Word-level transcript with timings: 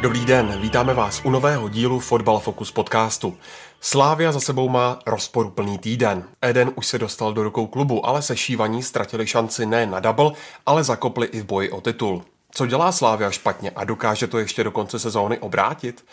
Dobrý 0.00 0.24
den, 0.24 0.60
vítáme 0.60 0.94
vás 0.94 1.20
u 1.24 1.30
nového 1.30 1.68
dílu 1.68 2.00
Fotbal 2.00 2.38
Focus 2.38 2.72
podcastu. 2.72 3.36
Slávia 3.80 4.32
za 4.32 4.40
sebou 4.40 4.68
má 4.68 4.98
rozporuplný 5.06 5.78
týden. 5.78 6.24
Eden 6.42 6.70
už 6.74 6.86
se 6.86 6.98
dostal 6.98 7.32
do 7.32 7.42
rukou 7.42 7.66
klubu, 7.66 8.06
ale 8.06 8.22
sešívaní 8.22 8.82
ztratili 8.82 9.26
šanci 9.26 9.66
ne 9.66 9.86
na 9.86 10.00
double, 10.00 10.32
ale 10.66 10.84
zakopli 10.84 11.26
i 11.26 11.40
v 11.40 11.44
boji 11.44 11.70
o 11.70 11.80
titul. 11.80 12.22
Co 12.50 12.66
dělá 12.66 12.92
Slávia 12.92 13.30
špatně 13.30 13.70
a 13.70 13.84
dokáže 13.84 14.26
to 14.26 14.38
ještě 14.38 14.64
do 14.64 14.70
konce 14.70 14.98
sezóny 14.98 15.38
obrátit? 15.38 16.04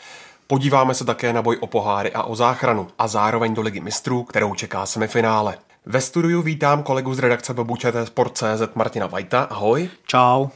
Podíváme 0.47 0.93
se 0.93 1.05
také 1.05 1.33
na 1.33 1.41
boj 1.41 1.57
o 1.59 1.67
poháry 1.67 2.11
a 2.11 2.23
o 2.23 2.35
záchranu 2.35 2.87
a 2.99 3.07
zároveň 3.07 3.53
do 3.53 3.61
ligy 3.61 3.79
mistrů, 3.79 4.23
kterou 4.23 4.55
čeká 4.55 4.85
semifinále. 4.85 5.57
Ve 5.85 6.01
studiu 6.01 6.41
vítám 6.41 6.83
kolegu 6.83 7.13
z 7.13 7.19
redakce 7.19 7.53
webu 7.53 7.75
Sport.cz 8.03 8.75
Martina 8.75 9.07
Vajta. 9.07 9.43
Ahoj. 9.43 9.89
Čau. 10.05 10.47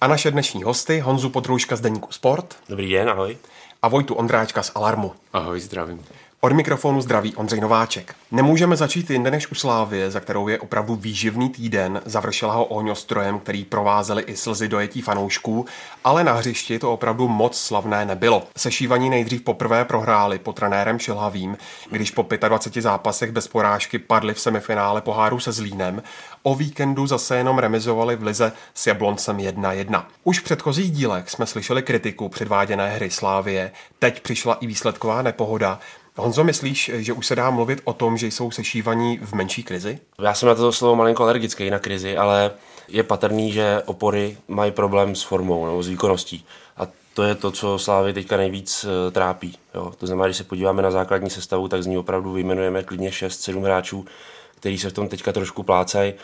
A 0.00 0.06
naše 0.06 0.30
dnešní 0.30 0.62
hosty 0.62 1.00
Honzu 1.00 1.30
Potrouška 1.30 1.76
z 1.76 1.80
Deníku 1.80 2.12
Sport 2.12 2.56
Dobrý 2.68 2.92
den, 2.92 3.08
ahoj. 3.08 3.36
a 3.82 3.88
Vojtu 3.88 4.14
Ondráčka 4.14 4.62
z 4.62 4.72
Alarmu. 4.74 5.12
Ahoj, 5.32 5.60
zdravím. 5.60 6.04
Od 6.44 6.52
mikrofonu 6.52 7.00
zdraví 7.00 7.34
Ondřej 7.34 7.60
Nováček. 7.60 8.14
Nemůžeme 8.30 8.76
začít 8.76 9.10
jinde 9.10 9.30
než 9.30 9.50
u 9.50 9.54
Slávie, 9.54 10.10
za 10.10 10.20
kterou 10.20 10.48
je 10.48 10.58
opravdu 10.58 10.94
výživný 10.96 11.50
týden. 11.50 12.00
Završila 12.04 12.54
ho 12.54 12.64
ohňostrojem, 12.64 13.38
který 13.38 13.64
provázely 13.64 14.22
i 14.22 14.36
slzy 14.36 14.68
dojetí 14.68 15.00
fanoušků, 15.00 15.66
ale 16.04 16.24
na 16.24 16.32
hřišti 16.32 16.78
to 16.78 16.92
opravdu 16.92 17.28
moc 17.28 17.60
slavné 17.60 18.04
nebylo. 18.04 18.42
Sešívaní 18.56 19.10
nejdřív 19.10 19.42
poprvé 19.42 19.84
prohráli 19.84 20.38
pod 20.38 20.56
trenérem 20.56 20.98
Šilhavým, 20.98 21.56
když 21.90 22.10
po 22.10 22.26
25 22.48 22.82
zápasech 22.82 23.32
bez 23.32 23.48
porážky 23.48 23.98
padli 23.98 24.34
v 24.34 24.40
semifinále 24.40 25.00
poháru 25.00 25.40
se 25.40 25.52
Zlínem. 25.52 26.02
O 26.42 26.54
víkendu 26.54 27.06
zase 27.06 27.36
jenom 27.36 27.58
remizovali 27.58 28.16
v 28.16 28.22
lize 28.22 28.52
s 28.74 28.86
Jabloncem 28.86 29.36
1-1. 29.36 30.04
Už 30.24 30.40
v 30.40 30.44
předchozích 30.44 30.90
dílech 30.90 31.30
jsme 31.30 31.46
slyšeli 31.46 31.82
kritiku 31.82 32.28
předváděné 32.28 32.90
hry 32.90 33.10
Slávie, 33.10 33.72
teď 33.98 34.22
přišla 34.22 34.54
i 34.54 34.66
výsledková 34.66 35.22
nepohoda. 35.22 35.80
Honzo, 36.16 36.44
myslíš, 36.44 36.90
že 36.94 37.12
už 37.12 37.26
se 37.26 37.36
dá 37.36 37.50
mluvit 37.50 37.80
o 37.84 37.92
tom, 37.92 38.16
že 38.16 38.26
jsou 38.26 38.50
sešívaní 38.50 39.18
v 39.18 39.32
menší 39.32 39.62
krizi? 39.62 39.98
Já 40.22 40.34
jsem 40.34 40.48
na 40.48 40.54
to 40.54 40.72
slovo 40.72 40.96
malinko 40.96 41.22
alergický 41.22 41.70
na 41.70 41.78
krizi, 41.78 42.16
ale 42.16 42.50
je 42.88 43.02
patrný, 43.02 43.52
že 43.52 43.82
opory 43.86 44.36
mají 44.48 44.72
problém 44.72 45.14
s 45.14 45.22
formou 45.22 45.66
nebo 45.66 45.82
s 45.82 45.88
výkonností. 45.88 46.44
A 46.76 46.86
to 47.14 47.22
je 47.22 47.34
to, 47.34 47.50
co 47.50 47.78
Slávy 47.78 48.12
teďka 48.12 48.36
nejvíc 48.36 48.84
eh, 48.84 49.10
trápí. 49.10 49.58
Jo. 49.74 49.92
To 49.98 50.06
znamená, 50.06 50.26
když 50.26 50.36
se 50.36 50.44
podíváme 50.44 50.82
na 50.82 50.90
základní 50.90 51.30
sestavu, 51.30 51.68
tak 51.68 51.82
z 51.82 51.86
ní 51.86 51.98
opravdu 51.98 52.32
vyjmenujeme 52.32 52.82
klidně 52.82 53.10
6-7 53.10 53.62
hráčů, 53.62 54.04
který 54.56 54.78
se 54.78 54.90
v 54.90 54.92
tom 54.92 55.08
teďka 55.08 55.32
trošku 55.32 55.62
plácají. 55.62 56.14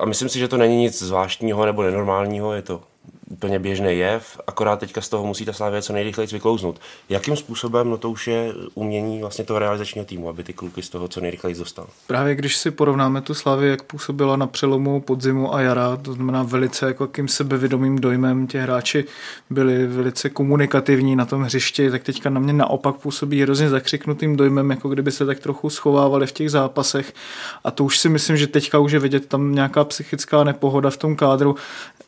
A 0.00 0.06
myslím 0.06 0.28
si, 0.28 0.38
že 0.38 0.48
to 0.48 0.56
není 0.56 0.76
nic 0.76 1.02
zvláštního 1.02 1.66
nebo 1.66 1.82
nenormálního, 1.82 2.52
je 2.52 2.62
to 2.62 2.82
úplně 3.30 3.58
běžný 3.58 3.98
jev, 3.98 4.40
akorát 4.46 4.80
teďka 4.80 5.00
z 5.00 5.08
toho 5.08 5.26
musí 5.26 5.44
ta 5.44 5.52
Slávě 5.52 5.82
co 5.82 5.92
nejrychleji 5.92 6.28
vyklouznout. 6.32 6.80
Jakým 7.08 7.36
způsobem, 7.36 7.90
no 7.90 7.96
to 7.96 8.10
už 8.10 8.26
je 8.26 8.52
umění 8.74 9.20
vlastně 9.20 9.44
toho 9.44 9.58
realizačního 9.58 10.04
týmu, 10.04 10.28
aby 10.28 10.44
ty 10.44 10.52
kluky 10.52 10.82
z 10.82 10.88
toho 10.88 11.08
co 11.08 11.20
nejrychleji 11.20 11.56
dostal. 11.56 11.86
Právě 12.06 12.34
když 12.34 12.56
si 12.56 12.70
porovnáme 12.70 13.20
tu 13.20 13.34
Slavy, 13.34 13.68
jak 13.68 13.82
působila 13.82 14.36
na 14.36 14.46
přelomu 14.46 15.00
podzimu 15.00 15.54
a 15.54 15.60
jara, 15.60 15.96
to 15.96 16.12
znamená 16.12 16.42
velice 16.42 16.86
jako 16.86 17.04
jakým 17.04 17.28
sebevědomým 17.28 17.98
dojmem 17.98 18.46
ti 18.46 18.58
hráči 18.58 19.04
byli 19.50 19.86
velice 19.86 20.30
komunikativní 20.30 21.16
na 21.16 21.24
tom 21.24 21.42
hřišti, 21.42 21.90
tak 21.90 22.02
teďka 22.02 22.30
na 22.30 22.40
mě 22.40 22.52
naopak 22.52 22.96
působí 22.96 23.42
hrozně 23.42 23.68
zakřiknutým 23.68 24.36
dojmem, 24.36 24.70
jako 24.70 24.88
kdyby 24.88 25.12
se 25.12 25.26
tak 25.26 25.38
trochu 25.38 25.70
schovávali 25.70 26.26
v 26.26 26.32
těch 26.32 26.50
zápasech 26.50 27.14
a 27.64 27.70
to 27.70 27.84
už 27.84 27.98
si 27.98 28.08
myslím, 28.08 28.36
že 28.36 28.46
teďka 28.46 28.78
už 28.78 28.92
je 28.92 28.98
vidět 28.98 29.26
tam 29.26 29.54
nějaká 29.54 29.84
psychická 29.84 30.44
nepohoda 30.44 30.90
v 30.90 30.96
tom 30.96 31.16
kádru, 31.16 31.56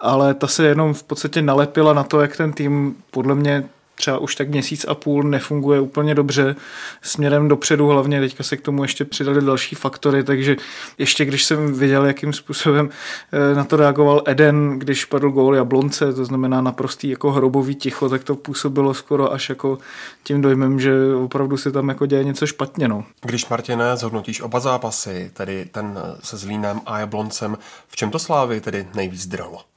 ale 0.00 0.34
ta 0.34 0.46
se 0.46 0.66
jenom 0.66 0.94
v 0.94 1.02
podstatě 1.12 1.42
nalepila 1.42 1.92
na 1.92 2.04
to, 2.04 2.20
jak 2.20 2.36
ten 2.36 2.52
tým 2.52 2.94
podle 3.10 3.34
mě 3.34 3.64
třeba 3.94 4.18
už 4.18 4.34
tak 4.34 4.48
měsíc 4.48 4.84
a 4.88 4.94
půl 4.94 5.22
nefunguje 5.22 5.80
úplně 5.80 6.14
dobře 6.14 6.56
směrem 7.02 7.48
dopředu, 7.48 7.88
hlavně 7.88 8.20
teďka 8.20 8.42
se 8.42 8.56
k 8.56 8.60
tomu 8.60 8.82
ještě 8.82 9.04
přidali 9.04 9.44
další 9.44 9.74
faktory, 9.74 10.24
takže 10.24 10.56
ještě 10.98 11.24
když 11.24 11.44
jsem 11.44 11.74
viděl, 11.74 12.06
jakým 12.06 12.32
způsobem 12.32 12.90
eh, 13.32 13.54
na 13.54 13.64
to 13.64 13.76
reagoval 13.76 14.22
Eden, 14.26 14.78
když 14.78 15.04
padl 15.04 15.30
gól 15.30 15.56
Jablonce, 15.56 16.12
to 16.12 16.24
znamená 16.24 16.60
naprostý 16.60 17.08
jako 17.08 17.32
hrobový 17.32 17.74
ticho, 17.74 18.08
tak 18.08 18.24
to 18.24 18.34
působilo 18.34 18.94
skoro 18.94 19.32
až 19.32 19.48
jako 19.48 19.78
tím 20.24 20.42
dojmem, 20.42 20.80
že 20.80 20.92
opravdu 21.14 21.56
se 21.56 21.72
tam 21.72 21.88
jako 21.88 22.06
děje 22.06 22.24
něco 22.24 22.46
špatně. 22.46 22.88
No. 22.88 23.04
Když, 23.24 23.48
Martine, 23.48 23.96
zhodnotíš 23.96 24.40
oba 24.40 24.60
zápasy, 24.60 25.30
tedy 25.34 25.64
ten 25.72 25.98
se 26.22 26.36
Zlínem 26.36 26.80
a 26.86 26.98
Jabloncem, 26.98 27.58
v 27.88 27.96
čem 27.96 28.10
to 28.10 28.18
Slávy 28.18 28.60
tedy 28.60 28.88
nejvíc 28.94 29.26
drhlo? 29.26 29.71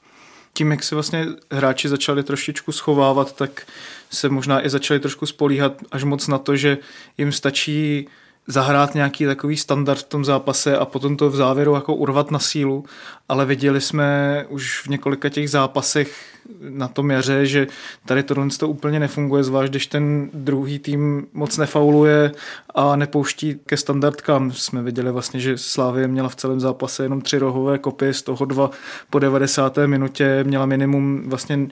Tím, 0.56 0.70
jak 0.70 0.82
se 0.82 0.94
vlastně 0.94 1.26
hráči 1.50 1.88
začali 1.88 2.22
trošičku 2.22 2.72
schovávat, 2.72 3.36
tak 3.36 3.66
se 4.10 4.28
možná 4.28 4.66
i 4.66 4.70
začali 4.70 5.00
trošku 5.00 5.26
spolíhat 5.26 5.72
až 5.92 6.04
moc 6.04 6.28
na 6.28 6.38
to, 6.38 6.56
že 6.56 6.78
jim 7.18 7.32
stačí 7.32 8.08
zahrát 8.46 8.94
nějaký 8.94 9.24
takový 9.24 9.56
standard 9.56 9.98
v 9.98 10.08
tom 10.08 10.24
zápase 10.24 10.78
a 10.78 10.84
potom 10.84 11.16
to 11.16 11.30
v 11.30 11.36
závěru 11.36 11.74
jako 11.74 11.94
urvat 11.94 12.30
na 12.30 12.38
sílu, 12.38 12.84
ale 13.28 13.46
viděli 13.46 13.80
jsme 13.80 14.44
už 14.48 14.82
v 14.82 14.86
několika 14.86 15.28
těch 15.28 15.50
zápasech 15.50 16.35
na 16.60 16.88
tom 16.88 17.10
jaře, 17.10 17.46
že 17.46 17.66
tady 18.06 18.22
tohle 18.22 18.48
to 18.58 18.68
úplně 18.68 19.00
nefunguje, 19.00 19.44
zvlášť 19.44 19.70
když 19.70 19.86
ten 19.86 20.30
druhý 20.34 20.78
tým 20.78 21.26
moc 21.32 21.58
nefauluje 21.58 22.32
a 22.74 22.96
nepouští 22.96 23.56
ke 23.66 23.76
standardkám. 23.76 24.52
Jsme 24.52 24.82
viděli 24.82 25.12
vlastně, 25.12 25.40
že 25.40 25.58
Slávie 25.58 26.08
měla 26.08 26.28
v 26.28 26.36
celém 26.36 26.60
zápase 26.60 27.02
jenom 27.02 27.20
tři 27.20 27.38
rohové 27.38 27.78
kopy, 27.78 28.14
z 28.14 28.22
toho 28.22 28.44
dva 28.44 28.70
po 29.10 29.18
90. 29.18 29.78
minutě 29.86 30.44
měla 30.44 30.66
minimum 30.66 31.22
vlastně 31.26 31.68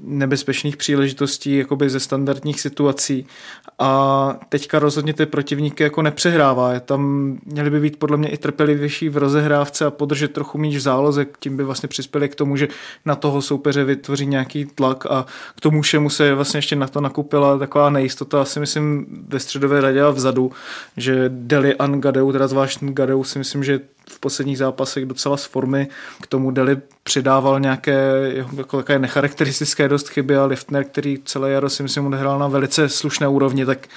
nebezpečných 0.00 0.76
příležitostí 0.76 1.56
jakoby 1.56 1.90
ze 1.90 2.00
standardních 2.00 2.60
situací 2.60 3.26
a 3.78 4.38
teďka 4.48 4.78
rozhodně 4.78 5.12
ty 5.12 5.26
protivníky 5.26 5.82
jako 5.82 6.02
nepřehrává. 6.02 6.72
Je 6.72 6.80
tam 6.80 7.32
měli 7.46 7.70
by 7.70 7.80
být 7.80 7.98
podle 7.98 8.16
mě 8.16 8.28
i 8.28 8.36
trpělivější 8.36 9.08
v 9.08 9.16
rozehrávce 9.16 9.84
a 9.84 9.90
podržet 9.90 10.32
trochu 10.32 10.58
míč 10.58 10.76
v 10.76 10.80
záloze, 10.80 11.26
tím 11.40 11.56
by 11.56 11.64
vlastně 11.64 11.88
přispěli 11.88 12.28
k 12.28 12.34
tomu, 12.34 12.56
že 12.56 12.68
na 13.04 13.14
toho 13.14 13.42
soupeře 13.42 13.84
vytvoří 14.04 14.26
nějaký 14.26 14.64
tlak 14.64 15.06
a 15.06 15.26
k 15.56 15.60
tomu 15.60 15.82
všemu 15.82 16.10
se 16.10 16.34
vlastně 16.34 16.58
ještě 16.58 16.76
na 16.76 16.88
to 16.88 17.00
nakupila 17.00 17.58
taková 17.58 17.90
nejistota, 17.90 18.42
asi 18.42 18.60
myslím 18.60 19.06
ve 19.28 19.40
středové 19.40 19.80
radě 19.80 20.02
a 20.02 20.10
vzadu, 20.10 20.52
že 20.96 21.24
Deli 21.28 21.74
a 21.74 21.86
Gadeu, 21.86 22.32
teda 22.32 22.48
zvlášť 22.48 22.82
Gadeu 22.82 23.24
si 23.24 23.38
myslím, 23.38 23.64
že 23.64 23.80
v 24.10 24.20
posledních 24.20 24.58
zápasech 24.58 25.04
docela 25.04 25.36
z 25.36 25.44
formy. 25.44 25.88
K 26.22 26.26
tomu 26.26 26.50
Deli 26.50 26.76
přidával 27.02 27.60
nějaké 27.60 28.32
jako 28.56 28.76
také 28.76 28.98
necharakteristické 28.98 29.88
dost 29.88 30.08
chyby 30.08 30.36
a 30.36 30.44
Liftner, 30.44 30.84
který 30.84 31.18
celé 31.24 31.50
jaro 31.50 31.70
si 31.70 31.82
myslím 31.82 32.06
odehrál 32.06 32.38
na 32.38 32.48
velice 32.48 32.88
slušné 32.88 33.28
úrovni, 33.28 33.66
tak, 33.66 33.88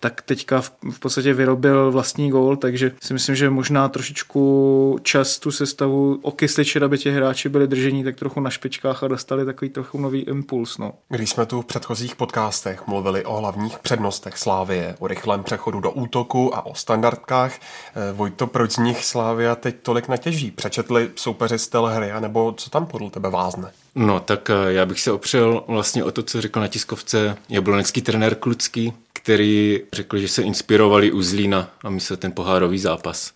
tak 0.00 0.22
teďka 0.22 0.60
v, 0.60 0.72
v 0.90 0.98
podstatě 0.98 1.34
vyrobil 1.34 1.92
vlastní 1.92 2.30
gól, 2.30 2.56
takže 2.56 2.92
si 3.02 3.12
myslím, 3.12 3.36
že 3.36 3.50
možná 3.50 3.88
trošičku 3.88 4.98
čas 5.02 5.38
tu 5.38 5.50
sestavu 5.50 6.18
okysličit, 6.22 6.82
aby 6.82 6.98
ti 6.98 7.10
hráči 7.10 7.48
byli 7.48 7.68
držení 7.68 8.04
tak 8.04 8.16
trochu 8.16 8.40
na 8.40 8.50
špičkách 8.50 9.02
a 9.02 9.08
dostali 9.08 9.44
takový 9.44 9.70
trochu 9.70 9.98
nový 9.98 10.20
impuls. 10.20 10.78
No. 10.78 10.92
Když 11.08 11.30
jsme 11.30 11.46
tu 11.46 11.62
v 11.62 11.66
předchozích 11.66 12.16
podcastech 12.16 12.86
mluvili 12.86 13.24
o 13.24 13.36
hlavních 13.36 13.78
přednostech 13.78 14.38
Slávie, 14.38 14.94
o 14.98 15.06
rychlém 15.06 15.42
přechodu 15.42 15.80
do 15.80 15.90
útoku 15.90 16.56
a 16.56 16.66
o 16.66 16.74
standardkách, 16.74 17.52
eh, 17.54 18.12
Vojto, 18.12 18.46
proč 18.46 18.72
z 18.72 18.78
nich 18.78 19.04
Slávia 19.04 19.51
teď 19.54 19.76
tolik 19.82 20.08
natěží? 20.08 20.50
Přečetli 20.50 21.10
soupeři 21.16 21.58
styl 21.58 21.86
hry, 21.86 22.12
nebo 22.20 22.52
co 22.52 22.70
tam 22.70 22.86
podle 22.86 23.10
tebe 23.10 23.30
vázne? 23.30 23.70
No, 23.94 24.20
tak 24.20 24.50
eh, 24.50 24.72
já 24.72 24.86
bych 24.86 25.00
se 25.00 25.12
opřel 25.12 25.64
vlastně 25.68 26.04
o 26.04 26.10
to, 26.10 26.22
co 26.22 26.40
řekl 26.40 26.60
na 26.60 26.68
tiskovce 26.68 27.36
jablonecký 27.48 28.02
trenér 28.02 28.34
Klucký, 28.34 28.92
který 29.12 29.80
řekl, 29.92 30.18
že 30.18 30.28
se 30.28 30.42
inspirovali 30.42 31.12
u 31.12 31.22
Zlína 31.22 31.70
a 31.84 31.90
myslel 31.90 32.16
ten 32.16 32.32
pohárový 32.32 32.78
zápas. 32.78 33.32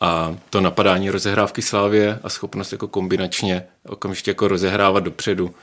A 0.00 0.36
to 0.50 0.60
napadání 0.60 1.10
rozehrávky 1.10 1.62
Slávě 1.62 2.18
a 2.22 2.28
schopnost 2.28 2.72
jako 2.72 2.88
kombinačně 2.88 3.64
okamžitě 3.88 4.30
jako 4.30 4.48
rozehrávat 4.48 5.04
dopředu. 5.04 5.54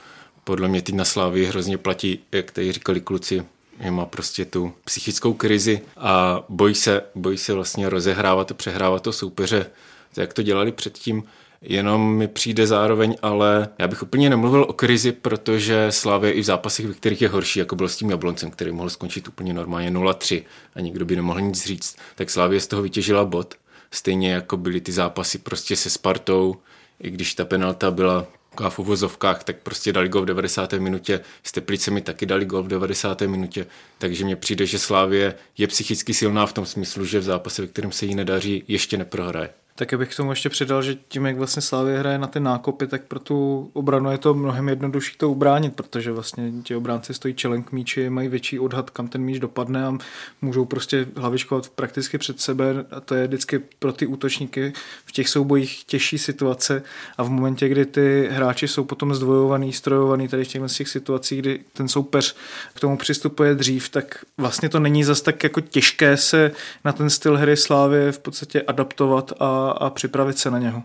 Podle 0.44 0.68
mě 0.68 0.82
teď 0.82 0.94
na 0.94 1.04
Slávii 1.04 1.46
hrozně 1.46 1.78
platí, 1.78 2.18
jak 2.32 2.50
tady 2.50 2.72
říkali 2.72 3.00
kluci, 3.00 3.44
že 3.80 3.90
má 3.90 4.06
prostě 4.06 4.44
tu 4.44 4.72
psychickou 4.84 5.32
krizi 5.32 5.80
a 5.96 6.44
bojí 6.48 6.74
se, 6.74 7.02
bojí 7.14 7.38
se 7.38 7.52
vlastně 7.52 7.88
rozehrávat 7.88 8.50
a 8.50 8.54
přehrávat 8.54 9.02
to 9.02 9.12
soupeře, 9.12 9.66
tak 10.14 10.22
jak 10.22 10.32
to 10.32 10.42
dělali 10.42 10.72
předtím. 10.72 11.22
Jenom 11.62 12.16
mi 12.16 12.28
přijde 12.28 12.66
zároveň, 12.66 13.16
ale 13.22 13.68
já 13.78 13.88
bych 13.88 14.02
úplně 14.02 14.30
nemluvil 14.30 14.66
o 14.68 14.72
krizi, 14.72 15.12
protože 15.12 15.86
Slávě 15.90 16.32
i 16.32 16.40
v 16.40 16.44
zápasech, 16.44 16.86
ve 16.86 16.94
kterých 16.94 17.22
je 17.22 17.28
horší, 17.28 17.58
jako 17.58 17.76
byl 17.76 17.88
s 17.88 17.96
tím 17.96 18.10
Jabloncem, 18.10 18.50
který 18.50 18.72
mohl 18.72 18.90
skončit 18.90 19.28
úplně 19.28 19.52
normálně 19.52 19.90
0-3 19.90 20.42
a 20.74 20.80
nikdo 20.80 21.04
by 21.04 21.16
nemohl 21.16 21.40
nic 21.40 21.66
říct, 21.66 21.96
tak 22.14 22.30
Slávě 22.30 22.60
z 22.60 22.66
toho 22.66 22.82
vytěžila 22.82 23.24
bod. 23.24 23.54
Stejně 23.90 24.32
jako 24.32 24.56
byly 24.56 24.80
ty 24.80 24.92
zápasy 24.92 25.38
prostě 25.38 25.76
se 25.76 25.90
Spartou, 25.90 26.56
i 27.00 27.10
když 27.10 27.34
ta 27.34 27.44
penalta 27.44 27.90
byla 27.90 28.26
v 28.68 28.78
uvozovkách, 28.78 29.44
tak 29.44 29.56
prostě 29.56 29.92
dali 29.92 30.08
gol 30.08 30.22
v 30.22 30.26
90. 30.26 30.72
minutě, 30.72 31.20
s 31.42 31.52
Teplicemi 31.52 32.00
taky 32.00 32.26
dali 32.26 32.44
gol 32.44 32.62
v 32.62 32.68
90. 32.68 33.20
minutě, 33.20 33.66
takže 33.98 34.24
mně 34.24 34.36
přijde, 34.36 34.66
že 34.66 34.78
Slávě 34.78 35.34
je 35.58 35.66
psychicky 35.66 36.14
silná 36.14 36.46
v 36.46 36.52
tom 36.52 36.66
smyslu, 36.66 37.04
že 37.04 37.18
v 37.18 37.22
zápase, 37.22 37.62
ve 37.62 37.68
kterém 37.68 37.92
se 37.92 38.06
jí 38.06 38.14
nedaří, 38.14 38.64
ještě 38.68 38.96
neprohraje. 38.96 39.50
Tak 39.78 39.94
bych 39.94 40.14
k 40.14 40.16
tomu 40.16 40.32
ještě 40.32 40.48
přidal, 40.48 40.82
že 40.82 40.94
tím, 41.08 41.26
jak 41.26 41.36
vlastně 41.36 41.62
Slávě 41.62 41.98
hraje 41.98 42.18
na 42.18 42.26
ty 42.26 42.40
nákopy, 42.40 42.86
tak 42.86 43.02
pro 43.02 43.18
tu 43.18 43.70
obranu 43.72 44.10
je 44.10 44.18
to 44.18 44.34
mnohem 44.34 44.68
jednodušší 44.68 45.16
to 45.16 45.30
ubránit, 45.30 45.74
protože 45.74 46.12
vlastně 46.12 46.52
ti 46.62 46.76
obránci 46.76 47.14
stojí 47.14 47.34
čelen 47.34 47.62
k 47.62 47.72
míči, 47.72 48.10
mají 48.10 48.28
větší 48.28 48.58
odhad, 48.58 48.90
kam 48.90 49.08
ten 49.08 49.22
míč 49.22 49.38
dopadne 49.38 49.86
a 49.86 49.98
můžou 50.42 50.64
prostě 50.64 51.06
hlavičkovat 51.16 51.68
prakticky 51.68 52.18
před 52.18 52.40
sebe. 52.40 52.84
A 52.90 53.00
to 53.00 53.14
je 53.14 53.26
vždycky 53.26 53.58
pro 53.78 53.92
ty 53.92 54.06
útočníky 54.06 54.72
v 55.04 55.12
těch 55.12 55.28
soubojích 55.28 55.84
těžší 55.84 56.18
situace. 56.18 56.82
A 57.18 57.22
v 57.22 57.30
momentě, 57.30 57.68
kdy 57.68 57.86
ty 57.86 58.28
hráči 58.30 58.68
jsou 58.68 58.84
potom 58.84 59.14
zdvojovaný, 59.14 59.72
strojovaný 59.72 60.28
tady 60.28 60.44
v 60.44 60.48
těchto 60.48 60.68
těch 60.68 60.88
situacích, 60.88 61.40
kdy 61.40 61.60
ten 61.72 61.88
soupeř 61.88 62.36
k 62.74 62.80
tomu 62.80 62.96
přistupuje 62.96 63.54
dřív, 63.54 63.88
tak 63.88 64.24
vlastně 64.38 64.68
to 64.68 64.80
není 64.80 65.04
zas 65.04 65.20
tak 65.20 65.44
jako 65.44 65.60
těžké 65.60 66.16
se 66.16 66.50
na 66.84 66.92
ten 66.92 67.10
styl 67.10 67.36
hry 67.36 67.56
Slávě 67.56 68.12
v 68.12 68.18
podstatě 68.18 68.62
adaptovat 68.62 69.32
a 69.40 69.67
a 69.70 69.90
připravit 69.90 70.38
se 70.38 70.50
na 70.50 70.58
něho. 70.58 70.82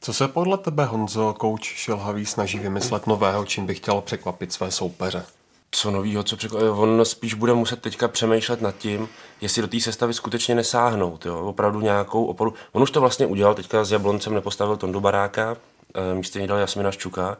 Co 0.00 0.12
se 0.12 0.28
podle 0.28 0.58
tebe, 0.58 0.84
Honzo, 0.84 1.34
kouč 1.38 1.64
Šilhavý 1.64 2.26
snaží 2.26 2.58
vymyslet 2.58 3.06
nového, 3.06 3.44
čím 3.44 3.66
by 3.66 3.74
chtěl 3.74 4.00
překvapit 4.00 4.52
své 4.52 4.70
soupeře? 4.70 5.24
Co 5.70 5.90
novýho, 5.90 6.22
co 6.22 6.36
překvapit? 6.36 6.68
On 6.70 7.04
spíš 7.04 7.34
bude 7.34 7.54
muset 7.54 7.82
teďka 7.82 8.08
přemýšlet 8.08 8.60
nad 8.60 8.76
tím, 8.76 9.08
jestli 9.40 9.62
do 9.62 9.68
té 9.68 9.80
sestavy 9.80 10.14
skutečně 10.14 10.54
nesáhnout, 10.54 11.26
jo? 11.26 11.40
opravdu 11.40 11.80
nějakou 11.80 12.24
oporu. 12.24 12.54
On 12.72 12.82
už 12.82 12.90
to 12.90 13.00
vlastně 13.00 13.26
udělal, 13.26 13.54
teďka 13.54 13.84
s 13.84 13.92
Jabloncem 13.92 14.34
nepostavil 14.34 14.76
Tondu 14.76 15.00
Baráka, 15.00 15.56
eh, 15.94 16.14
místo 16.14 16.38
něj 16.38 16.48
dal 16.48 16.58
Jasmina 16.58 16.90
Ščuka. 16.90 17.36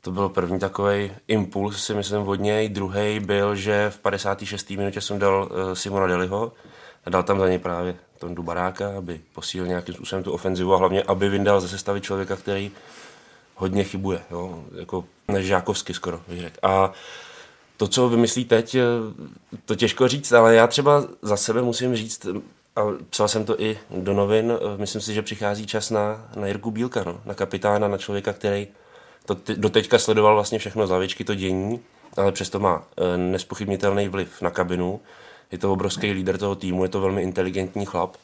To 0.00 0.10
byl 0.10 0.28
první 0.28 0.58
takový 0.58 1.12
impuls, 1.28 1.84
si 1.84 1.94
myslím, 1.94 2.28
od 2.28 2.34
něj. 2.34 2.68
Druhý 2.68 3.20
byl, 3.20 3.56
že 3.56 3.90
v 3.90 3.98
56. 3.98 4.76
minutě 4.76 5.00
jsem 5.00 5.18
dal 5.18 5.48
eh, 5.50 5.76
Simona 5.76 6.06
Deliho 6.06 6.52
a 7.04 7.10
dal 7.10 7.22
tam 7.22 7.38
za 7.38 7.48
něj 7.48 7.58
právě 7.58 7.96
Tondu 8.18 8.42
Baráka, 8.42 8.98
aby 8.98 9.20
posílil 9.34 9.66
nějakým 9.66 9.94
způsobem 9.94 10.24
tu 10.24 10.32
ofenzivu 10.32 10.74
a 10.74 10.76
hlavně, 10.76 11.02
aby 11.02 11.28
vyndal 11.28 11.60
ze 11.60 11.68
sestavy 11.68 12.00
člověka, 12.00 12.36
který 12.36 12.70
hodně 13.54 13.84
chybuje, 13.84 14.20
jo? 14.30 14.64
jako 14.80 15.04
Žákovsky 15.38 15.94
skoro, 15.94 16.20
bych 16.28 16.40
řekl. 16.40 16.56
A 16.62 16.92
to, 17.76 17.88
co 17.88 18.08
vymyslí 18.08 18.44
teď, 18.44 18.76
to 19.64 19.74
těžko 19.74 20.08
říct, 20.08 20.32
ale 20.32 20.54
já 20.54 20.66
třeba 20.66 21.04
za 21.22 21.36
sebe 21.36 21.62
musím 21.62 21.96
říct, 21.96 22.26
a 22.76 22.80
psal 23.10 23.28
jsem 23.28 23.44
to 23.44 23.60
i 23.60 23.78
do 23.90 24.14
novin, 24.14 24.52
myslím 24.76 25.00
si, 25.00 25.14
že 25.14 25.22
přichází 25.22 25.66
čas 25.66 25.90
na, 25.90 26.28
na 26.36 26.46
Jirku 26.46 26.70
Bílka, 26.70 27.04
no, 27.06 27.20
na 27.24 27.34
kapitána, 27.34 27.88
na 27.88 27.98
člověka, 27.98 28.32
který 28.32 28.68
to 29.26 29.34
ty, 29.34 29.56
doteďka 29.56 29.98
sledoval 29.98 30.34
vlastně 30.34 30.58
všechno 30.58 30.86
z 30.86 30.90
lavičky, 30.90 31.24
to 31.24 31.34
dění, 31.34 31.80
ale 32.16 32.32
přesto 32.32 32.58
má 32.58 32.84
e, 32.96 33.16
nespochybnitelný 33.16 34.08
vliv 34.08 34.42
na 34.42 34.50
kabinu 34.50 35.00
je 35.52 35.58
to 35.58 35.72
obrovský 35.72 36.12
líder 36.12 36.38
toho 36.38 36.54
týmu, 36.54 36.82
je 36.82 36.88
to 36.88 37.00
velmi 37.00 37.22
inteligentní 37.22 37.86
chlap 37.86 38.16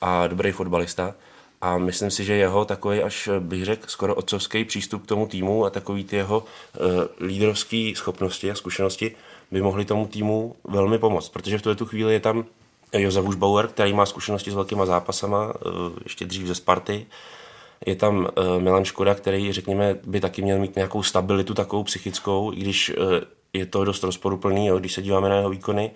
a 0.00 0.26
dobrý 0.26 0.52
fotbalista. 0.52 1.14
A 1.60 1.78
myslím 1.78 2.10
si, 2.10 2.24
že 2.24 2.34
jeho 2.34 2.64
takový 2.64 3.02
až 3.02 3.28
bych 3.38 3.64
řekl 3.64 3.86
skoro 3.88 4.14
otcovský 4.14 4.64
přístup 4.64 5.02
k 5.02 5.06
tomu 5.06 5.26
týmu 5.26 5.64
a 5.64 5.70
takový 5.70 6.04
ty 6.04 6.16
jeho 6.16 6.38
uh, 6.38 7.26
lídrovské 7.26 7.92
schopnosti 7.96 8.50
a 8.50 8.54
zkušenosti 8.54 9.16
by 9.50 9.62
mohly 9.62 9.84
tomu 9.84 10.06
týmu 10.06 10.56
velmi 10.64 10.98
pomoct, 10.98 11.28
protože 11.28 11.58
v 11.58 11.62
tuto 11.62 11.86
chvíli 11.86 12.12
je 12.12 12.20
tam 12.20 12.44
Josef 12.92 13.24
Užbauer, 13.24 13.68
který 13.68 13.92
má 13.92 14.06
zkušenosti 14.06 14.50
s 14.50 14.54
velkýma 14.54 14.86
zápasama, 14.86 15.46
uh, 15.46 15.72
ještě 16.04 16.24
dřív 16.24 16.46
ze 16.46 16.54
Sparty. 16.54 17.06
Je 17.86 17.96
tam 17.96 18.18
uh, 18.18 18.60
Milan 18.62 18.84
Škoda, 18.84 19.14
který, 19.14 19.52
řekněme, 19.52 19.96
by 20.04 20.20
taky 20.20 20.42
měl 20.42 20.58
mít 20.58 20.76
nějakou 20.76 21.02
stabilitu 21.02 21.54
takovou 21.54 21.84
psychickou, 21.84 22.52
i 22.52 22.56
když 22.56 22.90
uh, 22.90 22.96
je 23.52 23.66
to 23.66 23.84
dost 23.84 24.04
rozporuplný, 24.04 24.66
jo, 24.66 24.78
když 24.78 24.92
se 24.92 25.02
díváme 25.02 25.28
na 25.28 25.36
jeho 25.36 25.50
výkony 25.50 25.90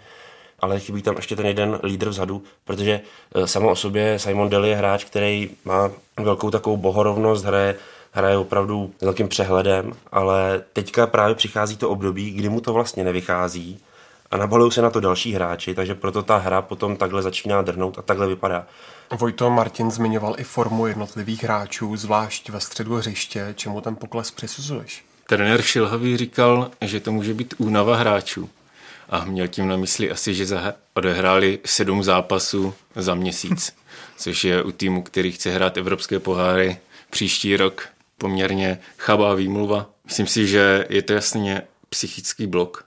ale 0.64 0.80
chybí 0.80 1.02
tam 1.02 1.16
ještě 1.16 1.36
ten 1.36 1.46
jeden 1.46 1.80
lídr 1.82 2.08
vzadu, 2.08 2.42
protože 2.64 3.00
eh, 3.34 3.46
samo 3.46 3.70
o 3.70 3.76
sobě 3.76 4.18
Simon 4.18 4.48
Deli 4.48 4.68
je 4.68 4.76
hráč, 4.76 5.04
který 5.04 5.50
má 5.64 5.90
velkou 6.20 6.50
takovou 6.50 6.76
bohorovnost, 6.76 7.44
hraje, 7.44 7.76
hraje 8.12 8.36
opravdu 8.36 8.92
s 8.98 9.02
velkým 9.04 9.28
přehledem, 9.28 9.92
ale 10.12 10.62
teďka 10.72 11.06
právě 11.06 11.34
přichází 11.34 11.76
to 11.76 11.90
období, 11.90 12.30
kdy 12.30 12.48
mu 12.48 12.60
to 12.60 12.72
vlastně 12.72 13.04
nevychází 13.04 13.80
a 14.30 14.36
nabalují 14.36 14.72
se 14.72 14.82
na 14.82 14.90
to 14.90 15.00
další 15.00 15.32
hráči, 15.32 15.74
takže 15.74 15.94
proto 15.94 16.22
ta 16.22 16.36
hra 16.36 16.62
potom 16.62 16.96
takhle 16.96 17.22
začíná 17.22 17.62
drhnout 17.62 17.98
a 17.98 18.02
takhle 18.02 18.26
vypadá. 18.26 18.66
Vojto 19.18 19.50
Martin 19.50 19.90
zmiňoval 19.90 20.34
i 20.38 20.44
formu 20.44 20.86
jednotlivých 20.86 21.44
hráčů, 21.44 21.96
zvlášť 21.96 22.50
ve 22.50 22.60
středu 22.60 22.94
hřiště. 22.94 23.54
Čemu 23.56 23.80
ten 23.80 23.96
pokles 23.96 24.30
přisuzuješ? 24.30 25.04
Trenér 25.26 25.62
Šilhavý 25.62 26.16
říkal, 26.16 26.70
že 26.80 27.00
to 27.00 27.12
může 27.12 27.34
být 27.34 27.54
únava 27.58 27.96
hráčů 27.96 28.50
a 29.14 29.24
měl 29.24 29.48
tím 29.48 29.68
na 29.68 29.76
mysli 29.76 30.10
asi, 30.10 30.34
že 30.34 30.46
odehráli 30.94 31.58
sedm 31.64 32.02
zápasů 32.02 32.74
za 32.96 33.14
měsíc, 33.14 33.76
což 34.16 34.44
je 34.44 34.62
u 34.62 34.72
týmu, 34.72 35.02
který 35.02 35.32
chce 35.32 35.50
hrát 35.50 35.76
evropské 35.76 36.18
poháry 36.18 36.76
příští 37.10 37.56
rok 37.56 37.88
poměrně 38.18 38.78
chabá 38.98 39.34
výmluva. 39.34 39.90
Myslím 40.04 40.26
si, 40.26 40.46
že 40.46 40.86
je 40.88 41.02
to 41.02 41.12
jasně 41.12 41.62
psychický 41.88 42.46
blok, 42.46 42.86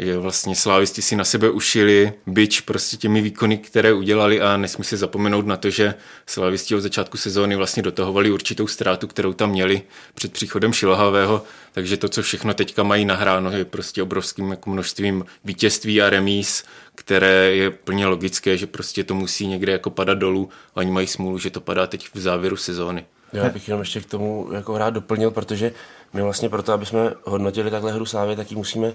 že 0.00 0.18
vlastně 0.18 0.56
slávisti 0.56 1.02
si 1.02 1.16
na 1.16 1.24
sebe 1.24 1.50
ušili 1.50 2.12
byč 2.26 2.60
prostě 2.60 2.96
těmi 2.96 3.20
výkony, 3.20 3.58
které 3.58 3.92
udělali 3.92 4.40
a 4.40 4.56
nesmí 4.56 4.84
si 4.84 4.96
zapomenout 4.96 5.46
na 5.46 5.56
to, 5.56 5.70
že 5.70 5.94
slávisti 6.26 6.74
od 6.74 6.80
začátku 6.80 7.16
sezóny 7.16 7.56
vlastně 7.56 7.82
dotahovali 7.82 8.30
určitou 8.30 8.66
ztrátu, 8.66 9.06
kterou 9.06 9.32
tam 9.32 9.50
měli 9.50 9.82
před 10.14 10.32
příchodem 10.32 10.72
Šilhavého, 10.72 11.42
takže 11.72 11.96
to, 11.96 12.08
co 12.08 12.22
všechno 12.22 12.54
teďka 12.54 12.82
mají 12.82 13.04
nahráno, 13.04 13.50
je 13.50 13.64
prostě 13.64 14.02
obrovským 14.02 14.50
jako 14.50 14.70
množstvím 14.70 15.24
vítězství 15.44 16.02
a 16.02 16.10
remíz, 16.10 16.64
které 16.94 17.56
je 17.56 17.70
plně 17.70 18.06
logické, 18.06 18.56
že 18.56 18.66
prostě 18.66 19.04
to 19.04 19.14
musí 19.14 19.46
někde 19.46 19.72
jako 19.72 19.90
padat 19.90 20.18
dolů 20.18 20.48
a 20.74 20.76
oni 20.76 20.90
mají 20.90 21.06
smůlu, 21.06 21.38
že 21.38 21.50
to 21.50 21.60
padá 21.60 21.86
teď 21.86 22.08
v 22.14 22.20
závěru 22.20 22.56
sezóny. 22.56 23.04
Já 23.32 23.48
bych 23.48 23.68
jenom 23.68 23.80
ještě 23.80 24.00
k 24.00 24.06
tomu 24.06 24.48
jako 24.52 24.78
rád 24.78 24.90
doplnil, 24.90 25.30
protože 25.30 25.72
my 26.12 26.22
vlastně 26.22 26.48
proto, 26.48 26.72
aby 26.72 26.86
jsme 26.86 27.12
hodnotili 27.24 27.70
takhle 27.70 27.92
hru 27.92 28.06
Slávy, 28.06 28.36
tak 28.36 28.50
ji 28.50 28.56
musíme 28.56 28.94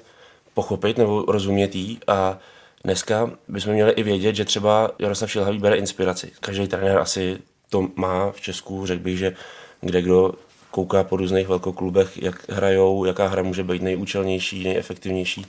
pochopit 0.56 0.98
nebo 0.98 1.26
rozumět 1.28 1.76
jí 1.76 2.00
a 2.08 2.40
dneska 2.84 3.32
bychom 3.48 3.74
měli 3.74 3.92
i 3.92 4.04
vědět, 4.04 4.36
že 4.36 4.46
třeba 4.46 4.92
Jaroslav 5.00 5.32
Šilhavý 5.32 5.60
bere 5.60 5.76
inspiraci. 5.76 6.32
Každý 6.40 6.68
trenér 6.68 6.98
asi 6.98 7.38
to 7.70 7.88
má 7.96 8.32
v 8.32 8.42
Česku, 8.42 8.86
řekl 8.86 9.04
bych, 9.04 9.18
že 9.18 9.36
kde 9.82 10.02
kdo 10.02 10.34
kouká 10.72 11.04
po 11.04 11.18
různých 11.18 11.48
velkoklubech, 11.48 12.22
jak 12.22 12.50
hrajou, 12.50 13.06
jaká 13.06 13.28
hra 13.28 13.44
může 13.44 13.64
být 13.64 13.82
nejúčelnější, 13.82 14.64
nejefektivnější. 14.64 15.46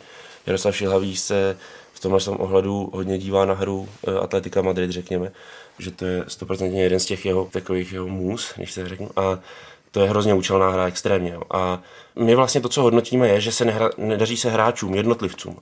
Jaroslav 0.46 0.76
Šilhavý 0.76 1.16
se 1.16 1.56
v 1.92 2.00
tomhle 2.00 2.20
ohledu 2.26 2.90
hodně 2.92 3.18
dívá 3.18 3.44
na 3.44 3.54
hru 3.54 3.88
eh, 4.08 4.18
Atletika 4.18 4.62
Madrid, 4.62 4.90
řekněme, 4.90 5.32
že 5.78 5.90
to 5.90 6.04
je 6.04 6.24
stoprocentně 6.28 6.82
jeden 6.82 7.00
z 7.00 7.06
těch 7.06 7.26
jeho 7.26 7.48
takových 7.52 7.92
jeho 7.92 8.08
můz, 8.08 8.52
když 8.56 8.72
se 8.72 8.88
řeknu. 8.88 9.10
A 9.16 9.38
to 9.96 10.02
je 10.02 10.08
hrozně 10.08 10.34
účelná 10.34 10.70
hra, 10.70 10.86
extrémně. 10.86 11.30
Jo. 11.30 11.42
A 11.50 11.80
my 12.16 12.34
vlastně 12.34 12.60
to, 12.60 12.68
co 12.68 12.82
hodnotíme, 12.82 13.28
je, 13.28 13.40
že 13.40 13.52
se 13.52 13.64
nehra, 13.64 13.90
nedaří 13.96 14.36
se 14.36 14.50
hráčům, 14.50 14.94
jednotlivcům. 14.94 15.56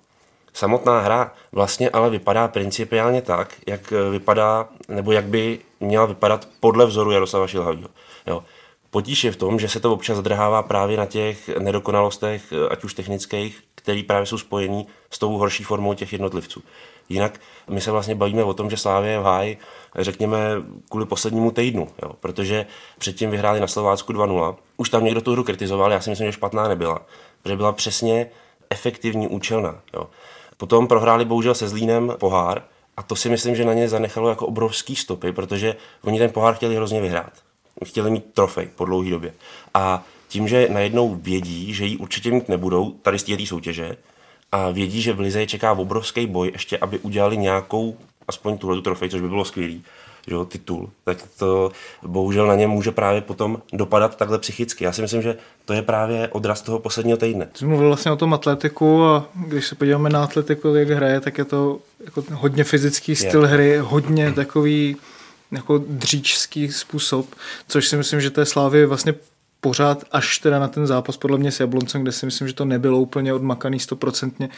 Samotná 0.53 1.01
hra 1.01 1.33
vlastně 1.53 1.91
ale 1.91 2.11
vypadá 2.11 2.49
principiálně 2.49 3.23
tak, 3.23 3.55
jak 3.67 3.93
vypadá, 4.11 4.69
nebo 4.89 5.13
jak 5.13 5.25
by 5.25 5.59
měla 5.81 6.07
vypadat 6.07 6.49
podle 6.61 6.87
vzoru 6.87 7.11
Jaroslava 7.11 7.47
Šilhavýho. 7.47 7.89
Jo. 8.27 8.45
Potíž 8.95 9.25
je 9.25 9.33
v 9.33 9.37
tom, 9.37 9.59
že 9.59 9.69
se 9.69 9.81
to 9.81 9.93
občas 9.93 10.17
zadrhává 10.17 10.63
právě 10.63 10.97
na 10.97 11.07
těch 11.07 11.49
nedokonalostech, 11.49 12.53
ať 12.71 12.85
už 12.85 12.95
technických, 12.95 13.63
které 13.75 14.03
právě 14.07 14.27
jsou 14.27 14.39
spojený 14.39 14.87
s 15.11 15.19
tou 15.19 15.39
horší 15.39 15.65
formou 15.65 15.95
těch 15.95 16.13
jednotlivců. 16.13 16.63
Jinak 17.09 17.41
my 17.71 17.81
se 17.81 17.91
vlastně 17.91 18.15
bavíme 18.15 18.45
o 18.45 18.55
tom, 18.55 18.71
že 18.71 18.77
Slávě 18.77 19.11
je 19.11 19.19
v 19.19 19.23
háji, 19.23 19.59
řekněme, 19.99 20.39
kvůli 20.89 21.07
poslednímu 21.07 21.51
týdnu, 21.51 21.89
jo, 22.03 22.13
protože 22.21 22.67
předtím 22.99 23.31
vyhráli 23.31 23.61
na 23.61 23.67
Slovácku 23.67 24.13
2-0. 24.13 24.57
Už 24.77 24.91
tam 24.91 25.05
někdo 25.05 25.21
tu 25.21 25.33
hru 25.33 25.45
kritizoval, 25.45 25.93
já 25.93 26.01
si 26.01 26.11
myslím, 26.11 26.27
že 26.27 26.33
špatná 26.33 26.69
nebyla, 26.69 27.07
protože 27.43 27.57
byla 27.57 27.73
přesně 27.73 28.31
efektivní, 28.71 29.29
účelná. 29.29 29.81
Jo. 29.95 30.07
Potom 30.57 30.89
prohráli 30.89 31.25
bohužel 31.25 31.55
se 31.55 31.69
Zlínem 31.69 32.15
pohár 32.19 32.63
a 32.97 33.03
to 33.03 33.17
si 33.17 33.29
myslím, 33.29 33.57
že 33.57 33.65
na 33.65 33.73
ně 33.73 33.89
zanechalo 33.89 34.29
jako 34.29 34.47
obrovský 34.47 34.97
stopy, 34.97 35.33
protože 35.33 35.77
oni 36.05 36.19
ten 36.19 36.31
pohár 36.31 36.55
chtěli 36.55 36.77
hrozně 36.77 37.01
vyhrát. 37.01 37.33
Chtěli 37.85 38.11
mít 38.11 38.25
trofej 38.35 38.69
po 38.77 38.85
dlouhé 38.85 39.11
době. 39.11 39.33
A 39.75 40.05
tím, 40.29 40.49
že 40.49 40.69
najednou 40.71 41.15
vědí, 41.15 41.75
že 41.75 41.85
ji 41.85 41.97
určitě 41.97 42.31
mít 42.31 42.49
nebudou 42.49 42.91
tady 43.03 43.19
z 43.19 43.23
té 43.23 43.47
soutěže, 43.47 43.97
a 44.55 44.71
vědí, 44.71 45.03
že 45.03 45.13
v 45.13 45.21
Lize 45.21 45.41
je 45.41 45.47
čeká 45.47 45.73
obrovský 45.73 46.27
boj, 46.27 46.51
ještě 46.53 46.79
aby 46.79 46.99
udělali 46.99 47.37
nějakou, 47.37 47.97
aspoň 48.29 48.59
tuhle 48.59 48.83
trofej, 48.83 49.09
což 49.09 49.21
by 49.21 49.29
bylo 49.29 49.45
skvělý, 49.45 49.85
jo, 50.27 50.45
titul, 50.45 50.91
tak 51.05 51.19
to 51.39 51.73
bohužel 52.03 52.47
na 52.47 52.55
ně 52.55 52.67
může 52.67 52.93
právě 52.93 53.21
potom 53.21 53.63
dopadat 53.73 54.17
takhle 54.17 54.39
psychicky. 54.39 54.85
Já 54.85 54.93
si 54.93 55.03
myslím, 55.03 55.23
že 55.23 55.37
to 55.65 55.73
je 55.73 55.83
právě 55.83 56.29
odraz 56.29 56.63
toho 56.63 56.79
posledního 56.79 57.19
týdne. 57.19 57.49
Jsi 57.55 57.67
mluvil 57.67 57.87
vlastně 57.89 58.13
o 58.13 58.17
tom 58.17 58.35
atletiku 58.35 59.05
a 59.05 59.29
když 59.35 59.67
se 59.67 59.75
podíváme 59.75 60.11
na 60.11 60.25
atletiku, 60.25 60.75
jak 60.75 60.89
hraje, 60.89 61.21
tak 61.21 61.39
je 61.39 61.45
to 61.45 61.79
jako 62.05 62.25
hodně 62.33 62.65
fyzický 62.65 63.17
styl 63.17 63.43
je. 63.43 63.49
hry, 63.49 63.79
hodně 63.79 64.33
takový 64.33 64.97
jako 65.55 65.85
dříčský 65.89 66.73
způsob, 66.73 67.35
což 67.69 67.89
si 67.89 67.97
myslím, 67.97 68.21
že 68.21 68.31
té 68.31 68.47
slávy 68.47 68.87
vlastně 68.87 69.15
pořád 69.61 70.05
až 70.13 70.39
teda 70.39 70.59
na 70.59 70.69
ten 70.69 70.87
zápas 70.87 71.17
podle 71.17 71.39
mě 71.39 71.53
s 71.53 71.61
Jabloncem, 71.61 72.03
kde 72.03 72.13
si 72.13 72.27
myslím, 72.27 72.49
že 72.49 72.55
to 72.55 72.65
nebylo 72.65 73.01
úplně 73.01 73.35
odmakaný 73.35 73.81
stoprocentně, 73.81 74.49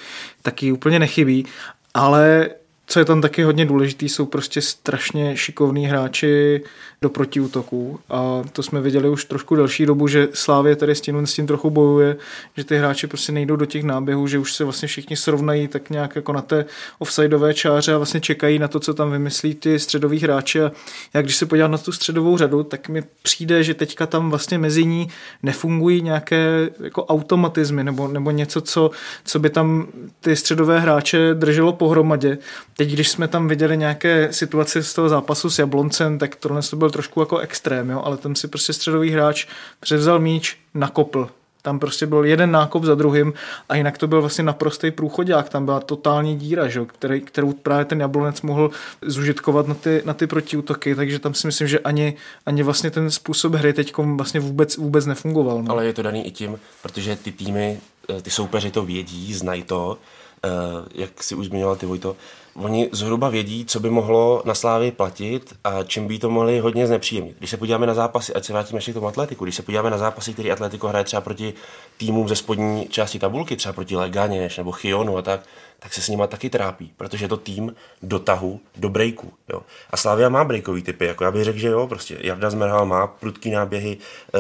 taky 0.43 0.73
úplně 0.73 0.99
nechybí, 0.99 1.47
ale 1.95 2.51
co 2.87 2.99
je 2.99 3.05
tam 3.05 3.21
taky 3.21 3.43
hodně 3.43 3.67
důležitý, 3.67 4.09
jsou 4.09 4.27
prostě 4.27 4.61
strašně 4.61 5.37
šikovní 5.37 5.87
hráči 5.87 6.63
do 7.03 7.11
protiútoků 7.11 8.01
a 8.11 8.43
to 8.53 8.63
jsme 8.63 8.81
viděli 8.81 9.09
už 9.09 9.25
trošku 9.25 9.57
delší 9.57 9.87
dobu, 9.87 10.09
že 10.09 10.29
Slávě 10.33 10.77
tady 10.77 10.95
s 10.95 11.01
tím, 11.01 11.27
s 11.27 11.35
tím 11.35 11.47
trochu 11.47 11.71
bojuje, 11.71 12.17
že 12.57 12.65
ty 12.65 12.79
hráči 12.79 13.07
prostě 13.07 13.33
nejdou 13.33 13.57
do 13.57 13.67
těch 13.67 13.85
náběhů, 13.85 14.27
že 14.27 14.39
už 14.39 14.55
se 14.55 14.65
vlastně 14.65 14.89
všichni 14.89 15.17
srovnají 15.17 15.69
tak 15.69 15.91
nějak 15.91 16.17
jako 16.17 16.33
na 16.33 16.43
té 16.43 16.65
offsideové 16.99 17.55
čáře 17.55 17.95
a 17.95 17.97
vlastně 17.97 18.21
čekají 18.21 18.59
na 18.59 18.69
to, 18.69 18.81
co 18.81 18.95
tam 18.95 19.11
vymyslí 19.11 19.55
ty 19.55 19.79
středoví 19.79 20.19
hráči 20.19 20.63
a 20.63 20.73
já 21.15 21.23
když 21.23 21.37
se 21.37 21.47
podívám 21.47 21.71
na 21.71 21.79
tu 21.79 21.93
středovou 21.93 22.37
řadu, 22.37 22.63
tak 22.63 22.89
mi 22.89 23.03
přijde, 23.23 23.63
že 23.63 23.75
teďka 23.75 24.07
tam 24.07 24.31
vlastně 24.31 24.59
mezi 24.59 24.85
ní 24.85 25.09
nefungují 25.43 26.03
nějaké 26.03 26.71
jako 26.81 27.05
automatizmy 27.05 27.85
nebo, 27.85 28.09
nebo 28.09 28.31
něco, 28.31 28.61
co, 28.61 28.91
co 29.25 29.39
by 29.39 29.51
tam 29.51 29.87
ty 30.21 30.37
středové 30.37 30.81
hráče 30.81 31.35
drželo 31.35 31.73
pohromadě. 31.73 32.39
Teď, 32.77 32.91
když 32.91 33.09
jsme 33.09 33.29
tam 33.29 33.49
viděli 33.49 33.77
nějaké 33.77 34.33
situace 34.33 34.83
z 34.83 34.95
toho 34.95 35.09
zápasu 35.09 35.51
s 35.51 35.59
Jabloncem, 35.59 36.19
tak 36.19 36.37
tohle 36.37 36.63
to 36.63 36.77
byl 36.77 36.91
trošku 36.91 37.21
jako 37.21 37.39
extrém, 37.39 37.91
jo? 37.91 38.03
ale 38.05 38.17
tam 38.17 38.35
si 38.35 38.49
prostě 38.49 38.73
středový 38.73 39.11
hráč 39.11 39.47
převzal 39.81 40.19
míč, 40.19 40.57
nakopl. 40.75 41.29
Tam 41.63 41.79
prostě 41.79 42.07
byl 42.07 42.25
jeden 42.25 42.51
nákop 42.51 42.85
za 42.85 42.95
druhým 42.95 43.33
a 43.69 43.77
jinak 43.77 43.99
to 43.99 44.07
byl 44.07 44.21
vlastně 44.21 44.45
naprostý 44.45 44.91
průchodák. 44.91 45.49
Tam 45.49 45.65
byla 45.65 45.81
totální 45.81 46.37
díra, 46.37 46.69
že? 46.69 46.81
Který, 46.87 47.21
kterou 47.21 47.53
právě 47.53 47.85
ten 47.85 48.01
Jablonec 48.01 48.43
mohl 48.43 48.71
zužitkovat 49.03 49.69
na 49.69 49.75
ty, 49.75 50.03
na 50.05 50.15
ty 50.15 50.27
protiútoky, 50.27 50.95
takže 50.95 51.19
tam 51.19 51.35
si 51.35 51.47
myslím, 51.47 51.69
že 51.69 51.79
ani, 51.79 52.17
ani 52.47 52.63
vlastně 52.63 52.91
ten 52.91 53.11
způsob 53.11 53.55
hry 53.55 53.73
teď 53.73 53.97
vlastně 53.97 54.41
vůbec, 54.41 54.77
vůbec 54.77 55.07
nefungoval. 55.07 55.63
No. 55.63 55.73
Ale 55.73 55.87
je 55.87 55.93
to 55.93 56.03
daný 56.03 56.27
i 56.27 56.31
tím, 56.31 56.59
protože 56.83 57.17
ty 57.17 57.33
týmy, 57.33 57.81
eh, 58.11 58.23
ty 58.23 58.31
soupeři 58.31 58.71
to 58.71 58.83
vědí, 58.83 59.35
znají 59.35 59.63
to, 59.63 59.99
eh, 60.45 60.49
jak 60.95 61.23
si 61.23 61.35
už 61.35 61.47
zmiňoval 61.47 61.77
ty 61.77 61.87
Vojto, 61.87 62.17
oni 62.63 62.89
zhruba 62.93 63.29
vědí, 63.29 63.65
co 63.65 63.81
by 63.81 63.91
mohlo 63.91 64.43
na 64.45 64.55
Slávii 64.55 64.93
platit 64.93 65.55
a 65.65 65.83
čím 65.83 66.07
by 66.07 66.19
to 66.19 66.31
mohli 66.31 66.59
hodně 66.59 66.87
znepříjemnit. 66.87 67.37
Když 67.39 67.51
se 67.51 67.57
podíváme 67.57 67.87
na 67.87 67.95
zápasy, 67.95 68.35
ať 68.35 68.45
se 68.45 68.53
vrátíme 68.53 68.77
ještě 68.77 68.91
k 68.91 68.95
tomu 68.95 69.07
atletiku, 69.07 69.45
když 69.45 69.55
se 69.55 69.63
podíváme 69.63 69.91
na 69.91 69.99
zápasy, 69.99 70.33
který 70.33 70.53
Atletico 70.53 70.89
hraje 70.89 71.05
třeba 71.05 71.21
proti 71.21 71.55
týmům 71.97 72.29
ze 72.29 72.37
spodní 72.37 72.89
části 72.89 73.19
tabulky, 73.19 73.57
třeba 73.57 73.73
proti 73.73 73.97
Leganěš 73.97 74.59
nebo 74.59 74.73
Chionu 74.73 75.17
a 75.17 75.23
tak, 75.23 75.41
tak 75.79 75.95
se 75.95 76.03
s 76.03 76.09
nima 76.09 76.27
taky 76.27 76.51
trápí, 76.51 76.93
protože 76.97 77.25
je 77.25 77.29
to 77.29 77.37
tým 77.37 77.75
do 78.03 78.19
tahu, 78.19 78.61
do 78.77 78.89
breaku. 78.89 79.33
Jo. 79.53 79.63
A 79.91 79.97
Slavia 79.97 80.29
má 80.29 80.45
breakový 80.45 80.83
typy, 80.83 81.07
jako 81.07 81.25
já 81.25 81.31
bych 81.31 81.45
řekl, 81.45 81.59
že 81.59 81.69
jo, 81.69 81.87
prostě 81.87 82.19
Jarda 82.21 82.51
Zmerhal 82.51 82.87
má 82.87 83.07
prudký 83.07 83.51
náběhy, 83.51 83.99
eh, 84.35 84.39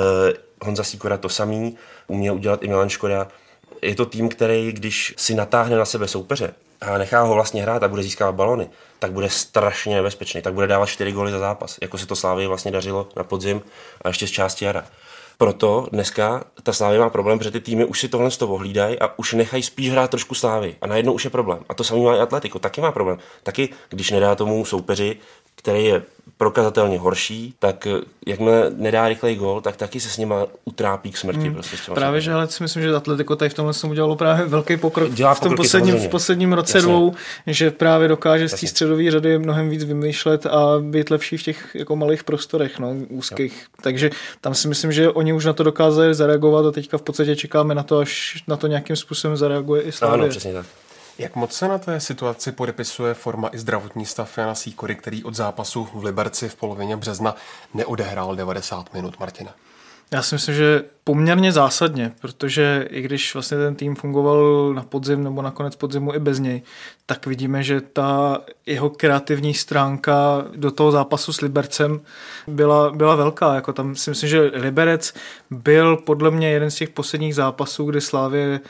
Honza 0.62 0.84
Sikora 0.84 1.16
to 1.16 1.28
samý, 1.28 1.76
uměl 2.06 2.34
udělat 2.34 2.62
i 2.62 2.68
Milan 2.68 2.88
Škoda. 2.88 3.28
Je 3.82 3.94
to 3.94 4.06
tým, 4.06 4.28
který, 4.28 4.72
když 4.72 5.14
si 5.16 5.34
natáhne 5.34 5.76
na 5.76 5.84
sebe 5.84 6.08
soupeře, 6.08 6.54
a 6.80 6.98
nechá 6.98 7.20
ho 7.20 7.34
vlastně 7.34 7.62
hrát 7.62 7.82
a 7.82 7.88
bude 7.88 8.02
získávat 8.02 8.32
balony, 8.32 8.70
tak 8.98 9.12
bude 9.12 9.30
strašně 9.30 9.96
nebezpečný, 9.96 10.42
tak 10.42 10.54
bude 10.54 10.66
dávat 10.66 10.86
4 10.86 11.12
góly 11.12 11.30
za 11.30 11.38
zápas, 11.38 11.78
jako 11.82 11.98
se 11.98 12.06
to 12.06 12.16
Slávě 12.16 12.48
vlastně 12.48 12.70
dařilo 12.70 13.08
na 13.16 13.24
podzim 13.24 13.62
a 14.02 14.08
ještě 14.08 14.26
z 14.26 14.30
části 14.30 14.64
jara. 14.64 14.84
Proto 15.38 15.86
dneska 15.92 16.44
ta 16.62 16.72
Slávě 16.72 16.98
má 16.98 17.10
problém, 17.10 17.38
protože 17.38 17.50
ty 17.50 17.60
týmy 17.60 17.84
už 17.84 18.00
si 18.00 18.08
tohle 18.08 18.30
z 18.30 18.36
toho 18.36 18.60
a 19.00 19.18
už 19.18 19.32
nechají 19.32 19.62
spíš 19.62 19.90
hrát 19.90 20.10
trošku 20.10 20.34
Slávy. 20.34 20.76
A 20.80 20.86
najednou 20.86 21.12
už 21.12 21.24
je 21.24 21.30
problém. 21.30 21.58
A 21.68 21.74
to 21.74 21.84
samý 21.84 22.04
má 22.04 22.16
i 22.16 22.20
Atletico, 22.20 22.58
taky 22.58 22.80
má 22.80 22.92
problém. 22.92 23.18
Taky, 23.42 23.68
když 23.88 24.10
nedá 24.10 24.34
tomu 24.34 24.64
soupeři 24.64 25.16
který 25.56 25.84
je 25.84 26.02
prokazatelně 26.38 26.98
horší, 26.98 27.54
tak 27.58 27.86
eh, 27.86 27.90
jakmile 28.26 28.70
nedá 28.76 29.08
rychlej 29.08 29.36
gol, 29.36 29.60
tak 29.60 29.76
taky 29.76 30.00
se 30.00 30.08
s 30.08 30.18
nima 30.18 30.46
utrápí 30.64 31.10
k 31.10 31.16
smrti. 31.16 31.40
Hmm. 31.40 31.54
Prostě 31.54 31.76
právě, 31.94 32.20
že 32.20 32.32
ale 32.32 32.48
si 32.48 32.62
myslím, 32.62 32.82
že 32.82 32.94
Atletico 32.94 33.36
tady 33.36 33.48
v 33.48 33.54
tomhle 33.54 33.74
jsem 33.74 33.90
udělalo 33.90 34.16
právě 34.16 34.46
velký 34.46 34.76
pokrok 34.76 35.12
Dělá 35.12 35.34
v 35.34 35.40
tom 35.40 35.56
posledním, 35.56 35.94
v 35.94 36.08
posledním 36.08 36.52
roce 36.52 36.78
Jasně. 36.78 36.90
dvou, 36.90 37.14
že 37.46 37.70
právě 37.70 38.08
dokáže 38.08 38.48
z 38.48 38.60
té 38.60 38.66
středové 38.66 39.10
řady 39.10 39.38
mnohem 39.38 39.68
víc 39.68 39.84
vymýšlet 39.84 40.46
a 40.46 40.78
být 40.80 41.10
lepší 41.10 41.36
v 41.36 41.42
těch 41.42 41.70
jako 41.74 41.96
malých 41.96 42.24
prostorech, 42.24 42.78
no, 42.78 42.94
úzkých. 43.08 43.52
Jo. 43.52 43.82
Takže 43.82 44.10
tam 44.40 44.54
si 44.54 44.68
myslím, 44.68 44.92
že 44.92 45.10
oni 45.10 45.32
už 45.32 45.44
na 45.44 45.52
to 45.52 45.62
dokázali 45.62 46.14
zareagovat 46.14 46.66
a 46.66 46.72
teďka 46.72 46.98
v 46.98 47.02
podstatě 47.02 47.36
čekáme 47.36 47.74
na 47.74 47.82
to, 47.82 47.98
až 47.98 48.42
na 48.48 48.56
to 48.56 48.66
nějakým 48.66 48.96
způsobem 48.96 49.36
zareaguje 49.36 49.82
i 49.82 49.92
Slavě. 49.92 50.14
Ano, 50.14 50.28
přesně 50.28 50.52
tak. 50.52 50.66
Jak 51.18 51.36
moc 51.36 51.52
se 51.52 51.68
na 51.68 51.78
té 51.78 52.00
situaci 52.00 52.52
podepisuje 52.52 53.14
forma 53.14 53.48
i 53.52 53.58
zdravotní 53.58 54.06
stav 54.06 54.38
Jana 54.38 54.54
Sýkory, 54.54 54.94
který 54.94 55.24
od 55.24 55.34
zápasu 55.34 55.88
v 55.94 56.04
Liberci 56.04 56.48
v 56.48 56.56
polovině 56.56 56.96
března 56.96 57.36
neodehrál 57.74 58.36
90 58.36 58.94
minut, 58.94 59.20
Martina? 59.20 59.54
Já 60.10 60.22
si 60.22 60.34
myslím, 60.34 60.54
že 60.54 60.82
poměrně 61.04 61.52
zásadně, 61.52 62.12
protože 62.20 62.86
i 62.90 63.02
když 63.02 63.34
vlastně 63.34 63.58
ten 63.58 63.74
tým 63.74 63.94
fungoval 63.94 64.72
na 64.74 64.82
podzim 64.82 65.24
nebo 65.24 65.42
nakonec 65.42 65.76
podzimu 65.76 66.14
i 66.14 66.18
bez 66.18 66.38
něj, 66.38 66.62
tak 67.06 67.26
vidíme, 67.26 67.62
že 67.62 67.80
ta 67.80 68.40
jeho 68.66 68.90
kreativní 68.90 69.54
stránka 69.54 70.44
do 70.56 70.70
toho 70.70 70.90
zápasu 70.90 71.32
s 71.32 71.40
Libercem 71.40 72.00
byla, 72.46 72.90
byla 72.90 73.14
velká. 73.14 73.54
Jako 73.54 73.72
tam 73.72 73.96
si 73.96 74.10
myslím, 74.10 74.28
že 74.30 74.40
Liberec 74.40 75.14
byl 75.50 75.96
podle 75.96 76.30
mě 76.30 76.50
jeden 76.50 76.70
z 76.70 76.74
těch 76.74 76.90
posledních 76.90 77.34
zápasů, 77.34 77.84
kdy 77.84 78.00
Slávě 78.00 78.60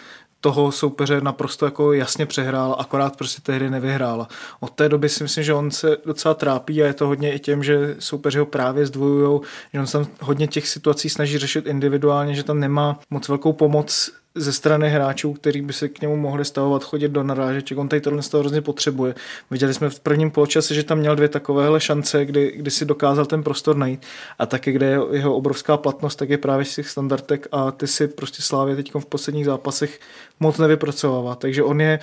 toho 0.46 0.72
soupeře 0.72 1.20
naprosto 1.20 1.64
jako 1.64 1.92
jasně 1.92 2.26
přehrál, 2.26 2.76
akorát 2.78 3.16
prostě 3.16 3.42
té 3.42 3.52
hry 3.54 3.70
nevyhrála. 3.70 4.28
Od 4.60 4.70
té 4.70 4.88
doby 4.88 5.08
si 5.08 5.22
myslím, 5.22 5.44
že 5.44 5.54
on 5.54 5.70
se 5.70 5.96
docela 6.06 6.34
trápí 6.34 6.82
a 6.82 6.86
je 6.86 6.94
to 6.94 7.06
hodně 7.06 7.34
i 7.34 7.38
tím, 7.38 7.62
že 7.62 7.96
soupeři 7.98 8.38
ho 8.38 8.46
právě 8.46 8.86
zdvojují, 8.86 9.40
že 9.72 9.80
on 9.80 9.86
se 9.86 9.92
tam 9.92 10.06
hodně 10.20 10.46
těch 10.46 10.68
situací 10.68 11.08
snaží 11.08 11.38
řešit 11.38 11.66
individuálně, 11.66 12.34
že 12.34 12.42
tam 12.42 12.60
nemá 12.60 12.98
moc 13.10 13.28
velkou 13.28 13.52
pomoc 13.52 14.10
ze 14.36 14.52
strany 14.52 14.90
hráčů, 14.90 15.32
který 15.32 15.62
by 15.62 15.72
se 15.72 15.88
k 15.88 16.00
němu 16.00 16.16
mohli 16.16 16.44
stavovat, 16.44 16.84
chodit 16.84 17.08
do 17.08 17.22
narážeček. 17.22 17.78
On 17.78 17.88
tady 17.88 18.00
tohle 18.00 18.22
z 18.22 18.28
toho 18.28 18.40
hrozně 18.40 18.60
potřebuje. 18.60 19.14
Viděli 19.50 19.74
jsme 19.74 19.90
v 19.90 20.00
prvním 20.00 20.30
poločase, 20.30 20.74
že 20.74 20.84
tam 20.84 20.98
měl 20.98 21.16
dvě 21.16 21.28
takovéhle 21.28 21.80
šance, 21.80 22.24
kdy, 22.24 22.52
kdy 22.56 22.70
si 22.70 22.84
dokázal 22.84 23.26
ten 23.26 23.42
prostor 23.42 23.76
najít. 23.76 24.02
A 24.38 24.46
taky, 24.46 24.72
kde 24.72 24.86
je 24.86 24.98
jeho 25.10 25.34
obrovská 25.34 25.76
platnost, 25.76 26.16
tak 26.16 26.30
je 26.30 26.38
právě 26.38 26.64
z 26.64 26.74
těch 26.74 26.88
standardek 26.88 27.48
a 27.52 27.70
ty 27.70 27.86
si 27.86 28.08
prostě 28.08 28.42
Slávě 28.42 28.76
teď 28.76 28.94
v 28.94 29.06
posledních 29.06 29.44
zápasech 29.44 30.00
moc 30.40 30.58
nevypracovává. 30.58 31.34
Takže 31.34 31.62
on 31.62 31.80
je 31.80 31.98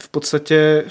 v 0.00 0.08
podstatě 0.08 0.84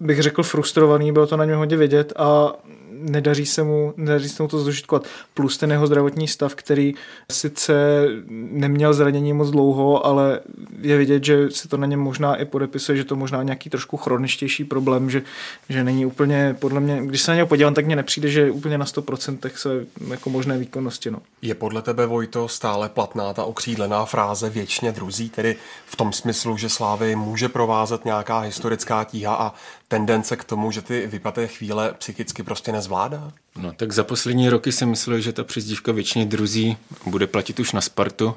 bych 0.00 0.22
řekl 0.22 0.42
frustrovaný, 0.42 1.12
bylo 1.12 1.26
to 1.26 1.36
na 1.36 1.44
něm 1.44 1.58
hodně 1.58 1.76
vidět 1.76 2.12
a 2.16 2.52
nedaří 3.00 3.46
se 3.46 3.62
mu, 3.62 3.94
nedaří 3.96 4.28
se 4.28 4.42
mu 4.42 4.48
to 4.48 4.58
zdožitkovat. 4.58 5.06
Plus 5.34 5.58
ten 5.58 5.70
jeho 5.70 5.86
zdravotní 5.86 6.28
stav, 6.28 6.54
který 6.54 6.94
sice 7.32 8.04
neměl 8.50 8.94
zranění 8.94 9.32
moc 9.32 9.50
dlouho, 9.50 10.06
ale 10.06 10.40
je 10.80 10.96
vidět, 10.96 11.24
že 11.24 11.50
se 11.50 11.68
to 11.68 11.76
na 11.76 11.86
něm 11.86 12.00
možná 12.00 12.36
i 12.36 12.44
podepisuje, 12.44 12.98
že 12.98 13.04
to 13.04 13.16
možná 13.16 13.42
nějaký 13.42 13.70
trošku 13.70 13.96
chroničtější 13.96 14.64
problém, 14.64 15.10
že, 15.10 15.22
že 15.68 15.84
není 15.84 16.06
úplně, 16.06 16.56
podle 16.58 16.80
mě, 16.80 17.00
když 17.02 17.22
se 17.22 17.30
na 17.30 17.34
něho 17.34 17.46
podívám, 17.46 17.74
tak 17.74 17.86
mně 17.86 17.96
nepřijde, 17.96 18.28
že 18.28 18.40
je 18.40 18.50
úplně 18.50 18.78
na 18.78 18.84
100% 18.84 19.50
se 19.54 19.86
jako 20.08 20.30
možné 20.30 20.58
výkonnosti. 20.58 21.10
No. 21.10 21.18
Je 21.42 21.54
podle 21.54 21.82
tebe, 21.82 22.06
Vojto, 22.06 22.48
stále 22.48 22.88
platná 22.88 23.34
ta 23.34 23.44
okřídlená 23.44 24.04
fráze 24.04 24.50
věčně 24.50 24.92
druzí, 24.92 25.30
tedy 25.30 25.56
v 25.86 25.96
tom 25.96 26.12
smyslu, 26.12 26.56
že 26.56 26.68
Slávy 26.68 27.16
může 27.16 27.48
provázet 27.48 28.04
nějaká 28.04 28.40
historická 28.40 29.04
tíha 29.04 29.34
a 29.34 29.54
tendence 29.90 30.36
k 30.36 30.44
tomu, 30.44 30.70
že 30.70 30.82
ty 30.82 31.06
vypaté 31.06 31.46
chvíle 31.46 31.94
psychicky 31.98 32.42
prostě 32.42 32.72
nezvládá? 32.72 33.32
No 33.56 33.72
tak 33.72 33.92
za 33.92 34.04
poslední 34.04 34.48
roky 34.48 34.72
jsem 34.72 34.88
myslel, 34.88 35.20
že 35.20 35.32
ta 35.32 35.44
přezdívka 35.44 35.92
většině 35.92 36.26
druzí 36.26 36.76
bude 37.06 37.26
platit 37.26 37.60
už 37.60 37.72
na 37.72 37.80
Spartu, 37.80 38.34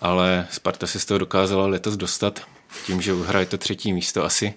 ale 0.00 0.46
Sparta 0.50 0.86
se 0.86 1.00
z 1.00 1.04
toho 1.04 1.18
dokázala 1.18 1.66
letos 1.66 1.96
dostat 1.96 2.40
tím, 2.86 3.00
že 3.00 3.12
hraje 3.14 3.46
to 3.46 3.58
třetí 3.58 3.92
místo 3.92 4.24
asi. 4.24 4.54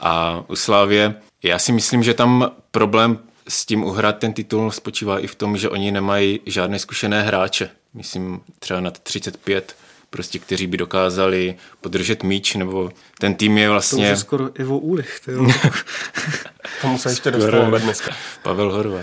A 0.00 0.44
u 0.48 0.56
Slávě, 0.56 1.14
já 1.42 1.58
si 1.58 1.72
myslím, 1.72 2.02
že 2.02 2.14
tam 2.14 2.50
problém 2.70 3.18
s 3.48 3.66
tím 3.66 3.84
uhrát 3.84 4.18
ten 4.18 4.32
titul 4.32 4.70
spočívá 4.70 5.18
i 5.18 5.26
v 5.26 5.34
tom, 5.34 5.56
že 5.56 5.68
oni 5.68 5.90
nemají 5.90 6.40
žádné 6.46 6.78
zkušené 6.78 7.22
hráče. 7.22 7.70
Myslím 7.94 8.40
třeba 8.58 8.80
nad 8.80 8.98
35 8.98 9.76
prostě, 10.10 10.38
kteří 10.38 10.66
by 10.66 10.76
dokázali 10.76 11.56
podržet 11.80 12.22
míč, 12.22 12.54
nebo 12.54 12.90
ten 13.18 13.34
tým 13.34 13.58
je 13.58 13.70
vlastně... 13.70 14.06
To 14.06 14.12
už 14.12 14.18
je 14.18 14.20
skoro 14.20 14.60
Ivo 14.60 14.78
Ulich, 14.78 15.20
Tomu 16.82 16.98
se 16.98 17.10
ještě 17.10 17.30
dostaneme 17.30 17.78
dneska. 17.78 18.16
Pavel 18.42 18.72
Horva. 18.72 19.00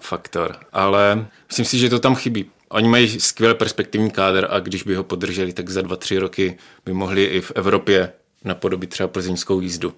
Faktor. 0.00 0.56
Ale 0.72 1.26
myslím 1.48 1.64
si, 1.64 1.78
že 1.78 1.88
to 1.88 1.98
tam 1.98 2.14
chybí. 2.14 2.50
Oni 2.68 2.88
mají 2.88 3.20
skvěle 3.20 3.54
perspektivní 3.54 4.10
kádr 4.10 4.46
a 4.50 4.60
když 4.60 4.82
by 4.82 4.94
ho 4.94 5.04
podrželi, 5.04 5.52
tak 5.52 5.70
za 5.70 5.82
dva, 5.82 5.96
tři 5.96 6.18
roky 6.18 6.58
by 6.84 6.92
mohli 6.92 7.24
i 7.24 7.40
v 7.40 7.52
Evropě 7.54 8.12
napodobit 8.44 8.90
třeba 8.90 9.08
plzeňskou 9.08 9.60
jízdu. 9.60 9.94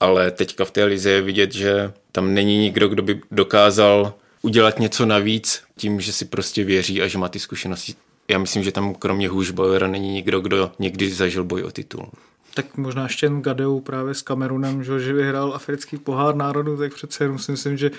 ale 0.00 0.30
teďka 0.30 0.64
v 0.64 0.70
té 0.70 0.84
lize 0.84 1.10
je 1.10 1.22
vidět, 1.22 1.52
že 1.52 1.92
tam 2.12 2.34
není 2.34 2.58
nikdo, 2.58 2.88
kdo 2.88 3.02
by 3.02 3.20
dokázal 3.30 4.14
udělat 4.42 4.78
něco 4.78 5.06
navíc 5.06 5.62
tím, 5.76 6.00
že 6.00 6.12
si 6.12 6.24
prostě 6.24 6.64
věří 6.64 7.02
a 7.02 7.06
že 7.06 7.18
má 7.18 7.28
ty 7.28 7.38
zkušenosti. 7.38 7.94
Já 8.32 8.38
myslím, 8.38 8.62
že 8.62 8.72
tam 8.72 8.94
kromě 8.94 9.28
Hůžbauera 9.28 9.86
není 9.86 10.12
nikdo, 10.12 10.40
kdo 10.40 10.72
někdy 10.78 11.10
zažil 11.10 11.44
boj 11.44 11.62
o 11.62 11.70
titul. 11.70 12.08
Tak 12.54 12.76
možná 12.76 13.02
ještě 13.02 13.26
jen 13.26 13.42
Gadeu 13.42 13.80
právě 13.80 14.14
s 14.14 14.22
Kamerunem, 14.22 14.84
že 14.84 15.12
vyhrál 15.12 15.52
africký 15.54 15.96
pohár 15.96 16.34
národu, 16.36 16.76
tak 16.76 16.94
přece 16.94 17.24
jenom 17.24 17.38
si 17.38 17.50
myslím, 17.52 17.76
že 17.76 17.90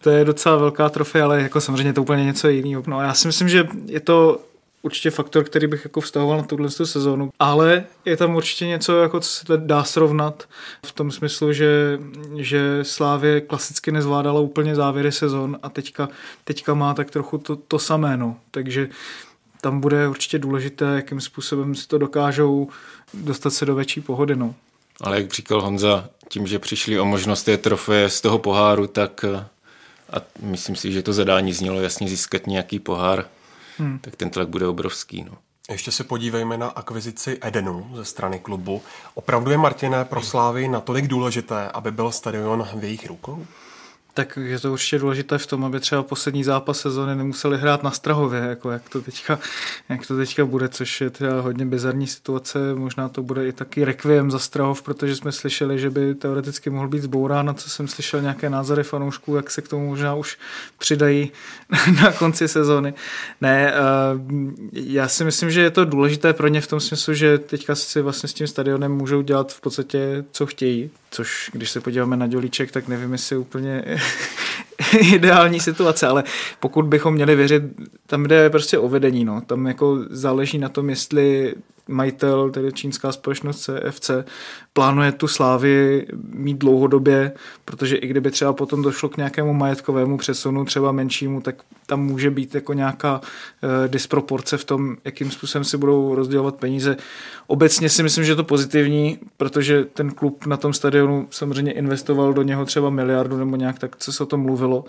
to 0.00 0.10
je 0.10 0.24
docela 0.24 0.56
velká 0.56 0.88
trofej, 0.88 1.22
ale 1.22 1.42
jako 1.42 1.60
samozřejmě 1.60 1.92
to 1.92 2.02
úplně 2.02 2.24
něco 2.24 2.48
jiného. 2.48 2.82
No 2.86 3.00
já 3.00 3.14
si 3.14 3.26
myslím, 3.26 3.48
že 3.48 3.68
je 3.86 4.00
to 4.00 4.40
určitě 4.82 5.10
faktor, 5.10 5.44
který 5.44 5.66
bych 5.66 5.84
jako 5.84 6.00
vztahoval 6.00 6.36
na 6.36 6.42
tuhle 6.42 6.70
sezónu, 6.70 7.30
ale 7.38 7.84
je 8.04 8.16
tam 8.16 8.34
určitě 8.34 8.66
něco, 8.66 9.02
jako 9.02 9.20
co 9.20 9.28
se 9.28 9.56
dá 9.56 9.84
srovnat 9.84 10.48
v 10.86 10.92
tom 10.92 11.10
smyslu, 11.10 11.52
že, 11.52 11.98
že 12.36 12.78
Slávě 12.82 13.40
klasicky 13.40 13.92
nezvládala 13.92 14.40
úplně 14.40 14.74
závěry 14.74 15.12
sezon 15.12 15.58
a 15.62 15.68
teďka, 15.68 16.08
teďka 16.44 16.74
má 16.74 16.94
tak 16.94 17.10
trochu 17.10 17.38
to, 17.38 17.56
to 17.56 17.78
samé, 17.78 18.16
no. 18.16 18.36
takže 18.50 18.88
tam 19.60 19.80
bude 19.80 20.08
určitě 20.08 20.38
důležité, 20.38 20.84
jakým 20.84 21.20
způsobem 21.20 21.74
si 21.74 21.88
to 21.88 21.98
dokážou 21.98 22.68
dostat 23.14 23.50
se 23.50 23.66
do 23.66 23.74
větší 23.74 24.00
pohody. 24.00 24.36
No. 24.36 24.54
Ale 25.00 25.16
jak 25.20 25.32
říkal 25.32 25.62
Honza, 25.62 26.08
tím, 26.28 26.46
že 26.46 26.58
přišli 26.58 27.00
o 27.00 27.04
možnost 27.04 27.42
té 27.42 27.56
trofeje 27.56 28.08
z 28.08 28.20
toho 28.20 28.38
poháru, 28.38 28.86
tak 28.86 29.24
a 30.12 30.16
myslím 30.40 30.76
si, 30.76 30.92
že 30.92 31.02
to 31.02 31.12
zadání 31.12 31.52
znělo 31.52 31.80
jasně 31.80 32.08
získat 32.08 32.46
nějaký 32.46 32.78
pohár, 32.78 33.24
hmm. 33.78 33.98
tak 33.98 34.16
ten 34.16 34.30
tlak 34.30 34.48
bude 34.48 34.66
obrovský. 34.66 35.24
No. 35.24 35.38
Ještě 35.70 35.92
se 35.92 36.04
podívejme 36.04 36.58
na 36.58 36.68
akvizici 36.68 37.38
Edenu 37.40 37.90
ze 37.94 38.04
strany 38.04 38.38
klubu. 38.38 38.82
Opravdu 39.14 39.50
je 39.50 39.58
Martiné 39.58 40.04
pro 40.04 40.22
Slávy 40.22 40.68
natolik 40.68 41.06
důležité, 41.06 41.68
aby 41.68 41.90
byl 41.90 42.12
stadion 42.12 42.68
v 42.74 42.84
jejich 42.84 43.06
rukou? 43.06 43.46
Tak 44.18 44.38
je 44.42 44.58
to 44.58 44.72
určitě 44.72 44.98
důležité 44.98 45.38
v 45.38 45.46
tom, 45.46 45.64
aby 45.64 45.80
třeba 45.80 46.02
poslední 46.02 46.44
zápas 46.44 46.80
sezóny 46.80 47.16
nemuseli 47.16 47.58
hrát 47.58 47.82
na 47.82 47.90
Strahově, 47.90 48.40
jako 48.40 48.70
jak 48.70 48.88
to 48.88 49.02
teďka, 49.02 49.38
jak 49.88 50.06
to 50.06 50.16
teďka 50.16 50.44
bude, 50.44 50.68
což 50.68 51.00
je 51.00 51.10
teda 51.10 51.40
hodně 51.40 51.66
bizarní 51.66 52.06
situace. 52.06 52.74
Možná 52.74 53.08
to 53.08 53.22
bude 53.22 53.48
i 53.48 53.52
taky 53.52 53.84
rekviem 53.84 54.30
za 54.30 54.38
Strahov, 54.38 54.82
protože 54.82 55.16
jsme 55.16 55.32
slyšeli, 55.32 55.78
že 55.78 55.90
by 55.90 56.14
teoreticky 56.14 56.70
mohl 56.70 56.88
být 56.88 57.02
zbourán, 57.02 57.50
a 57.50 57.54
co 57.54 57.70
jsem 57.70 57.88
slyšel 57.88 58.20
nějaké 58.20 58.50
názory 58.50 58.82
fanoušků, 58.82 59.36
jak 59.36 59.50
se 59.50 59.62
k 59.62 59.68
tomu 59.68 59.86
možná 59.86 60.14
už 60.14 60.38
přidají 60.78 61.30
na 62.02 62.12
konci 62.12 62.48
sezóny. 62.48 62.94
Ne, 63.40 63.72
eh, 63.72 63.78
já 64.72 65.08
si 65.08 65.24
myslím, 65.24 65.50
že 65.50 65.60
je 65.60 65.70
to 65.70 65.84
důležité 65.84 66.32
pro 66.32 66.48
ně 66.48 66.60
v 66.60 66.66
tom 66.66 66.80
smyslu, 66.80 67.14
že 67.14 67.38
teďka 67.38 67.74
si 67.74 68.02
vlastně 68.02 68.28
s 68.28 68.34
tím 68.34 68.46
stadionem 68.46 68.92
můžou 68.92 69.22
dělat 69.22 69.52
v 69.52 69.60
podstatě, 69.60 70.24
co 70.32 70.46
chtějí, 70.46 70.90
což 71.10 71.50
když 71.52 71.70
se 71.70 71.80
podíváme 71.80 72.16
na 72.16 72.26
Dělíček, 72.26 72.72
tak 72.72 72.88
nevím, 72.88 73.12
jestli 73.12 73.36
úplně 73.36 73.84
ideální 75.00 75.60
situace, 75.60 76.06
ale 76.06 76.24
pokud 76.60 76.84
bychom 76.84 77.14
měli 77.14 77.36
věřit, 77.36 77.62
tam 78.06 78.26
jde 78.26 78.50
prostě 78.50 78.78
o 78.78 78.88
vedení, 78.88 79.24
no. 79.24 79.40
tam 79.40 79.66
jako 79.66 79.98
záleží 80.10 80.58
na 80.58 80.68
tom, 80.68 80.90
jestli 80.90 81.54
majitel, 81.88 82.50
tedy 82.50 82.72
čínská 82.72 83.12
společnost 83.12 83.70
CFC, 83.70 84.10
plánuje 84.78 85.12
tu 85.12 85.28
slávy 85.28 86.06
mít 86.34 86.58
dlouhodobě, 86.58 87.32
protože 87.64 87.96
i 87.96 88.06
kdyby 88.06 88.30
třeba 88.30 88.52
potom 88.52 88.82
došlo 88.82 89.08
k 89.08 89.16
nějakému 89.16 89.52
majetkovému 89.54 90.18
přesunu, 90.18 90.64
třeba 90.64 90.92
menšímu, 90.92 91.40
tak 91.40 91.54
tam 91.86 92.04
může 92.04 92.30
být 92.30 92.54
jako 92.54 92.72
nějaká 92.72 93.20
e, 93.84 93.88
disproporce 93.88 94.56
v 94.56 94.64
tom, 94.64 94.96
jakým 95.04 95.30
způsobem 95.30 95.64
si 95.64 95.76
budou 95.76 96.14
rozdělovat 96.14 96.54
peníze. 96.54 96.96
Obecně 97.46 97.88
si 97.88 98.02
myslím, 98.02 98.24
že 98.24 98.32
je 98.32 98.36
to 98.36 98.44
pozitivní, 98.44 99.18
protože 99.36 99.84
ten 99.84 100.10
klub 100.10 100.46
na 100.46 100.56
tom 100.56 100.72
stadionu 100.72 101.26
samozřejmě 101.30 101.72
investoval 101.72 102.32
do 102.32 102.42
něho 102.42 102.64
třeba 102.64 102.90
miliardu 102.90 103.36
nebo 103.36 103.56
nějak 103.56 103.78
tak, 103.78 103.96
co 103.96 104.12
se 104.12 104.22
o 104.22 104.26
tom 104.26 104.40
mluvilo, 104.40 104.84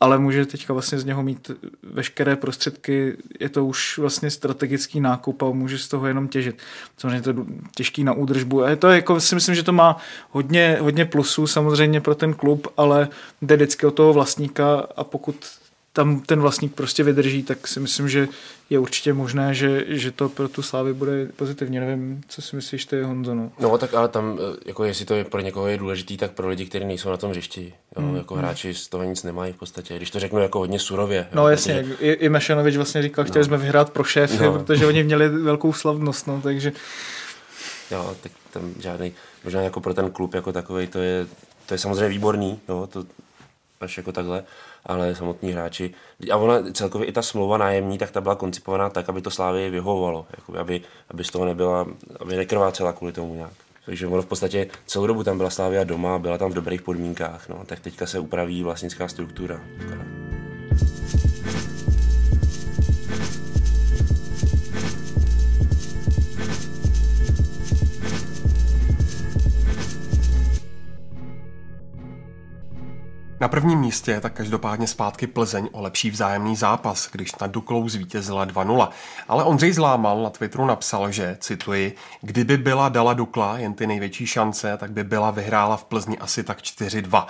ale 0.00 0.18
může 0.18 0.46
teďka 0.46 0.72
vlastně 0.72 0.98
z 0.98 1.04
něho 1.04 1.22
mít 1.22 1.50
veškeré 1.82 2.36
prostředky, 2.36 3.16
je 3.40 3.48
to 3.48 3.66
už 3.66 3.98
vlastně 3.98 4.30
strategický 4.30 5.00
nákup 5.00 5.42
a 5.42 5.50
může 5.50 5.78
z 5.78 5.88
toho 5.88 6.06
jenom 6.06 6.28
těžit. 6.28 6.58
Samozřejmě 6.98 7.22
to 7.22 7.30
je 7.30 7.36
těžký 7.76 8.04
na 8.04 8.12
údržbu. 8.12 8.64
A 8.64 8.70
je 8.70 8.76
to 8.76 8.88
jako, 8.88 9.20
si 9.20 9.33
myslím, 9.34 9.54
že 9.54 9.62
to 9.62 9.72
má 9.72 9.96
hodně, 10.30 10.78
hodně 10.80 11.04
plusů 11.04 11.46
samozřejmě 11.46 12.00
pro 12.00 12.14
ten 12.14 12.34
klub, 12.34 12.68
ale 12.76 13.08
jde 13.42 13.56
vždycky 13.56 13.86
o 13.86 13.90
toho 13.90 14.12
vlastníka 14.12 14.86
a 14.96 15.04
pokud 15.04 15.36
tam 15.94 16.20
ten 16.20 16.40
vlastník 16.40 16.74
prostě 16.74 17.02
vydrží, 17.02 17.42
tak 17.42 17.68
si 17.68 17.80
myslím, 17.80 18.08
že 18.08 18.28
je 18.70 18.78
určitě 18.78 19.12
možné, 19.12 19.54
že, 19.54 19.84
že 19.88 20.10
to 20.10 20.28
pro 20.28 20.48
tu 20.48 20.62
Slávy 20.62 20.94
bude 20.94 21.26
pozitivně. 21.36 21.80
Nevím, 21.80 22.20
co 22.28 22.42
si 22.42 22.56
myslíš 22.56 22.84
ty, 22.84 23.02
Honzo? 23.02 23.34
No, 23.34 23.50
no 23.60 23.78
tak 23.78 23.94
ale 23.94 24.08
tam, 24.08 24.38
eh, 24.38 24.56
jako 24.66 24.84
jestli 24.84 25.04
to 25.04 25.14
je 25.14 25.24
pro 25.24 25.40
někoho 25.40 25.66
je 25.66 25.78
důležitý, 25.78 26.16
tak 26.16 26.30
pro 26.32 26.48
lidi, 26.48 26.66
kteří 26.66 26.84
nejsou 26.84 27.10
na 27.10 27.16
tom 27.16 27.30
hřišti. 27.30 27.74
Jo, 27.96 28.02
mm. 28.02 28.16
Jako 28.16 28.34
hráči 28.34 28.74
z 28.74 28.88
toho 28.88 29.04
nic 29.04 29.22
nemají 29.22 29.52
v 29.52 29.56
podstatě, 29.56 29.96
když 29.96 30.10
to 30.10 30.20
řeknu 30.20 30.40
jako 30.40 30.58
hodně 30.58 30.78
surově. 30.78 31.26
No 31.34 31.42
jo, 31.42 31.48
jasně, 31.48 31.74
protože... 31.74 31.94
i, 31.94 32.10
i 32.12 32.28
Mešanovič 32.28 32.76
vlastně 32.76 33.02
říkal, 33.02 33.24
chtěli 33.24 33.42
no. 33.42 33.44
jsme 33.44 33.56
vyhrát 33.56 33.90
pro 33.90 34.04
šéfy, 34.04 34.44
no. 34.44 34.52
protože 34.52 34.86
oni 34.86 35.04
měli 35.04 35.28
velkou 35.28 35.72
slavnost, 35.72 36.26
no, 36.26 36.40
takže... 36.42 36.72
Jo, 37.90 38.16
tak 38.22 38.32
tam 38.52 38.74
žádný, 38.78 39.14
možná 39.44 39.62
jako 39.62 39.80
pro 39.80 39.94
ten 39.94 40.10
klub 40.10 40.34
jako 40.34 40.52
takový 40.52 40.86
to 40.86 40.98
je, 40.98 41.26
to 41.66 41.74
je 41.74 41.78
samozřejmě 41.78 42.08
výborný, 42.08 42.60
jo, 42.68 42.88
to 42.92 43.04
až 43.80 43.96
jako 43.96 44.12
takhle, 44.12 44.44
ale 44.86 45.14
samotní 45.14 45.52
hráči. 45.52 45.94
A 46.32 46.36
ona 46.36 46.72
celkově 46.72 47.06
i 47.08 47.12
ta 47.12 47.22
smlouva 47.22 47.58
nájemní, 47.58 47.98
tak 47.98 48.10
ta 48.10 48.20
byla 48.20 48.34
koncipovaná 48.34 48.90
tak, 48.90 49.08
aby 49.08 49.22
to 49.22 49.30
Slávě 49.30 49.70
vyhovovalo, 49.70 50.26
jako 50.36 50.58
aby, 50.58 50.82
aby 51.10 51.24
z 51.24 51.30
toho 51.30 51.44
nebyla, 51.44 51.86
aby 52.20 52.36
nekrvácela 52.36 52.92
kvůli 52.92 53.12
tomu 53.12 53.34
nějak. 53.34 53.52
Takže 53.86 54.06
ono 54.06 54.22
v 54.22 54.26
podstatě 54.26 54.66
celou 54.86 55.06
dobu 55.06 55.24
tam 55.24 55.36
byla 55.36 55.50
Slávia 55.50 55.84
doma, 55.84 56.18
byla 56.18 56.38
tam 56.38 56.50
v 56.50 56.54
dobrých 56.54 56.82
podmínkách, 56.82 57.48
no, 57.48 57.62
tak 57.66 57.80
teďka 57.80 58.06
se 58.06 58.18
upraví 58.18 58.62
vlastnická 58.62 59.08
struktura. 59.08 59.60
Na 73.40 73.48
prvním 73.48 73.78
místě 73.78 74.10
je 74.10 74.20
tak 74.20 74.32
každopádně 74.32 74.86
zpátky 74.86 75.26
Plzeň 75.26 75.68
o 75.72 75.82
lepší 75.82 76.10
vzájemný 76.10 76.56
zápas, 76.56 77.08
když 77.12 77.36
nad 77.40 77.50
Duklou 77.50 77.88
zvítězila 77.88 78.46
2-0. 78.46 78.88
Ale 79.28 79.44
Ondřej 79.44 79.72
Zlámal 79.72 80.22
na 80.22 80.30
Twitteru 80.30 80.66
napsal, 80.66 81.10
že, 81.10 81.36
cituji, 81.40 81.96
kdyby 82.20 82.56
byla 82.56 82.88
dala 82.88 83.14
Dukla 83.14 83.58
jen 83.58 83.74
ty 83.74 83.86
největší 83.86 84.26
šance, 84.26 84.76
tak 84.76 84.92
by 84.92 85.04
byla 85.04 85.30
vyhrála 85.30 85.76
v 85.76 85.84
Plzni 85.84 86.18
asi 86.18 86.44
tak 86.44 86.58
4-2. 86.58 87.26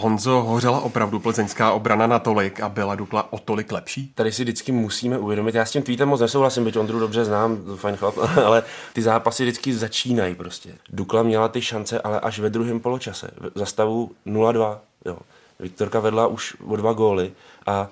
Honzo, 0.00 0.42
hořela 0.42 0.80
opravdu 0.80 1.20
plzeňská 1.20 1.72
obrana 1.72 2.06
natolik 2.06 2.60
a 2.60 2.68
byla 2.68 2.94
Dukla 2.94 3.32
o 3.32 3.38
tolik 3.38 3.72
lepší? 3.72 4.12
Tady 4.14 4.32
si 4.32 4.42
vždycky 4.42 4.72
musíme 4.72 5.18
uvědomit, 5.18 5.54
já 5.54 5.64
s 5.64 5.70
tím 5.70 5.82
tweetem 5.82 6.08
moc 6.08 6.20
nesouhlasím, 6.20 6.64
byť 6.64 6.76
Ondru 6.76 6.98
dobře 6.98 7.24
znám, 7.24 7.58
fajn 7.76 7.96
chlap, 7.96 8.14
ale 8.44 8.62
ty 8.92 9.02
zápasy 9.02 9.42
vždycky 9.42 9.74
začínají 9.74 10.34
prostě. 10.34 10.70
Dukla 10.88 11.22
měla 11.22 11.48
ty 11.48 11.62
šance, 11.62 12.00
ale 12.00 12.20
až 12.20 12.38
ve 12.38 12.50
druhém 12.50 12.80
poločase, 12.80 13.30
za 13.54 13.66
stavu 13.66 14.10
0-2, 14.26 14.78
jo. 15.04 15.18
Viktorka 15.60 16.00
vedla 16.00 16.26
už 16.26 16.56
o 16.66 16.76
dva 16.76 16.92
góly 16.92 17.32
a 17.66 17.88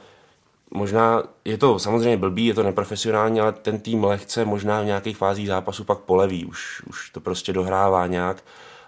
možná 0.71 1.23
je 1.45 1.59
to 1.59 1.79
samozřejmě 1.79 2.17
blbý, 2.17 2.47
je 2.47 2.55
to 2.55 2.63
neprofesionální, 2.63 3.41
ale 3.41 3.53
ten 3.53 3.81
tým 3.81 4.05
lehce 4.05 4.45
možná 4.45 4.83
v 4.83 4.87
nějakých 4.87 5.17
fázích 5.17 5.47
zápasu 5.47 5.85
pak 5.85 5.99
poleví, 5.99 6.45
už, 6.45 6.83
už 6.87 7.11
to 7.11 7.21
prostě 7.21 7.53
dohrává 7.53 8.07
nějak 8.07 8.37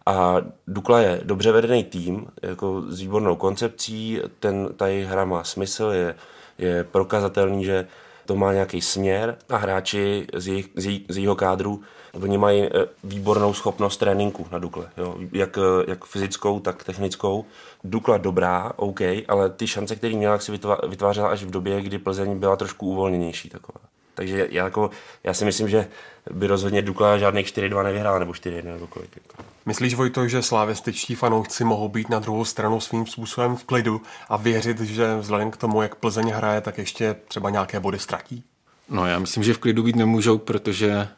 a 0.09 0.37
Dukla 0.67 1.01
je 1.01 1.21
dobře 1.25 1.53
vedený 1.53 1.85
tým, 1.85 2.27
jako 2.43 2.83
s 2.89 3.01
výbornou 3.01 3.37
koncepcí, 3.37 4.21
ten, 4.41 4.69
ta 4.77 4.85
hra 5.07 5.25
má 5.25 5.45
smysl, 5.45 5.85
je, 5.85 6.15
je 6.59 6.85
prokazatelný, 6.85 7.65
že 7.65 7.87
to 8.27 8.37
má 8.37 8.53
nějaký 8.53 8.81
směr 8.81 9.37
a 9.49 9.57
hráči 9.57 10.27
z, 10.35 10.49
jejich, 10.49 10.69
z, 10.75 10.87
jej, 10.87 11.01
z 11.09 11.17
jejího 11.17 11.37
kádru 11.37 11.83
oni 12.23 12.39
mají 12.39 12.63
eh, 12.63 12.71
výbornou 13.05 13.55
schopnost 13.55 13.97
tréninku 13.97 14.47
na 14.51 14.59
Dukle, 14.59 14.91
jo? 14.97 15.17
Jak, 15.33 15.59
eh, 15.59 15.85
jak 15.91 16.05
fyzickou, 16.05 16.61
tak 16.61 16.85
technickou. 16.85 17.45
Dukla 17.85 18.17
dobrá, 18.17 18.73
OK, 18.77 19.01
ale 19.29 19.51
ty 19.51 19.67
šance, 19.67 19.97
které 19.97 20.17
měla, 20.17 20.39
si 20.39 20.53
vytvářela 20.89 21.29
až 21.29 21.45
v 21.45 21.51
době, 21.51 21.83
kdy 21.83 21.99
Plzeň 21.99 22.39
byla 22.39 22.57
trošku 22.57 22.87
uvolněnější 22.87 23.49
taková. 23.49 23.81
Takže 24.19 24.47
já, 24.51 24.65
jako, 24.65 24.91
já 25.25 25.35
si 25.35 25.45
myslím, 25.45 25.69
že 25.69 25.87
by 26.31 26.47
rozhodně 26.47 26.83
Dukla 26.83 27.19
žádných 27.19 27.47
4-2 27.47 27.85
nevyhrála, 27.85 28.19
nebo 28.19 28.33
4-1 28.33 28.65
nebo 28.65 28.87
kolik. 28.87 29.11
Jako. 29.17 29.43
Myslíš, 29.67 29.95
Vojto, 29.95 30.29
že 30.29 30.43
slávističtí 30.43 31.15
fanoušci 31.15 31.65
mohou 31.65 31.89
být 31.89 32.09
na 32.09 32.19
druhou 32.19 32.45
stranu 32.45 32.81
svým 32.81 33.07
způsobem 33.07 33.57
v 33.57 33.65
klidu 33.65 34.03
a 34.29 34.37
věřit, 34.37 34.81
že 34.81 35.17
vzhledem 35.17 35.51
k 35.51 35.57
tomu, 35.57 35.83
jak 35.83 35.95
Plzeň 35.95 36.29
hraje, 36.29 36.61
tak 36.61 36.79
ještě 36.79 37.17
třeba 37.29 37.51
nějaké 37.51 37.81
body 37.81 37.99
ztratí? 37.99 38.43
No 38.89 39.07
já 39.07 39.19
myslím, 39.19 39.43
že 39.43 39.55
v 39.55 39.59
klidu 39.59 39.83
být 39.83 39.97
nemůžou, 39.97 40.39
protože 40.39 41.09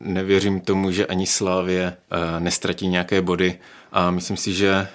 nevěřím 0.00 0.60
tomu, 0.60 0.90
že 0.90 1.06
ani 1.06 1.26
Slávě 1.26 1.96
uh, 2.12 2.40
nestratí 2.40 2.88
nějaké 2.88 3.22
body 3.22 3.58
a 3.92 4.10
myslím 4.10 4.36
si, 4.36 4.52
že 4.52 4.88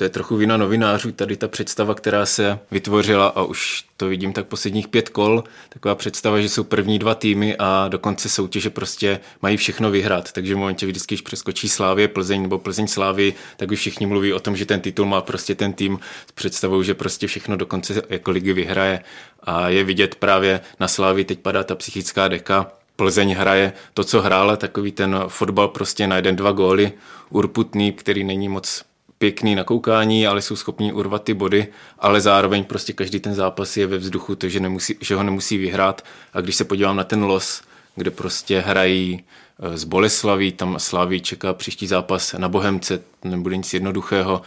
to 0.00 0.04
je 0.04 0.10
trochu 0.10 0.36
vina 0.36 0.56
novinářů, 0.56 1.12
tady 1.12 1.36
ta 1.36 1.48
představa, 1.48 1.94
která 1.94 2.26
se 2.26 2.58
vytvořila 2.70 3.26
a 3.26 3.42
už 3.42 3.84
to 3.96 4.08
vidím 4.08 4.32
tak 4.32 4.46
posledních 4.46 4.88
pět 4.88 5.08
kol, 5.08 5.44
taková 5.68 5.94
představa, 5.94 6.40
že 6.40 6.48
jsou 6.48 6.64
první 6.64 6.98
dva 6.98 7.14
týmy 7.14 7.56
a 7.58 7.88
do 7.88 7.98
konce 7.98 8.28
soutěže 8.28 8.70
prostě 8.70 9.20
mají 9.42 9.56
všechno 9.56 9.90
vyhrát. 9.90 10.32
Takže 10.32 10.54
v 10.54 10.58
momentě, 10.58 10.86
vždycky, 10.86 11.14
když 11.14 11.22
přeskočí 11.22 11.68
Slávě, 11.68 12.08
Plzeň 12.08 12.42
nebo 12.42 12.58
Plzeň 12.58 12.86
Slávy, 12.86 13.34
tak 13.56 13.70
už 13.70 13.78
všichni 13.78 14.06
mluví 14.06 14.32
o 14.32 14.40
tom, 14.40 14.56
že 14.56 14.66
ten 14.66 14.80
titul 14.80 15.06
má 15.06 15.20
prostě 15.20 15.54
ten 15.54 15.72
tým 15.72 15.98
s 16.28 16.32
představou, 16.32 16.82
že 16.82 16.94
prostě 16.94 17.26
všechno 17.26 17.56
do 17.56 17.66
konce 17.66 18.02
jako 18.08 18.30
ligy 18.30 18.52
vyhraje. 18.52 19.00
A 19.42 19.68
je 19.68 19.84
vidět 19.84 20.14
právě 20.14 20.60
na 20.80 20.88
Slávy, 20.88 21.24
teď 21.24 21.38
padá 21.38 21.64
ta 21.64 21.74
psychická 21.74 22.28
deka, 22.28 22.72
Plzeň 22.96 23.34
hraje 23.34 23.72
to, 23.94 24.04
co 24.04 24.20
hrála, 24.20 24.56
takový 24.56 24.92
ten 24.92 25.16
fotbal 25.28 25.68
prostě 25.68 26.06
na 26.06 26.16
jeden, 26.16 26.36
dva 26.36 26.52
góly, 26.52 26.92
urputný, 27.30 27.92
který 27.92 28.24
není 28.24 28.48
moc 28.48 28.89
pěkný 29.20 29.54
na 29.54 29.64
koukání, 29.64 30.26
ale 30.26 30.42
jsou 30.42 30.56
schopní 30.56 30.92
urvat 30.92 31.24
ty 31.24 31.34
body, 31.34 31.66
ale 31.98 32.20
zároveň 32.20 32.64
prostě 32.64 32.92
každý 32.92 33.20
ten 33.20 33.34
zápas 33.34 33.76
je 33.76 33.86
ve 33.86 33.98
vzduchu, 33.98 34.36
to, 34.36 34.48
že, 34.48 34.60
nemusí, 34.60 34.96
že 35.00 35.14
ho 35.14 35.22
nemusí 35.22 35.58
vyhrát. 35.58 36.04
A 36.32 36.40
když 36.40 36.56
se 36.56 36.64
podívám 36.64 36.96
na 36.96 37.04
ten 37.04 37.22
los, 37.24 37.62
kde 37.96 38.10
prostě 38.10 38.60
hrají 38.60 39.24
eh, 39.62 39.78
z 39.78 39.84
Boleslaví, 39.84 40.52
tam 40.52 40.78
Slaví 40.78 41.20
čeká 41.20 41.54
příští 41.54 41.86
zápas 41.86 42.32
na 42.32 42.48
Bohemce, 42.48 43.02
nebude 43.24 43.56
nic 43.56 43.74
jednoduchého, 43.74 44.42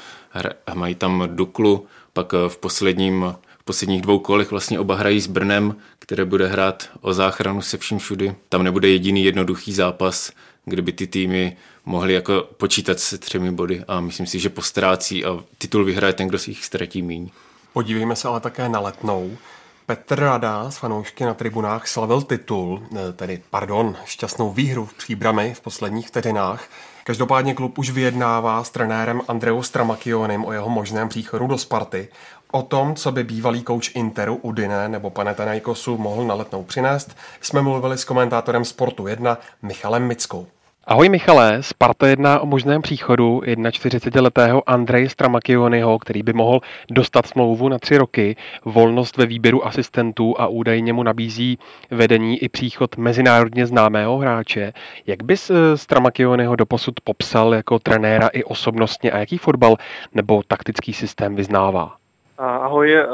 mají 0.74 0.96
tam 0.96 1.30
Duklu, 1.32 1.86
pak 2.14 2.34
eh, 2.34 2.50
v 2.50 2.58
posledním 2.58 3.36
v 3.60 3.66
posledních 3.66 4.02
dvou 4.02 4.20
kolech 4.20 4.52
vlastně 4.52 4.80
oba 4.80 4.96
hrají 4.96 5.22
s 5.22 5.28
Brnem, 5.28 5.76
které 6.00 6.26
bude 6.26 6.48
hrát 6.48 6.90
o 7.02 7.14
záchranu 7.14 7.62
se 7.62 7.78
vším 7.78 8.00
všudy. 8.00 8.36
Tam 8.50 8.64
nebude 8.64 8.90
jediný 8.90 9.24
jednoduchý 9.24 9.74
zápas, 9.74 10.32
kde 10.66 10.82
by 10.82 10.92
ty 10.92 11.08
týmy 11.08 11.58
mohly 11.86 12.14
jako 12.14 12.48
počítat 12.58 13.00
se 13.00 13.18
třemi 13.18 13.52
body 13.52 13.84
a 13.88 14.00
myslím 14.00 14.28
si, 14.28 14.40
že 14.40 14.50
postrácí 14.50 15.26
a 15.26 15.40
titul 15.58 15.86
vyhraje 15.86 16.14
ten, 16.14 16.28
kdo 16.28 16.40
si 16.40 16.52
jich 16.52 16.66
ztratí 16.66 17.02
míň. 17.02 17.30
Podívejme 17.74 18.16
se 18.16 18.28
ale 18.28 18.40
také 18.40 18.70
na 18.70 18.80
letnou. 18.80 19.38
Petr 19.86 20.20
Rada 20.20 20.72
z 20.72 20.78
fanoušky 20.78 21.26
na 21.26 21.34
tribunách 21.34 21.88
slavil 21.88 22.22
titul, 22.22 22.84
eh, 22.96 23.14
tedy, 23.14 23.44
pardon, 23.50 23.96
šťastnou 24.06 24.52
výhru 24.52 24.86
v 24.86 24.94
příbrami 24.94 25.54
v 25.54 25.62
posledních 25.62 26.08
vteřinách. 26.08 26.70
Každopádně 27.04 27.54
klub 27.54 27.78
už 27.78 27.90
vyjednává 27.90 28.64
s 28.64 28.70
trenérem 28.70 29.22
Andreou 29.28 29.64
Stramakionem 29.64 30.46
o 30.46 30.52
jeho 30.52 30.70
možném 30.70 31.10
příchodu 31.10 31.48
do 31.48 31.58
Sparty. 31.58 32.08
O 32.52 32.62
tom, 32.62 32.96
co 32.96 33.12
by 33.12 33.24
bývalý 33.24 33.64
kouč 33.64 33.92
Interu 33.96 34.36
Udine 34.36 34.90
nebo 34.90 35.10
Panathinaikosu 35.10 35.98
mohl 35.98 36.24
na 36.28 36.36
letnou 36.36 36.64
přinést, 36.64 37.18
jsme 37.42 37.62
mluvili 37.62 37.98
s 37.98 38.06
komentátorem 38.06 38.66
Sportu 38.66 39.08
1 39.08 39.38
Michalem 39.62 40.08
Mickou. 40.08 40.48
Ahoj 40.88 41.10
Michale, 41.10 41.64
Sparta 41.64 42.08
jedná 42.08 42.40
o 42.40 42.46
možném 42.46 42.82
příchodu 42.82 43.42
41-letého 43.46 44.70
Andrej 44.70 45.10
Stramakionyho, 45.10 46.00
který 46.00 46.24
by 46.24 46.34
mohl 46.34 46.60
dostat 46.92 47.26
smlouvu 47.26 47.70
na 47.70 47.80
tři 47.80 47.98
roky, 47.98 48.36
volnost 48.66 49.18
ve 49.18 49.26
výběru 49.26 49.68
asistentů 49.68 50.36
a 50.38 50.48
údajně 50.48 50.94
mu 50.94 51.04
nabízí 51.04 51.60
vedení 51.92 52.44
i 52.44 52.50
příchod 52.50 52.98
mezinárodně 52.98 53.66
známého 53.66 54.18
hráče. 54.18 54.74
Jak 55.08 55.24
bys 55.24 55.50
eh, 55.50 55.78
Stramakionyho 55.78 56.56
doposud 56.56 57.00
popsal 57.04 57.54
jako 57.54 57.80
trenéra 57.80 58.28
i 58.28 58.44
osobnostně 58.44 59.12
a 59.12 59.18
jaký 59.18 59.38
fotbal 59.38 59.76
nebo 60.14 60.42
taktický 60.48 60.94
systém 60.94 61.36
vyznává? 61.36 61.96
Ahoj, 62.38 62.94
eh, 62.94 63.06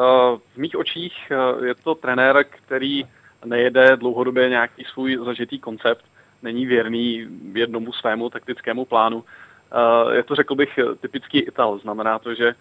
v 0.54 0.58
mých 0.58 0.78
očích 0.78 1.14
eh, 1.32 1.66
je 1.66 1.76
to 1.76 1.96
trenér, 1.96 2.46
který 2.50 3.06
nejede 3.46 3.98
dlouhodobě 3.98 4.50
nějaký 4.50 4.84
svůj 4.94 5.20
zažitý 5.26 5.60
koncept, 5.60 6.06
není 6.44 6.66
věrný 6.66 7.28
jednomu 7.54 7.94
svému 7.94 8.30
taktickému 8.30 8.86
plánu. 8.86 9.24
Eh, 9.24 10.16
je 10.16 10.24
to, 10.24 10.36
řekl 10.36 10.56
bych, 10.56 10.80
typický 11.02 11.40
Ital. 11.40 11.80
Znamená 11.80 12.20
to, 12.20 12.36
že 12.36 12.56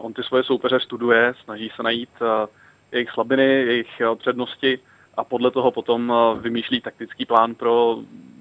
on 0.00 0.12
ty 0.12 0.22
svoje 0.22 0.44
soupeře 0.44 0.80
studuje, 0.80 1.34
snaží 1.44 1.72
se 1.76 1.82
najít 1.82 2.08
jejich 2.92 3.10
slabiny, 3.10 3.44
jejich 3.44 4.02
přednosti 4.18 4.78
a 5.16 5.24
podle 5.24 5.50
toho 5.50 5.70
potom 5.70 6.12
vymýšlí 6.40 6.80
taktický 6.80 7.26
plán 7.26 7.54
pro 7.54 7.96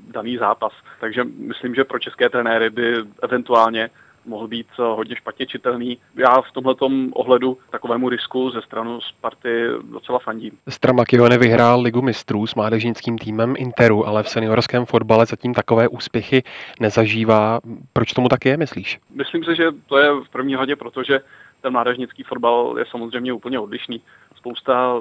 daný 0.07 0.37
zápas. 0.37 0.73
Takže 0.99 1.23
myslím, 1.23 1.75
že 1.75 1.83
pro 1.83 1.99
české 1.99 2.29
trenéry 2.29 2.69
by 2.69 2.95
eventuálně 3.23 3.89
mohl 4.25 4.47
být 4.47 4.67
eh, 4.79 4.83
hodně 4.83 5.15
špatně 5.15 5.45
čitelný. 5.45 5.97
Já 6.15 6.41
v 6.41 6.51
tomhle 6.51 6.75
ohledu 7.13 7.57
takovému 7.69 8.09
risku 8.09 8.49
ze 8.49 8.61
stranu 8.61 9.01
Sparty 9.01 9.67
docela 9.91 10.19
fandím. 10.19 10.57
Stramakio 10.69 11.29
nevyhrál 11.29 11.81
ligu 11.81 12.01
mistrů 12.01 12.47
s 12.47 12.55
mládežnickým 12.55 13.17
týmem 13.17 13.53
Interu, 13.57 14.07
ale 14.07 14.23
v 14.23 14.29
seniorském 14.29 14.85
fotbale 14.85 15.25
zatím 15.25 15.53
takové 15.53 15.87
úspěchy 15.87 16.43
nezažívá. 16.79 17.59
Proč 17.93 18.13
tomu 18.13 18.29
tak 18.29 18.45
je, 18.45 18.57
myslíš? 18.57 18.99
Myslím 19.15 19.43
si, 19.43 19.55
že 19.55 19.71
to 19.85 19.97
je 19.97 20.11
v 20.11 20.29
první 20.29 20.55
hodě, 20.55 20.75
protože 20.75 21.19
ten 21.61 21.73
mládežnický 21.73 22.23
fotbal 22.23 22.75
je 22.79 22.85
samozřejmě 22.91 23.33
úplně 23.33 23.59
odlišný. 23.59 24.01
Spousta 24.35 24.95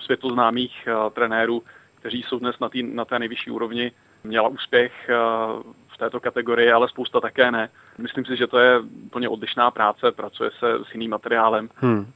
světoznámých 0.00 0.88
uh, 0.88 1.10
trenérů, 1.10 1.62
kteří 1.94 2.22
jsou 2.22 2.38
dnes 2.38 2.56
na, 2.60 2.68
tý, 2.68 2.82
na 2.82 3.04
té 3.04 3.18
nejvyšší 3.18 3.50
úrovni, 3.50 3.92
měla 4.24 4.48
úspěch 4.48 4.92
uh, 5.10 5.72
této 6.02 6.20
kategorii, 6.20 6.72
ale 6.72 6.88
spousta 6.88 7.20
také 7.20 7.50
ne. 7.50 7.68
Myslím 7.98 8.24
si, 8.24 8.36
že 8.36 8.46
to 8.46 8.58
je 8.58 8.80
úplně 9.06 9.28
odlišná 9.28 9.70
práce, 9.70 10.12
pracuje 10.12 10.50
se 10.58 10.72
s 10.90 10.94
jiným 10.94 11.10
materiálem, 11.10 11.68
hmm. 11.76 12.06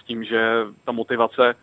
s 0.00 0.04
tím, 0.04 0.24
že 0.24 0.66
ta 0.84 0.92
motivace 0.92 1.54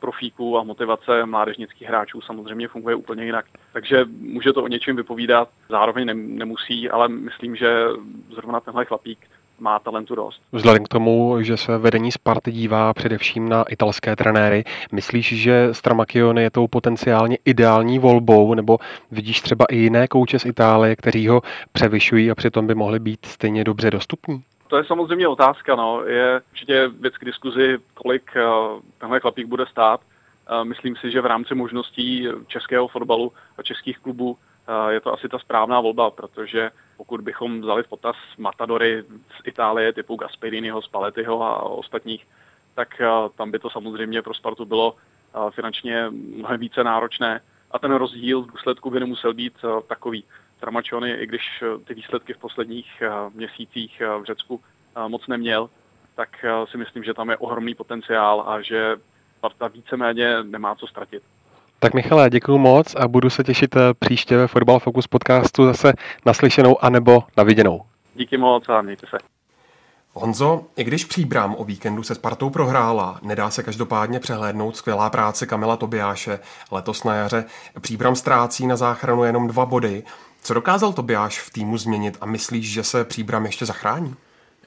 profíků 0.00 0.58
a 0.58 0.62
motivace 0.62 1.26
mládežnických 1.26 1.88
hráčů 1.88 2.20
samozřejmě 2.20 2.68
funguje 2.68 2.94
úplně 2.94 3.24
jinak. 3.24 3.44
Takže 3.72 4.04
může 4.20 4.52
to 4.52 4.62
o 4.62 4.68
něčem 4.68 4.96
vypovídat, 4.96 5.48
zároveň 5.68 6.06
nemusí, 6.38 6.90
ale 6.90 7.08
myslím, 7.08 7.56
že 7.56 7.86
zrovna 8.34 8.60
tenhle 8.60 8.84
chlapík 8.84 9.18
má 9.60 9.78
talentu 9.78 10.14
dost. 10.14 10.42
Vzhledem 10.52 10.84
k 10.84 10.88
tomu, 10.88 11.42
že 11.42 11.56
se 11.56 11.78
vedení 11.78 12.12
Sparty 12.12 12.52
dívá 12.52 12.94
především 12.94 13.48
na 13.48 13.62
italské 13.62 14.16
trenéry, 14.16 14.64
myslíš, 14.92 15.42
že 15.42 15.68
Stramakione 15.72 16.42
je 16.42 16.50
tou 16.50 16.68
potenciálně 16.68 17.38
ideální 17.44 17.98
volbou, 17.98 18.54
nebo 18.54 18.78
vidíš 19.10 19.40
třeba 19.40 19.64
i 19.70 19.76
jiné 19.76 20.08
kouče 20.08 20.38
z 20.38 20.44
Itálie, 20.44 20.96
kteří 20.96 21.28
ho 21.28 21.42
převyšují 21.72 22.30
a 22.30 22.34
přitom 22.34 22.66
by 22.66 22.74
mohli 22.74 22.98
být 22.98 23.26
stejně 23.26 23.64
dobře 23.64 23.90
dostupní? 23.90 24.42
To 24.68 24.76
je 24.76 24.84
samozřejmě 24.84 25.28
otázka, 25.28 25.76
no. 25.76 26.02
Je 26.04 26.40
určitě 26.52 26.88
věc 27.00 27.16
k 27.16 27.24
diskuzi, 27.24 27.78
kolik 27.94 28.30
uh, 28.36 28.80
tenhle 28.98 29.20
chlapík 29.20 29.46
bude 29.46 29.66
stát. 29.66 30.00
Uh, 30.00 30.64
myslím 30.64 30.96
si, 30.96 31.10
že 31.10 31.20
v 31.20 31.26
rámci 31.26 31.54
možností 31.54 32.28
českého 32.46 32.88
fotbalu 32.88 33.32
a 33.58 33.62
českých 33.62 33.98
klubů 33.98 34.36
je 34.88 35.00
to 35.00 35.12
asi 35.12 35.28
ta 35.28 35.38
správná 35.38 35.80
volba, 35.80 36.10
protože 36.10 36.70
pokud 36.96 37.20
bychom 37.20 37.60
vzali 37.60 37.82
v 37.82 37.88
potaz 37.88 38.16
Matadory 38.38 39.04
z 39.08 39.46
Itálie 39.46 39.92
typu 39.92 40.16
Gasperiniho, 40.16 40.82
Spallettiho 40.82 41.42
a 41.42 41.62
ostatních, 41.62 42.26
tak 42.74 43.02
tam 43.36 43.50
by 43.50 43.58
to 43.58 43.70
samozřejmě 43.70 44.22
pro 44.22 44.34
Spartu 44.34 44.64
bylo 44.64 44.96
finančně 45.50 46.06
mnohem 46.10 46.60
více 46.60 46.84
náročné 46.84 47.40
a 47.70 47.78
ten 47.78 47.92
rozdíl 47.92 48.42
v 48.42 48.50
důsledku 48.50 48.90
by 48.90 49.00
nemusel 49.00 49.34
být 49.34 49.54
takový. 49.86 50.24
Tramačony, 50.60 51.10
i 51.10 51.26
když 51.26 51.64
ty 51.84 51.94
výsledky 51.94 52.34
v 52.34 52.38
posledních 52.38 53.02
měsících 53.34 54.02
v 54.20 54.24
Řecku 54.24 54.60
moc 55.08 55.26
neměl, 55.26 55.70
tak 56.14 56.44
si 56.64 56.76
myslím, 56.76 57.04
že 57.04 57.14
tam 57.14 57.30
je 57.30 57.36
ohromný 57.36 57.74
potenciál 57.74 58.44
a 58.46 58.60
že 58.60 58.96
Sparta 59.38 59.68
víceméně 59.68 60.42
nemá 60.42 60.74
co 60.74 60.86
ztratit. 60.86 61.22
Tak 61.82 61.94
Michale, 61.94 62.30
děkuji 62.30 62.58
moc 62.58 62.94
a 62.94 63.08
budu 63.08 63.30
se 63.30 63.44
těšit 63.44 63.76
eh, 63.76 63.80
příště 63.98 64.36
ve 64.36 64.46
Football 64.46 64.78
Focus 64.78 65.06
podcastu 65.06 65.64
zase 65.64 65.92
naslyšenou 66.26 66.84
anebo 66.84 67.22
na 67.36 67.44
viděnou. 67.44 67.82
Díky 68.14 68.36
moc 68.36 68.68
a 68.68 68.82
mějte 68.82 69.06
se. 69.10 69.16
Honzo, 70.12 70.64
i 70.76 70.84
když 70.84 71.04
příbrám 71.04 71.54
o 71.58 71.64
víkendu 71.64 72.02
se 72.02 72.14
Spartou 72.14 72.50
prohrála, 72.50 73.18
nedá 73.22 73.50
se 73.50 73.62
každopádně 73.62 74.20
přehlédnout 74.20 74.76
skvělá 74.76 75.10
práce 75.10 75.46
Kamila 75.46 75.76
Tobiáše. 75.76 76.38
Letos 76.70 77.04
na 77.04 77.14
jaře 77.14 77.44
příbram 77.80 78.16
ztrácí 78.16 78.66
na 78.66 78.76
záchranu 78.76 79.24
jenom 79.24 79.48
dva 79.48 79.66
body. 79.66 80.02
Co 80.42 80.54
dokázal 80.54 80.92
Tobiáš 80.92 81.40
v 81.40 81.50
týmu 81.50 81.78
změnit 81.78 82.18
a 82.20 82.26
myslíš, 82.26 82.72
že 82.72 82.84
se 82.84 83.04
příbram 83.04 83.46
ještě 83.46 83.66
zachrání? 83.66 84.14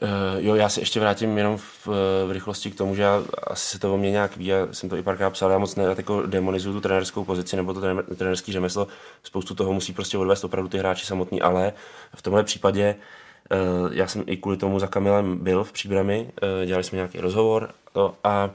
Uh, 0.03 0.09
jo, 0.37 0.55
já 0.55 0.69
se 0.69 0.81
ještě 0.81 0.99
vrátím 0.99 1.37
jenom 1.37 1.57
v, 1.57 1.87
v 2.27 2.31
rychlosti 2.31 2.71
k 2.71 2.75
tomu, 2.75 2.95
že 2.95 3.01
já, 3.01 3.23
asi 3.47 3.67
se 3.67 3.79
to 3.79 3.93
o 3.93 3.97
mě 3.97 4.11
nějak 4.11 4.37
ví, 4.37 4.45
já 4.45 4.67
jsem 4.71 4.89
to 4.89 4.95
i 4.95 5.03
párkrát 5.03 5.29
psal, 5.29 5.51
já 5.51 5.57
moc 5.57 5.75
nerad 5.75 5.97
jako 5.97 6.21
demonizuju 6.21 6.75
tu 6.75 6.81
trenerskou 6.81 7.23
pozici 7.23 7.55
nebo 7.55 7.73
to 7.73 7.81
trenerský 8.15 8.51
řemeslo, 8.51 8.87
spoustu 9.23 9.55
toho 9.55 9.73
musí 9.73 9.93
prostě 9.93 10.17
odvést 10.17 10.43
opravdu 10.43 10.69
ty 10.69 10.77
hráči 10.77 11.05
samotní, 11.05 11.41
ale 11.41 11.73
v 12.15 12.21
tomhle 12.21 12.43
případě 12.43 12.95
uh, 13.85 13.93
já 13.93 14.07
jsem 14.07 14.23
i 14.27 14.37
kvůli 14.37 14.57
tomu 14.57 14.79
za 14.79 14.87
Kamilem 14.87 15.37
byl 15.37 15.63
v 15.63 15.71
příbrami, 15.71 16.31
dělali 16.65 16.83
jsme 16.83 16.95
nějaký 16.95 17.19
rozhovor 17.19 17.69
to, 17.93 18.13
a 18.23 18.49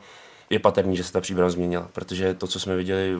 je 0.51 0.59
patrný, 0.59 0.97
že 0.97 1.05
se 1.05 1.13
ta 1.13 1.21
příbram 1.21 1.51
změnila, 1.51 1.89
protože 1.93 2.35
to, 2.35 2.47
co 2.47 2.61
jsme 2.61 2.77
viděli, 2.77 3.17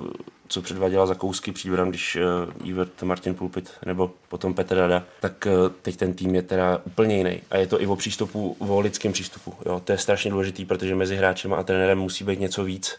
co 0.49 0.63
předváděla 0.63 1.07
za 1.07 1.15
kousky 1.15 1.53
příbram, 1.53 1.89
když 1.89 2.17
uh, 2.17 2.69
Ivert 2.69 3.03
Martin 3.03 3.35
Pulpit 3.35 3.71
nebo 3.87 4.11
potom 4.29 4.55
Petr 4.55 4.77
Rada, 4.77 5.05
tak 5.21 5.47
uh, 5.47 5.73
teď 5.83 5.97
ten 5.97 6.15
tým 6.15 6.35
je 6.35 6.43
teda 6.43 6.83
úplně 6.85 7.17
jiný. 7.17 7.43
A 7.51 7.57
je 7.57 7.67
to 7.67 7.83
i 7.83 7.87
o 7.87 7.97
přístupu, 7.97 8.57
o 8.59 8.81
lidském 8.81 9.13
přístupu. 9.13 9.55
Jo? 9.67 9.81
To 9.85 9.93
je 9.93 9.99
strašně 9.99 10.31
důležitý, 10.31 10.65
protože 10.65 10.95
mezi 10.95 11.17
hráčem 11.17 11.55
a 11.55 11.63
trenérem 11.63 11.99
musí 11.99 12.25
být 12.25 12.41
něco 12.41 12.65
víc, 12.65 12.97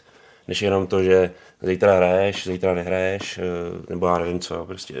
než 0.48 0.62
jenom 0.62 0.86
to, 0.86 1.02
že 1.02 1.30
zítra 1.62 1.96
hraješ, 1.96 2.46
zítra 2.46 2.74
nehraješ, 2.74 3.38
uh, 3.38 3.84
nebo 3.88 4.06
já 4.06 4.18
nevím 4.18 4.40
co. 4.40 4.64
Prostě. 4.66 4.94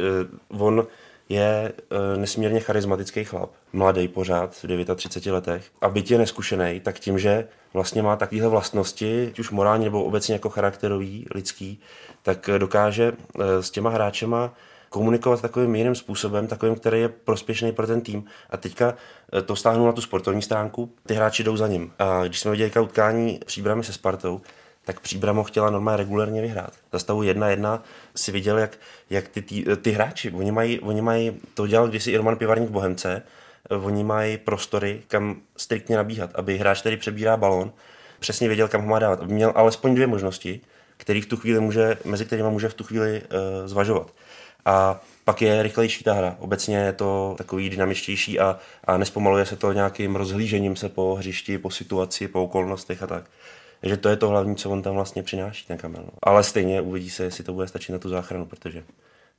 Uh, 0.50 0.62
on 0.62 0.86
je 1.30 1.72
e, 1.90 2.16
nesmírně 2.16 2.60
charismatický 2.60 3.24
chlap, 3.24 3.50
mladý 3.72 4.08
pořád, 4.08 4.56
v 4.56 4.94
39 4.96 5.34
letech. 5.34 5.64
A 5.80 5.88
byť 5.88 6.10
je 6.10 6.18
neskušený, 6.18 6.80
tak 6.80 6.98
tím, 6.98 7.18
že 7.18 7.48
vlastně 7.74 8.02
má 8.02 8.16
takovéhle 8.16 8.48
vlastnosti, 8.48 9.26
ať 9.26 9.38
už 9.38 9.50
morální 9.50 9.84
nebo 9.84 10.04
obecně 10.04 10.34
jako 10.34 10.48
charakterový, 10.48 11.26
lidský, 11.34 11.80
tak 12.22 12.50
dokáže 12.58 13.12
e, 13.12 13.62
s 13.62 13.70
těma 13.70 13.90
hráčema 13.90 14.54
komunikovat 14.88 15.42
takovým 15.42 15.74
jiným 15.74 15.94
způsobem, 15.94 16.46
takovým, 16.46 16.74
který 16.74 17.00
je 17.00 17.08
prospěšný 17.08 17.72
pro 17.72 17.86
ten 17.86 18.00
tým. 18.00 18.24
A 18.50 18.56
teďka 18.56 18.94
e, 19.38 19.42
to 19.42 19.56
stáhnu 19.56 19.86
na 19.86 19.92
tu 19.92 20.00
sportovní 20.00 20.42
stránku, 20.42 20.90
ty 21.06 21.14
hráči 21.14 21.44
jdou 21.44 21.56
za 21.56 21.68
ním. 21.68 21.92
A 21.98 22.26
když 22.26 22.40
jsme 22.40 22.50
viděli 22.50 22.70
utkání 22.80 23.40
příbramy 23.46 23.84
se 23.84 23.92
Spartou, 23.92 24.40
tak 24.84 25.00
Příbramo 25.00 25.44
chtěla 25.44 25.70
normálně 25.70 25.96
regulérně 25.96 26.42
vyhrát. 26.42 26.72
Za 26.92 26.98
stavu 26.98 27.22
1-1 27.22 27.80
si 28.16 28.32
viděl, 28.32 28.58
jak, 28.58 28.78
jak 29.10 29.28
ty, 29.28 29.42
ty, 29.42 29.64
ty, 29.82 29.90
hráči, 29.90 30.30
oni 30.30 30.52
mají, 30.52 30.80
oni 30.80 31.02
mají, 31.02 31.40
to 31.54 31.66
dělal 31.66 31.88
kdysi 31.88 32.10
i 32.10 32.16
Roman 32.16 32.36
Pivarník 32.36 32.68
v 32.68 32.72
Bohemce, 32.72 33.22
oni 33.70 34.04
mají 34.04 34.38
prostory, 34.38 35.02
kam 35.08 35.36
striktně 35.56 35.96
nabíhat, 35.96 36.30
aby 36.34 36.58
hráč, 36.58 36.80
který 36.80 36.96
přebírá 36.96 37.36
balón, 37.36 37.72
přesně 38.20 38.48
věděl, 38.48 38.68
kam 38.68 38.80
ho 38.80 38.86
má 38.86 38.98
dávat, 38.98 39.20
aby 39.20 39.34
měl 39.34 39.52
alespoň 39.54 39.94
dvě 39.94 40.06
možnosti, 40.06 40.60
který 40.96 41.20
v 41.20 41.26
tu 41.26 41.36
chvíli 41.36 41.60
může, 41.60 41.98
mezi 42.04 42.26
kterými 42.26 42.50
může 42.50 42.68
v 42.68 42.74
tu 42.74 42.84
chvíli 42.84 43.22
uh, 43.22 43.66
zvažovat. 43.66 44.14
A 44.64 45.00
pak 45.24 45.42
je 45.42 45.62
rychlejší 45.62 46.04
ta 46.04 46.12
hra. 46.12 46.36
Obecně 46.38 46.76
je 46.76 46.92
to 46.92 47.34
takový 47.38 47.70
dynamičtější 47.70 48.40
a, 48.40 48.58
a 48.84 48.96
nespomaluje 48.96 49.46
se 49.46 49.56
to 49.56 49.72
nějakým 49.72 50.16
rozhlížením 50.16 50.76
se 50.76 50.88
po 50.88 51.14
hřišti, 51.14 51.58
po 51.58 51.70
situaci, 51.70 52.28
po 52.28 52.44
okolnostech 52.44 53.02
a 53.02 53.06
tak. 53.06 53.24
Takže 53.80 53.96
to 53.96 54.08
je 54.08 54.16
to 54.16 54.28
hlavní, 54.28 54.56
co 54.56 54.70
on 54.70 54.82
tam 54.82 54.94
vlastně 54.94 55.22
přináší, 55.22 55.66
ten 55.66 55.78
kamel. 55.78 56.04
Ale 56.22 56.42
stejně 56.44 56.80
uvidí 56.80 57.10
se, 57.10 57.24
jestli 57.24 57.44
to 57.44 57.52
bude 57.52 57.68
stačit 57.68 57.92
na 57.92 57.98
tu 57.98 58.08
záchranu, 58.08 58.46
protože 58.46 58.82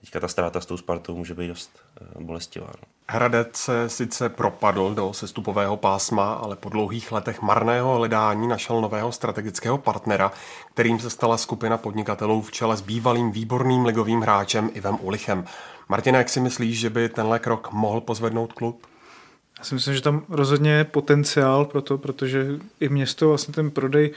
teďka 0.01 0.19
ta 0.19 0.27
ztráta 0.27 0.61
s 0.61 0.65
tou 0.65 0.77
Spartou 0.77 1.15
může 1.15 1.33
být 1.33 1.47
dost 1.47 1.71
uh, 2.15 2.23
bolestivá. 2.23 2.67
No. 2.67 2.87
Hradec 3.09 3.57
se 3.57 3.89
sice 3.89 4.29
propadl 4.29 4.93
do 4.93 5.13
sestupového 5.13 5.77
pásma, 5.77 6.33
ale 6.33 6.55
po 6.55 6.69
dlouhých 6.69 7.11
letech 7.11 7.41
marného 7.41 7.95
hledání 7.95 8.47
našel 8.47 8.81
nového 8.81 9.11
strategického 9.11 9.77
partnera, 9.77 10.31
kterým 10.73 10.99
se 10.99 11.09
stala 11.09 11.37
skupina 11.37 11.77
podnikatelů 11.77 12.41
v 12.41 12.51
čele 12.51 12.77
s 12.77 12.81
bývalým 12.81 13.31
výborným 13.31 13.85
ligovým 13.85 14.21
hráčem 14.21 14.69
Ivem 14.73 14.97
Ulichem. 15.01 15.45
Martina, 15.89 16.17
jak 16.17 16.29
si 16.29 16.39
myslíš, 16.39 16.79
že 16.79 16.89
by 16.89 17.09
tenhle 17.09 17.39
krok 17.39 17.71
mohl 17.71 18.01
pozvednout 18.01 18.53
klub? 18.53 18.87
Já 19.59 19.65
si 19.65 19.75
myslím, 19.75 19.95
že 19.95 20.01
tam 20.01 20.23
rozhodně 20.29 20.71
je 20.71 20.83
potenciál 20.83 21.65
pro 21.65 21.81
to, 21.81 21.97
protože 21.97 22.47
i 22.79 22.89
město 22.89 23.27
vlastně 23.27 23.53
ten 23.53 23.71
prodej 23.71 24.11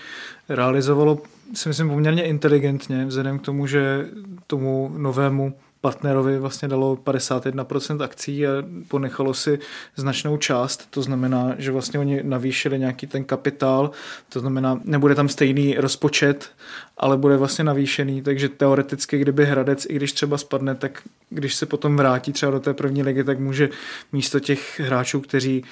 realizovalo, 0.49 1.19
si 1.55 1.69
myslím, 1.69 1.89
poměrně 1.89 2.25
inteligentně, 2.25 3.07
vzhledem 3.07 3.39
k 3.39 3.43
tomu, 3.43 3.67
že 3.67 4.09
tomu 4.47 4.93
novému 4.97 5.55
partnerovi 5.85 6.39
vlastně 6.39 6.69
dalo 6.69 6.97
51% 6.97 8.03
akcí 8.03 8.47
a 8.47 8.51
ponechalo 8.89 9.35
si 9.35 9.59
značnou 9.97 10.37
část, 10.37 10.91
to 10.91 11.03
znamená, 11.03 11.55
že 11.59 11.73
vlastně 11.73 12.01
oni 12.01 12.23
navýšili 12.23 12.79
nějaký 12.79 13.07
ten 13.07 13.25
kapitál, 13.25 13.91
to 14.29 14.41
znamená, 14.41 14.81
nebude 14.85 15.15
tam 15.15 15.29
stejný 15.29 15.75
rozpočet, 15.77 16.51
ale 16.97 17.17
bude 17.17 17.37
vlastně 17.37 17.65
navýšený, 17.65 18.23
takže 18.23 18.49
teoreticky, 18.49 19.19
kdyby 19.19 19.47
Hradec, 19.47 19.87
i 19.89 19.95
když 19.95 20.13
třeba 20.13 20.39
spadne, 20.39 20.75
tak 20.75 21.03
když 21.31 21.55
se 21.55 21.67
potom 21.67 21.97
vrátí 21.97 22.33
třeba 22.33 22.53
do 22.53 22.61
té 22.61 22.75
první 22.75 23.03
ligy, 23.03 23.25
tak 23.25 23.39
může 23.39 23.69
místo 24.13 24.41
těch 24.41 24.81
hráčů, 24.81 25.21
kteří 25.21 25.65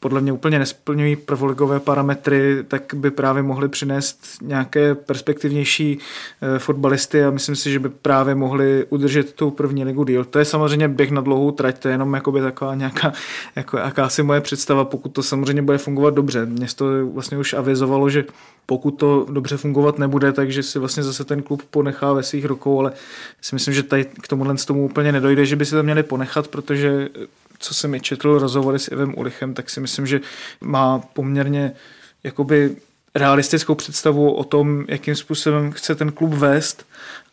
podle 0.00 0.20
mě 0.20 0.32
úplně 0.32 0.58
nesplňují 0.58 1.16
prvoligové 1.16 1.80
parametry, 1.80 2.64
tak 2.68 2.82
by 2.94 3.10
právě 3.10 3.42
mohli 3.42 3.68
přinést 3.68 4.20
nějaké 4.42 4.94
perspektivnější 4.94 5.98
eh, 5.98 6.58
fotbalisty 6.58 7.24
a 7.24 7.30
myslím 7.30 7.56
si, 7.56 7.70
že 7.70 7.78
by 7.78 7.88
právě 7.88 8.34
mohli 8.34 8.86
udržet 8.88 9.32
tu 9.32 9.50
první 9.50 9.84
ligu 9.84 10.04
díl. 10.04 10.24
To 10.24 10.38
je 10.38 10.44
samozřejmě 10.44 10.88
běh 10.88 11.10
na 11.10 11.20
dlouhou 11.20 11.50
trať, 11.50 11.78
to 11.78 11.88
je 11.88 11.94
jenom 11.94 12.14
jakoby 12.14 12.40
taková 12.40 12.74
nějaká 12.74 13.12
jako 13.56 13.76
jakási 13.76 14.22
moje 14.22 14.40
představa, 14.40 14.84
pokud 14.84 15.08
to 15.08 15.22
samozřejmě 15.22 15.62
bude 15.62 15.78
fungovat 15.78 16.14
dobře. 16.14 16.46
Město 16.46 17.06
vlastně 17.06 17.38
už 17.38 17.54
avizovalo, 17.54 18.10
že 18.10 18.24
pokud 18.66 18.90
to 18.90 19.26
dobře 19.30 19.56
fungovat 19.56 19.98
nebude, 19.98 20.32
takže 20.32 20.62
si 20.62 20.78
vlastně 20.78 21.02
zase 21.02 21.24
ten 21.24 21.42
klub 21.42 21.62
ponechá 21.70 22.12
ve 22.12 22.22
svých 22.22 22.44
rukou, 22.44 22.80
ale 22.80 22.92
si 23.40 23.54
myslím, 23.54 23.74
že 23.74 23.82
tady 23.82 24.04
k 24.04 24.28
tomuhle 24.28 24.54
tomu 24.66 24.84
úplně 24.84 25.12
nedojde, 25.12 25.46
že 25.46 25.56
by 25.56 25.64
si 25.64 25.70
to 25.70 25.82
měli 25.82 26.02
ponechat, 26.02 26.48
protože 26.48 27.08
co 27.58 27.74
jsem 27.74 27.94
i 27.94 28.00
četl 28.00 28.38
rozhovory 28.38 28.78
s 28.78 28.88
Ivem 28.88 29.14
Ulichem, 29.18 29.54
tak 29.54 29.70
si 29.70 29.80
myslím, 29.80 30.06
že 30.06 30.20
má 30.60 30.98
poměrně 30.98 31.72
jakoby 32.24 32.76
realistickou 33.14 33.74
představu 33.74 34.32
o 34.32 34.44
tom, 34.44 34.84
jakým 34.88 35.16
způsobem 35.16 35.72
chce 35.72 35.94
ten 35.94 36.12
klub 36.12 36.32
vést 36.32 36.86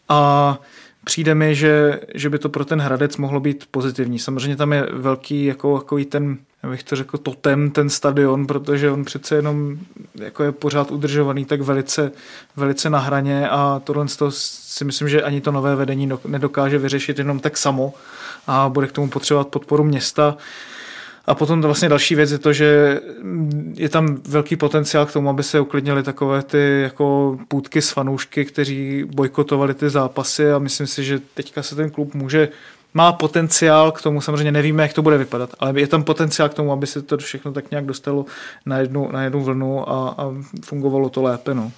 a 0.10 0.60
přijde 1.04 1.36
mi, 1.36 1.56
že, 1.56 2.00
že 2.16 2.30
by 2.30 2.40
to 2.40 2.50
pro 2.50 2.66
ten 2.66 2.82
Hradec 2.82 3.18
mohlo 3.18 3.40
být 3.40 3.66
pozitivní. 3.72 4.20
Samozřejmě 4.20 4.56
tam 4.56 4.74
je 4.74 4.88
velký 4.92 5.46
jako, 5.46 5.76
jako 5.76 6.00
ten, 6.10 6.38
abych 6.66 6.84
to 6.84 6.96
řekl, 6.96 7.18
totem, 7.18 7.72
ten 7.72 7.90
stadion, 7.90 8.48
protože 8.48 8.92
on 8.92 9.06
přece 9.06 9.36
jenom 9.36 9.78
jako 10.16 10.44
je 10.44 10.52
pořád 10.52 10.92
udržovaný 10.92 11.46
tak 11.46 11.62
velice, 11.62 12.12
velice 12.56 12.90
na 12.90 13.00
hraně 13.00 13.50
a 13.50 13.82
tohle 13.84 14.06
si 14.30 14.86
myslím, 14.86 15.10
že 15.10 15.22
ani 15.22 15.42
to 15.42 15.52
nové 15.52 15.76
vedení 15.76 16.10
nedokáže 16.28 16.78
vyřešit 16.78 17.20
jenom 17.20 17.40
tak 17.40 17.58
samo 17.58 17.94
a 18.48 18.70
bude 18.70 18.88
k 18.88 18.92
tomu 18.92 19.10
potřebovat 19.10 19.48
podporu 19.48 19.84
města. 19.84 20.38
A 21.28 21.36
potom 21.36 21.62
to 21.62 21.68
vlastně 21.68 21.90
další 21.90 22.16
věc 22.16 22.32
je 22.32 22.38
to, 22.38 22.54
že 22.54 23.02
je 23.74 23.90
tam 23.90 24.18
velký 24.28 24.56
potenciál 24.56 25.06
k 25.06 25.14
tomu, 25.14 25.30
aby 25.30 25.44
se 25.44 25.60
uklidnili 25.60 26.04
takové 26.04 26.44
ty 26.44 26.82
jako 26.82 27.38
půdky 27.48 27.82
s 27.82 27.90
fanoušky, 27.90 28.46
kteří 28.46 29.04
bojkotovali 29.04 29.74
ty 29.74 29.90
zápasy 29.90 30.52
a 30.52 30.60
myslím 30.60 30.88
si, 30.88 31.04
že 31.04 31.22
teďka 31.34 31.64
se 31.64 31.76
ten 31.76 31.90
klub 31.90 32.14
může 32.14 32.50
má 32.96 33.14
potenciál 33.14 33.92
k 33.92 34.02
tomu, 34.02 34.22
samozřejmě 34.22 34.52
nevíme, 34.52 34.84
jak 34.84 34.94
to 34.94 35.02
bude 35.02 35.18
vypadat, 35.18 35.50
ale 35.60 35.80
je 35.80 35.88
tam 35.88 36.04
potenciál 36.04 36.50
k 36.50 36.54
tomu, 36.54 36.72
aby 36.72 36.88
se 36.88 37.02
to 37.02 37.18
všechno 37.18 37.52
tak 37.52 37.72
nějak 37.72 37.86
dostalo 37.86 38.26
na 38.66 38.78
jednu, 38.78 39.12
na 39.12 39.24
jednu 39.24 39.44
vlnu 39.44 39.90
a, 39.90 40.10
a 40.18 40.34
fungovalo 40.64 41.10
to 41.10 41.22
lépe. 41.22 41.54
No. 41.54 41.72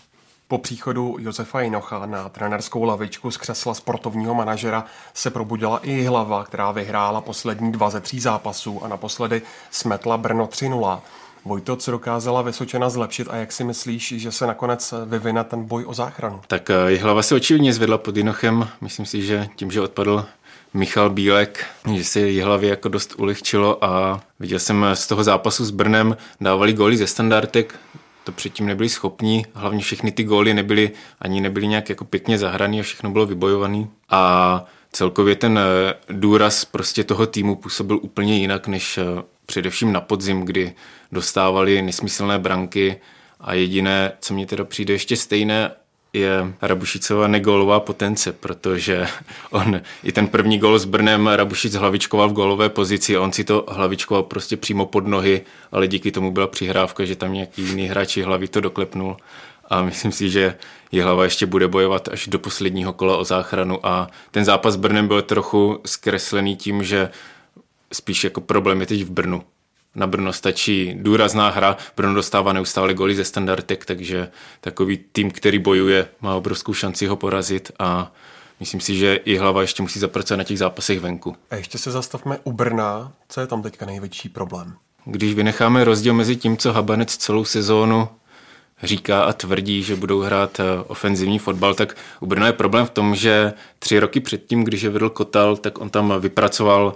Po 0.48 0.58
příchodu 0.58 1.16
Josefa 1.20 1.62
Jinocha 1.62 2.06
na 2.06 2.30
trenerskou 2.30 2.84
lavičku 2.84 3.32
z 3.32 3.38
křesla 3.38 3.74
sportovního 3.74 4.34
manažera 4.34 4.86
se 5.14 5.30
probudila 5.30 5.80
i 5.84 6.04
hlava, 6.04 6.44
která 6.44 6.72
vyhrála 6.72 7.22
poslední 7.22 7.72
dva 7.72 7.90
ze 7.90 8.02
tří 8.02 8.20
zápasů 8.20 8.84
a 8.84 8.88
naposledy 8.88 9.42
smetla 9.72 10.18
Brno 10.18 10.46
3-0. 10.46 11.00
Vojto, 11.46 11.76
co 11.76 11.92
dokázala 11.92 12.42
Vysočena 12.42 12.90
zlepšit 12.90 13.28
a 13.32 13.36
jak 13.36 13.52
si 13.52 13.64
myslíš, 13.64 14.14
že 14.18 14.32
se 14.32 14.48
nakonec 14.48 14.94
vyvine 15.06 15.44
ten 15.44 15.64
boj 15.64 15.86
o 15.88 15.94
záchranu? 15.94 16.42
Tak 16.48 16.70
eh, 16.70 16.98
hlava 16.98 17.24
se 17.24 17.36
očividně 17.36 17.74
zvedla 17.74 17.98
pod 17.98 18.18
Jinochem. 18.18 18.68
Myslím 18.82 19.06
si, 19.06 19.22
že 19.22 19.48
tím, 19.56 19.72
že 19.72 19.82
odpadl 19.82 20.26
Michal 20.74 21.10
Bílek, 21.10 21.66
že 21.96 22.04
si 22.04 22.20
Jihlavě 22.20 22.70
jako 22.70 22.90
dost 22.90 23.14
ulehčilo 23.18 23.86
a 23.86 24.22
viděl 24.40 24.60
jsem 24.60 24.86
z 24.94 25.08
toho 25.08 25.24
zápasu 25.24 25.66
s 25.66 25.72
Brnem, 25.72 26.18
dávali 26.42 26.74
góly 26.74 26.98
ze 26.98 27.08
standardek, 27.08 27.80
to 28.24 28.32
předtím 28.32 28.66
nebyli 28.66 28.90
schopní, 28.90 29.46
hlavně 29.54 29.84
všechny 29.84 30.12
ty 30.12 30.24
góly 30.24 30.54
nebyly, 30.54 30.92
ani 31.22 31.42
nebyly 31.42 31.68
nějak 31.68 31.90
jako 31.90 32.06
pěkně 32.06 32.38
zahraný 32.38 32.80
a 32.80 32.84
všechno 32.84 33.12
bylo 33.12 33.26
vybojovaný. 33.26 33.90
A 34.10 34.66
celkově 34.92 35.36
ten 35.36 35.60
eh, 35.60 35.94
důraz 36.10 36.66
prostě 36.66 37.04
toho 37.04 37.28
týmu 37.28 37.56
působil 37.56 38.00
úplně 38.02 38.38
jinak, 38.38 38.68
než 38.68 38.98
eh, 38.98 39.04
především 39.46 39.94
na 39.94 40.02
podzim, 40.02 40.42
kdy 40.42 40.74
dostávali 41.12 41.82
nesmyslné 41.82 42.40
branky 42.40 42.98
a 43.40 43.54
jediné, 43.54 44.12
co 44.22 44.34
mě 44.34 44.46
teda 44.46 44.64
přijde 44.64 44.94
ještě 44.94 45.16
stejné, 45.18 45.72
je 46.20 46.54
Rabušicova 46.62 47.28
negolová 47.28 47.80
potence, 47.80 48.34
protože 48.34 49.08
on 49.50 49.82
i 50.04 50.12
ten 50.12 50.28
první 50.28 50.60
gol 50.60 50.80
s 50.80 50.86
Brnem 50.86 51.28
Rabušic 51.28 51.74
hlavičkoval 51.74 52.30
v 52.30 52.34
golové 52.34 52.70
pozici 52.70 53.18
on 53.18 53.32
si 53.32 53.44
to 53.44 53.66
hlavičkoval 53.68 54.24
prostě 54.24 54.58
přímo 54.58 54.86
pod 54.86 55.08
nohy, 55.08 55.42
ale 55.72 55.88
díky 55.88 56.12
tomu 56.12 56.32
byla 56.32 56.48
přihrávka, 56.48 57.06
že 57.06 57.16
tam 57.16 57.34
nějaký 57.34 57.62
jiný 57.62 57.88
hráči 57.88 58.22
hlavy 58.22 58.48
to 58.48 58.62
doklepnul. 58.62 59.18
A 59.70 59.82
myslím 59.82 60.12
si, 60.12 60.30
že 60.30 60.56
je 60.92 61.04
hlava 61.04 61.24
ještě 61.24 61.46
bude 61.46 61.68
bojovat 61.68 62.08
až 62.08 62.28
do 62.28 62.40
posledního 62.40 62.94
kola 62.94 63.18
o 63.18 63.24
záchranu. 63.24 63.86
A 63.86 64.08
ten 64.32 64.46
zápas 64.46 64.74
s 64.74 64.78
Brnem 64.78 65.08
byl 65.08 65.22
trochu 65.22 65.80
zkreslený 65.86 66.56
tím, 66.56 66.84
že 66.84 67.10
spíš 67.94 68.24
jako 68.24 68.42
problém 68.42 68.82
je 68.82 68.88
teď 68.88 69.04
v 69.04 69.10
Brnu, 69.10 69.44
na 69.98 70.08
Brno 70.08 70.34
stačí 70.34 70.96
důrazná 71.02 71.50
hra, 71.50 71.78
Brno 71.98 72.14
dostává 72.14 72.54
neustále 72.54 72.94
goly 72.94 73.16
ze 73.16 73.26
standardek, 73.26 73.86
takže 73.86 74.30
takový 74.62 75.00
tým, 75.12 75.32
který 75.32 75.60
bojuje, 75.60 76.08
má 76.22 76.36
obrovskou 76.36 76.74
šanci 76.74 77.08
ho 77.08 77.16
porazit 77.16 77.72
a 77.80 78.12
myslím 78.60 78.82
si, 78.82 78.96
že 78.96 79.16
i 79.16 79.38
hlava 79.38 79.62
ještě 79.62 79.82
musí 79.82 80.00
zapracovat 80.00 80.38
na 80.38 80.44
těch 80.44 80.60
zápasech 80.60 81.00
venku. 81.00 81.36
A 81.52 81.56
ještě 81.56 81.78
se 81.78 81.92
zastavme 81.92 82.38
u 82.44 82.52
Brna. 82.52 83.12
Co 83.30 83.42
je 83.42 83.48
tam 83.48 83.62
teďka 83.62 83.86
největší 83.86 84.30
problém? 84.30 84.74
Když 85.06 85.34
vynecháme 85.34 85.84
rozdíl 85.84 86.14
mezi 86.14 86.36
tím, 86.36 86.58
co 86.58 86.74
Habanec 86.74 87.18
celou 87.18 87.46
sezónu 87.46 88.08
říká 88.84 89.24
a 89.24 89.34
tvrdí, 89.34 89.84
že 89.84 89.96
budou 89.96 90.22
hrát 90.22 90.60
eh, 90.60 90.64
ofenzivní 90.88 91.40
fotbal, 91.40 91.74
tak 91.74 91.98
u 92.20 92.26
Brna 92.26 92.48
je 92.48 92.54
problém 92.54 92.86
v 92.86 92.90
tom, 92.90 93.16
že 93.16 93.54
tři 93.80 94.00
roky 94.00 94.20
předtím, 94.20 94.64
když 94.64 94.82
je 94.82 94.90
vedl 94.90 95.10
Kotal, 95.10 95.58
tak 95.58 95.82
on 95.82 95.90
tam 95.90 96.14
vypracoval 96.20 96.94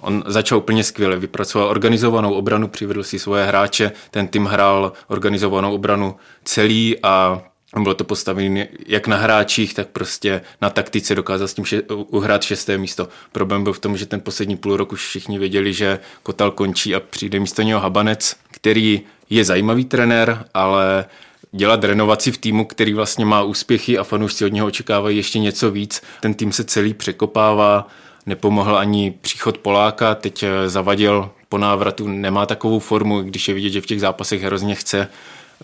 On 0.00 0.24
začal 0.26 0.58
úplně 0.58 0.84
skvěle, 0.84 1.16
vypracoval 1.16 1.68
organizovanou 1.68 2.34
obranu, 2.34 2.68
přivedl 2.68 3.02
si 3.02 3.18
svoje 3.18 3.44
hráče, 3.44 3.92
ten 4.10 4.28
tým 4.28 4.44
hrál 4.44 4.92
organizovanou 5.08 5.74
obranu 5.74 6.16
celý 6.44 6.96
a 7.02 7.42
bylo 7.82 7.94
to 7.94 8.04
postavené 8.04 8.68
jak 8.86 9.06
na 9.06 9.16
hráčích, 9.16 9.74
tak 9.74 9.88
prostě 9.88 10.40
na 10.62 10.70
taktice 10.70 11.14
dokázal 11.14 11.48
s 11.48 11.54
tím 11.54 11.64
še- 11.64 11.82
uhrát 11.88 12.42
šesté 12.42 12.78
místo. 12.78 13.08
Problém 13.32 13.64
byl 13.64 13.72
v 13.72 13.78
tom, 13.78 13.96
že 13.96 14.06
ten 14.06 14.20
poslední 14.20 14.56
půl 14.56 14.76
rok 14.76 14.92
už 14.92 15.06
všichni 15.06 15.38
věděli, 15.38 15.72
že 15.72 15.98
Kotal 16.22 16.50
končí 16.50 16.94
a 16.94 17.00
přijde 17.00 17.40
místo 17.40 17.62
něho 17.62 17.80
Habanec, 17.80 18.36
který 18.50 19.00
je 19.30 19.44
zajímavý 19.44 19.84
trenér, 19.84 20.44
ale 20.54 21.04
dělat 21.52 21.84
renovaci 21.84 22.32
v 22.32 22.38
týmu, 22.38 22.64
který 22.64 22.94
vlastně 22.94 23.24
má 23.24 23.42
úspěchy 23.42 23.98
a 23.98 24.04
fanoušci 24.04 24.44
od 24.44 24.52
něho 24.52 24.66
očekávají 24.66 25.16
ještě 25.16 25.38
něco 25.38 25.70
víc. 25.70 26.02
Ten 26.20 26.34
tým 26.34 26.52
se 26.52 26.64
celý 26.64 26.94
překopává, 26.94 27.88
nepomohl 28.28 28.78
ani 28.78 29.14
příchod 29.20 29.58
Poláka, 29.58 30.14
teď 30.14 30.42
eh, 30.42 30.68
zavadil 30.68 31.30
po 31.48 31.58
návratu, 31.58 32.08
nemá 32.08 32.46
takovou 32.46 32.78
formu, 32.78 33.22
když 33.22 33.48
je 33.48 33.54
vidět, 33.54 33.70
že 33.70 33.80
v 33.80 33.86
těch 33.86 34.00
zápasech 34.00 34.42
hrozně 34.42 34.74
chce, 34.74 35.08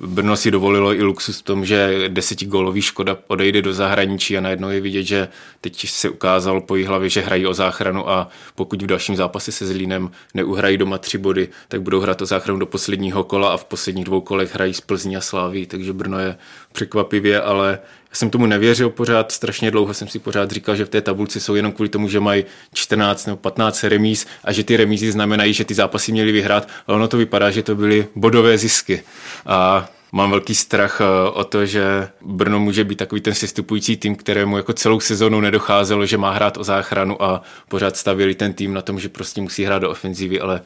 Brno 0.00 0.36
si 0.36 0.50
dovolilo 0.50 0.94
i 0.94 1.02
luxus 1.02 1.38
v 1.38 1.42
tom, 1.42 1.64
že 1.64 2.08
desetigolový 2.08 2.82
Škoda 2.82 3.16
odejde 3.26 3.62
do 3.62 3.74
zahraničí 3.74 4.38
a 4.38 4.40
najednou 4.40 4.68
je 4.68 4.80
vidět, 4.80 5.02
že 5.02 5.28
teď 5.60 5.88
se 5.88 6.08
ukázalo 6.10 6.60
po 6.60 6.76
jejich 6.76 6.88
hlavě, 6.88 7.08
že 7.08 7.20
hrají 7.20 7.46
o 7.46 7.54
záchranu 7.54 8.10
a 8.10 8.28
pokud 8.54 8.82
v 8.82 8.86
dalším 8.86 9.16
zápase 9.16 9.52
se 9.52 9.66
Zlínem 9.66 10.10
neuhrají 10.34 10.76
doma 10.76 10.98
tři 10.98 11.18
body, 11.18 11.48
tak 11.68 11.82
budou 11.82 12.00
hrát 12.00 12.22
o 12.22 12.26
záchranu 12.26 12.58
do 12.58 12.66
posledního 12.66 13.24
kola 13.24 13.54
a 13.54 13.56
v 13.56 13.64
posledních 13.64 14.04
dvou 14.04 14.20
kolech 14.20 14.54
hrají 14.54 14.74
z 14.74 14.80
Plzní 14.80 15.16
a 15.16 15.20
Sláví, 15.20 15.66
takže 15.66 15.92
Brno 15.92 16.18
je 16.18 16.36
překvapivě, 16.72 17.40
ale 17.40 17.78
jsem 18.16 18.30
tomu 18.30 18.46
nevěřil 18.46 18.90
pořád, 18.90 19.32
strašně 19.32 19.70
dlouho 19.70 19.94
jsem 19.94 20.08
si 20.08 20.18
pořád 20.18 20.50
říkal, 20.50 20.76
že 20.76 20.84
v 20.84 20.88
té 20.88 21.00
tabulce 21.00 21.40
jsou 21.40 21.54
jenom 21.54 21.72
kvůli 21.72 21.88
tomu, 21.88 22.08
že 22.08 22.20
mají 22.20 22.44
14 22.74 23.26
nebo 23.26 23.36
15 23.36 23.84
remíz 23.84 24.26
a 24.44 24.52
že 24.52 24.64
ty 24.64 24.76
remízy 24.76 25.12
znamenají, 25.12 25.52
že 25.52 25.64
ty 25.64 25.74
zápasy 25.74 26.12
měly 26.12 26.32
vyhrát, 26.32 26.68
ale 26.86 26.96
ono 26.96 27.08
to 27.08 27.16
vypadá, 27.16 27.50
že 27.50 27.62
to 27.62 27.74
byly 27.74 28.06
bodové 28.16 28.58
zisky. 28.58 29.02
A 29.46 29.88
mám 30.12 30.30
velký 30.30 30.54
strach 30.54 31.00
eh, 31.00 31.30
o 31.30 31.44
to, 31.44 31.66
že 31.66 32.08
Brno 32.20 32.60
může 32.60 32.84
být 32.84 32.96
takový 32.96 33.20
ten 33.20 33.34
sestupující 33.34 33.96
tým, 33.96 34.16
kterému 34.16 34.56
jako 34.56 34.72
celou 34.72 35.00
sezonu 35.00 35.40
nedocházelo, 35.40 36.06
že 36.06 36.18
má 36.18 36.30
hrát 36.30 36.56
o 36.56 36.64
záchranu 36.64 37.22
a 37.22 37.42
pořád 37.68 37.96
stavili 37.96 38.34
ten 38.34 38.52
tým 38.52 38.74
na 38.74 38.82
tom, 38.82 39.00
že 39.00 39.08
prostě 39.08 39.40
musí 39.40 39.64
hrát 39.64 39.78
do 39.78 39.90
ofenzívy, 39.90 40.40
ale 40.40 40.60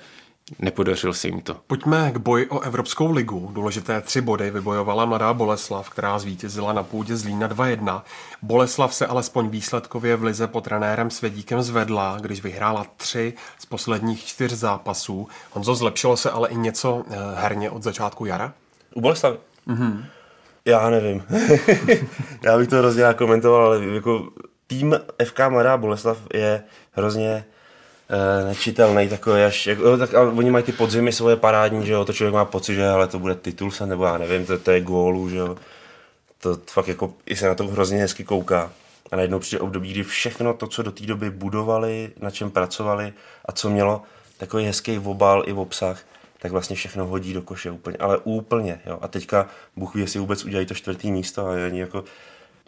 Nepodařilo 0.58 1.14
se 1.14 1.28
jim 1.28 1.40
to. 1.40 1.56
Pojďme 1.66 2.10
k 2.12 2.16
boji 2.16 2.46
o 2.46 2.60
Evropskou 2.60 3.12
ligu. 3.12 3.50
Důležité 3.52 4.00
tři 4.00 4.20
body 4.20 4.50
vybojovala 4.50 5.04
mladá 5.04 5.34
Boleslav, 5.34 5.90
která 5.90 6.18
zvítězila 6.18 6.72
na 6.72 6.82
půdě 6.82 7.16
Zlína 7.16 7.48
2-1. 7.48 8.02
Boleslav 8.42 8.94
se 8.94 9.06
alespoň 9.06 9.48
výsledkově 9.48 10.16
v 10.16 10.22
lize 10.22 10.46
pod 10.46 10.64
trenérem 10.64 11.10
Svědíkem 11.10 11.62
zvedla, 11.62 12.16
když 12.20 12.42
vyhrála 12.42 12.86
tři 12.96 13.34
z 13.58 13.66
posledních 13.66 14.24
čtyř 14.24 14.52
zápasů. 14.52 15.28
Honzo, 15.52 15.74
zlepšilo 15.74 16.16
se 16.16 16.30
ale 16.30 16.48
i 16.48 16.56
něco 16.56 17.04
eh, 17.10 17.16
herně 17.34 17.70
od 17.70 17.82
začátku 17.82 18.26
jara? 18.26 18.52
U 18.94 19.00
Boleslavy? 19.00 19.36
Mm-hmm. 19.68 20.04
Já 20.64 20.90
nevím. 20.90 21.24
Já 22.42 22.58
bych 22.58 22.68
to 22.68 22.76
hrozně 22.76 23.04
komentoval, 23.16 23.66
ale 23.66 23.84
jako 23.84 24.28
tým 24.66 25.00
FK 25.24 25.38
Mladá 25.48 25.76
Boleslav 25.76 26.18
je 26.34 26.62
hrozně 26.92 27.44
uh, 27.48 27.57
nečitelný 28.48 29.08
takový 29.08 29.42
až, 29.42 29.66
jako, 29.66 29.96
tak, 29.96 30.14
ale 30.14 30.30
oni 30.30 30.50
mají 30.50 30.64
ty 30.64 30.72
podzimy 30.72 31.12
svoje 31.12 31.36
parádní, 31.36 31.86
že 31.86 31.92
jo, 31.92 32.04
to 32.04 32.12
člověk 32.12 32.34
má 32.34 32.44
pocit, 32.44 32.74
že 32.74 32.88
ale 32.88 33.08
to 33.08 33.18
bude 33.18 33.34
titul 33.34 33.70
se, 33.70 33.86
nebo 33.86 34.04
já 34.04 34.18
nevím, 34.18 34.46
to, 34.46 34.58
to 34.58 34.70
je 34.70 34.80
gólu, 34.80 35.30
že 35.30 35.36
jo, 35.36 35.56
to 36.40 36.58
fakt 36.70 36.88
jako 36.88 37.14
i 37.26 37.36
se 37.36 37.48
na 37.48 37.54
to 37.54 37.66
hrozně 37.66 37.98
hezky 37.98 38.24
kouká. 38.24 38.70
A 39.12 39.16
najednou 39.16 39.38
přijde 39.38 39.60
období, 39.60 39.92
kdy 39.92 40.02
všechno 40.02 40.54
to, 40.54 40.66
co 40.66 40.82
do 40.82 40.92
té 40.92 41.06
doby 41.06 41.30
budovali, 41.30 42.10
na 42.20 42.30
čem 42.30 42.50
pracovali 42.50 43.12
a 43.44 43.52
co 43.52 43.70
mělo 43.70 44.02
takový 44.36 44.64
hezký 44.64 44.98
obal 44.98 45.42
i 45.46 45.52
v 45.52 45.58
obsah, 45.58 46.00
tak 46.38 46.52
vlastně 46.52 46.76
všechno 46.76 47.06
hodí 47.06 47.32
do 47.32 47.42
koše 47.42 47.70
úplně, 47.70 47.96
ale 48.00 48.18
úplně, 48.24 48.80
jo. 48.86 48.98
A 49.00 49.08
teďka 49.08 49.46
Bůh 49.76 49.94
ví, 49.94 50.00
jestli 50.00 50.20
vůbec 50.20 50.44
udělají 50.44 50.66
to 50.66 50.74
čtvrtý 50.74 51.12
místo 51.12 51.46
a 51.46 51.50
oni 51.66 51.80
jako, 51.80 52.04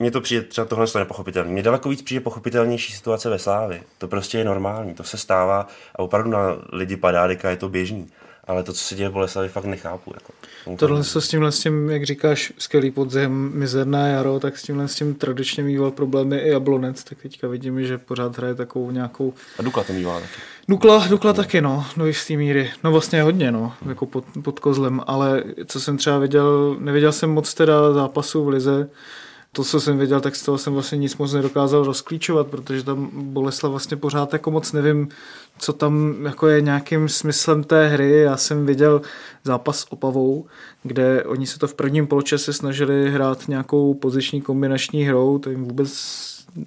mně 0.01 0.11
to 0.11 0.21
přijde 0.21 0.43
třeba 0.43 0.65
tohle 0.65 0.87
nepochopitelné. 0.99 1.51
Mně 1.51 1.63
daleko 1.63 1.89
víc 1.89 2.03
přijde 2.03 2.21
pochopitelnější 2.21 2.93
situace 2.93 3.31
ve 3.31 3.39
Slávi. 3.39 3.83
To 3.99 4.09
prostě 4.09 4.39
je 4.39 4.45
normální, 4.45 4.95
to 4.95 5.05
se 5.05 5.19
stává 5.19 5.67
a 5.95 5.99
opravdu 5.99 6.31
na 6.31 6.57
lidi 6.73 6.97
padá, 6.97 7.29
je 7.49 7.57
to 7.57 7.69
běžný. 7.69 8.07
Ale 8.45 8.63
to, 8.63 8.73
co 8.73 8.85
se 8.85 8.95
děje 8.95 9.09
v 9.09 9.13
Boleslavi, 9.13 9.49
fakt 9.49 9.65
nechápu. 9.65 10.13
Jako. 10.15 10.33
Tohle 10.77 11.05
se 11.05 11.21
s 11.21 11.29
tímhle, 11.29 11.53
s 11.53 11.61
tím, 11.61 11.91
jak 11.91 12.05
říkáš, 12.05 12.53
skvělý 12.59 12.91
podzim, 12.91 13.51
mizerné 13.55 14.13
jaro, 14.13 14.41
tak 14.41 14.59
s 14.59 14.63
tímhle 14.63 14.89
s 14.89 14.95
tím 14.95 15.15
tradičně 15.15 15.63
mýval 15.63 15.91
problémy 15.91 16.39
i 16.39 16.49
Jablonec, 16.49 17.05
tak 17.05 17.19
teďka 17.23 17.49
vidíme, 17.49 17.85
že 17.85 17.99
pořád 17.99 18.39
hraje 18.39 18.55
takovou 18.55 18.91
nějakou... 18.91 19.35
A 19.59 19.63
Dukla 19.63 19.85
to 19.85 19.93
mývá 19.93 20.21
taky. 20.21 20.33
Dukla, 20.69 21.07
Dukla 21.07 21.33
taky, 21.33 21.61
no, 21.61 21.87
do 21.97 22.07
jistý 22.07 22.37
míry. 22.37 22.71
No 22.85 22.93
vlastně 22.93 23.23
hodně, 23.23 23.53
no, 23.53 23.73
jako 23.89 24.07
pod, 24.07 24.25
pod 24.43 24.61
kozlem, 24.61 25.01
ale 25.07 25.45
co 25.67 25.81
jsem 25.81 25.97
třeba 25.97 26.19
viděl, 26.19 26.77
neviděl 26.79 27.13
jsem 27.13 27.31
moc 27.31 27.55
teda 27.55 27.93
zápasů 27.93 28.45
v 28.45 28.49
Lize, 28.49 28.89
to, 29.53 29.65
co 29.65 29.81
jsem 29.81 29.99
věděl, 29.99 30.21
tak 30.21 30.37
z 30.37 30.45
toho 30.45 30.59
jsem 30.59 30.73
vlastně 30.73 30.99
nic 30.99 31.17
moc 31.17 31.33
nedokázal 31.33 31.85
rozklíčovat, 31.85 32.47
protože 32.47 32.85
tam 32.85 33.11
Boleslav 33.13 33.71
vlastně 33.71 33.97
pořád 33.97 34.33
jako 34.33 34.51
moc 34.51 34.73
nevím, 34.73 35.09
co 35.59 35.73
tam 35.73 36.17
jako 36.25 36.49
je 36.49 36.61
nějakým 36.61 37.09
smyslem 37.09 37.65
té 37.65 37.89
hry. 37.89 38.21
Já 38.21 38.37
jsem 38.37 38.67
viděl 38.67 39.03
zápas 39.45 39.79
s 39.79 39.93
Opavou, 39.93 40.47
kde 40.83 41.25
oni 41.25 41.47
se 41.47 41.59
to 41.59 41.67
v 41.67 41.75
prvním 41.75 42.07
poločase 42.07 42.53
snažili 42.53 43.11
hrát 43.11 43.49
nějakou 43.49 43.95
poziční 43.95 44.41
kombinační 44.41 45.05
hrou, 45.05 45.39
to 45.39 45.51
jim 45.51 45.65
vůbec 45.65 46.21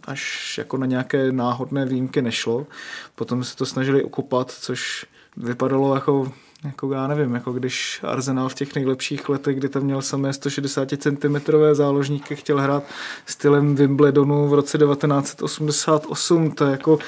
až 0.04 0.58
jako 0.58 0.78
na 0.78 0.86
nějaké 0.86 1.32
náhodné 1.32 1.86
výjimky 1.86 2.22
nešlo. 2.22 2.68
Potom 3.16 3.44
se 3.44 3.58
to 3.58 3.66
snažili 3.66 4.04
okopat, 4.04 4.52
což 4.52 5.06
vypadalo 5.38 5.96
jako 5.96 6.32
jako 6.64 6.94
já 6.94 7.08
nevím, 7.08 7.34
jako 7.34 7.52
když 7.52 8.00
Arsenal 8.04 8.50
v 8.50 8.54
těch 8.54 8.76
nejlepších 8.76 9.30
letech, 9.30 9.56
kdy 9.56 9.70
tam 9.70 9.84
měl 9.84 10.02
samé 10.02 10.34
160 10.34 10.90
cm 10.98 11.36
záložníky, 11.74 12.36
chtěl 12.36 12.62
hrát 12.62 12.84
stylem 13.26 13.76
Wimbledonu 13.76 14.48
v 14.48 14.54
roce 14.54 14.78
1988, 14.78 16.52
to 16.52 16.66
jako 16.66 17.00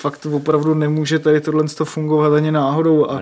fakt 0.00 0.26
opravdu 0.26 0.74
nemůže 0.74 1.18
tady 1.18 1.40
tohle 1.40 1.64
fungovat 1.84 2.32
ani 2.32 2.52
náhodou. 2.52 3.10
A, 3.10 3.20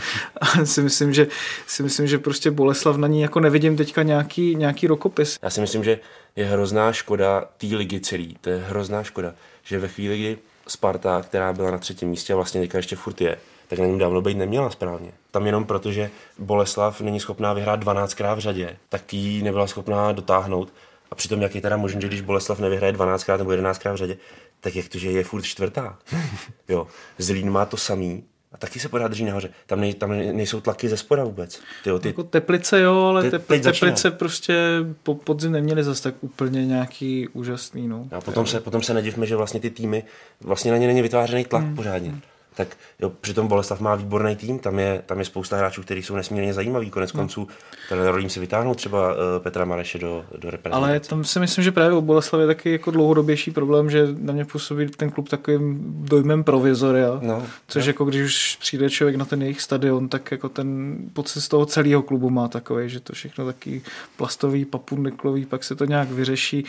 a 0.40 0.64
si 0.64 0.82
myslím, 0.82 1.12
že 1.12 1.26
si 1.66 1.82
myslím, 1.82 2.06
že 2.06 2.18
prostě 2.18 2.50
Boleslav 2.50 2.96
na 2.96 3.08
ní 3.08 3.20
jako 3.20 3.40
nevidím 3.40 3.76
teďka 3.76 4.02
nějaký, 4.02 4.54
nějaký 4.54 4.86
rokopis. 4.86 5.38
Já 5.42 5.50
si 5.50 5.60
myslím, 5.60 5.84
že 5.84 5.98
je 6.36 6.44
hrozná 6.44 6.92
škoda 6.92 7.44
té 7.58 7.66
ligy 7.66 8.00
celý. 8.00 8.36
To 8.40 8.50
je 8.50 8.64
hrozná 8.68 9.02
škoda, 9.02 9.34
že 9.62 9.78
ve 9.78 9.88
chvíli, 9.88 10.18
kdy 10.18 10.38
Sparta, 10.68 11.22
která 11.22 11.52
byla 11.52 11.70
na 11.70 11.78
třetím 11.78 12.08
místě 12.08 12.32
a 12.32 12.36
vlastně 12.36 12.60
teďka 12.60 12.78
ještě 12.78 12.96
furt 12.96 13.20
je, 13.20 13.36
tak 13.68 13.78
na 13.78 13.86
něm 13.86 13.98
dávno 13.98 14.20
být 14.20 14.36
neměla 14.36 14.70
správně. 14.70 15.12
Tam 15.30 15.46
jenom 15.46 15.64
proto, 15.64 15.92
že 15.92 16.10
Boleslav 16.38 17.00
není 17.00 17.20
schopná 17.20 17.52
vyhrát 17.52 17.84
12krát 17.84 18.36
v 18.36 18.38
řadě, 18.38 18.76
tak 18.88 19.12
ji 19.12 19.42
nebyla 19.42 19.66
schopná 19.66 20.12
dotáhnout. 20.12 20.72
A 21.10 21.14
přitom 21.14 21.42
jak 21.42 21.54
je 21.54 21.60
teda 21.60 21.76
možné, 21.76 22.00
že 22.00 22.08
když 22.08 22.20
Boleslav 22.20 22.58
nevyhraje 22.58 22.92
12krát 22.92 23.38
nebo 23.38 23.50
11krát 23.50 23.92
v 23.92 23.96
řadě, 23.96 24.16
tak 24.60 24.76
jak 24.76 24.88
to, 24.88 24.98
že 24.98 25.10
je 25.10 25.24
furt 25.24 25.42
čtvrtá. 25.42 25.98
jo. 26.68 26.86
Zlín 27.18 27.50
má 27.50 27.64
to 27.64 27.76
samý, 27.76 28.24
a 28.52 28.56
taky 28.58 28.80
se 28.80 28.88
pořád 28.88 29.08
drží 29.08 29.24
nahoře. 29.24 29.50
Tam, 29.66 29.80
nej, 29.80 29.94
tam 29.94 30.10
nejsou 30.10 30.60
tlaky 30.60 30.88
ze 30.88 30.96
spoda 30.96 31.24
vůbec. 31.24 31.60
Tyjo, 31.84 31.98
ty... 31.98 32.08
Jako 32.08 32.24
teplice 32.24 32.80
jo, 32.80 33.02
ale 33.02 33.22
te, 33.22 33.30
tepli, 33.30 33.60
teplice 33.60 34.10
prostě 34.10 34.56
po 35.02 35.14
podzim 35.14 35.52
neměly 35.52 35.84
zase 35.84 36.02
tak 36.02 36.14
úplně 36.20 36.66
nějaký 36.66 37.28
úžasný. 37.28 37.88
No. 37.88 38.08
A 38.12 38.20
potom 38.20 38.46
se, 38.46 38.60
potom 38.60 38.82
se 38.82 38.94
nedivme, 38.94 39.26
že 39.26 39.36
vlastně 39.36 39.60
ty 39.60 39.70
týmy, 39.70 40.04
vlastně 40.40 40.70
na 40.70 40.76
ně 40.76 40.86
není 40.86 41.02
vytvářený 41.02 41.44
tlak 41.44 41.64
hmm. 41.64 41.76
pořádně. 41.76 42.10
Hmm 42.10 42.20
tak 42.58 42.76
jo, 43.00 43.12
přitom 43.20 43.48
Boleslav 43.48 43.80
má 43.80 43.94
výborný 43.94 44.36
tým, 44.36 44.58
tam 44.58 44.78
je, 44.78 45.02
tam 45.06 45.18
je 45.18 45.24
spousta 45.24 45.56
hráčů, 45.56 45.82
kteří 45.82 46.02
jsou 46.02 46.16
nesmírně 46.16 46.54
zajímaví. 46.54 46.90
Konec 46.90 47.12
no. 47.12 47.20
konců, 47.20 47.48
ten 47.88 48.06
rolím 48.06 48.30
si 48.30 48.40
vytáhnout 48.40 48.76
třeba 48.76 49.12
uh, 49.12 49.18
Petra 49.38 49.64
Mareše 49.64 49.98
do, 49.98 50.24
do 50.38 50.50
reprezentace. 50.50 50.90
Ale 50.90 51.00
tam 51.00 51.24
si 51.24 51.40
myslím, 51.40 51.64
že 51.64 51.72
právě 51.72 51.96
u 51.96 52.00
Boleslavy 52.00 52.42
je 52.42 52.46
taky 52.46 52.72
jako 52.72 52.90
dlouhodobější 52.90 53.50
problém, 53.50 53.90
že 53.90 54.08
na 54.18 54.32
mě 54.32 54.44
působí 54.44 54.86
ten 54.86 55.10
klub 55.10 55.28
takovým 55.28 55.78
dojmem 56.04 56.44
provizoria, 56.44 57.18
no, 57.22 57.46
což 57.68 57.84
no. 57.84 57.90
jako 57.90 58.04
když 58.04 58.22
už 58.22 58.56
přijde 58.60 58.90
člověk 58.90 59.16
na 59.16 59.24
ten 59.24 59.42
jejich 59.42 59.60
stadion, 59.60 60.08
tak 60.08 60.30
jako 60.30 60.48
ten 60.48 60.98
pocit 61.12 61.40
z 61.40 61.48
toho 61.48 61.66
celého 61.66 62.02
klubu 62.02 62.30
má 62.30 62.48
takový, 62.48 62.88
že 62.88 63.00
to 63.00 63.12
všechno 63.12 63.46
taky 63.46 63.82
plastový, 64.16 64.64
papundeklový, 64.64 65.46
pak 65.46 65.64
se 65.64 65.76
to 65.76 65.84
nějak 65.84 66.10
vyřeší. 66.10 66.64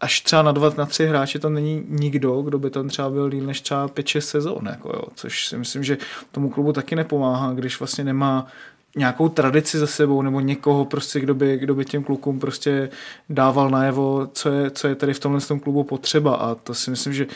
Až 0.00 0.20
třeba 0.20 0.42
na 0.42 0.52
dva, 0.52 0.72
na 0.76 0.86
tři 0.86 1.06
hráče 1.06 1.38
tam 1.38 1.54
není 1.54 1.84
nikdo, 1.88 2.42
kdo 2.42 2.58
by 2.58 2.70
tam 2.70 2.88
třeba 2.88 3.10
byl 3.10 3.30
díl 3.30 3.46
než 3.46 3.60
třeba 3.60 3.88
5-6 3.88 4.18
sezón. 4.18 4.66
Jako 4.66 4.88
jo 4.88 5.01
což 5.14 5.46
si 5.46 5.58
myslím, 5.58 5.84
že 5.84 5.98
tomu 6.30 6.50
klubu 6.50 6.72
taky 6.72 6.96
nepomáhá, 6.96 7.52
když 7.52 7.78
vlastně 7.78 8.04
nemá 8.04 8.46
nějakou 8.96 9.28
tradici 9.28 9.78
za 9.78 9.86
sebou 9.86 10.22
nebo 10.22 10.40
někoho 10.40 10.84
prostě, 10.84 11.20
kdo 11.20 11.34
by, 11.34 11.58
kdo 11.58 11.74
by 11.74 11.84
těm 11.84 12.04
klukům 12.04 12.40
prostě 12.40 12.90
dával 13.28 13.70
najevo, 13.70 14.26
co 14.26 14.50
je, 14.50 14.70
co 14.70 14.88
je 14.88 14.94
tady 14.94 15.14
v 15.14 15.20
tomhle 15.20 15.40
tom 15.40 15.60
klubu 15.60 15.84
potřeba 15.84 16.34
a 16.34 16.54
to 16.54 16.74
si 16.74 16.90
myslím, 16.90 17.12
že 17.12 17.26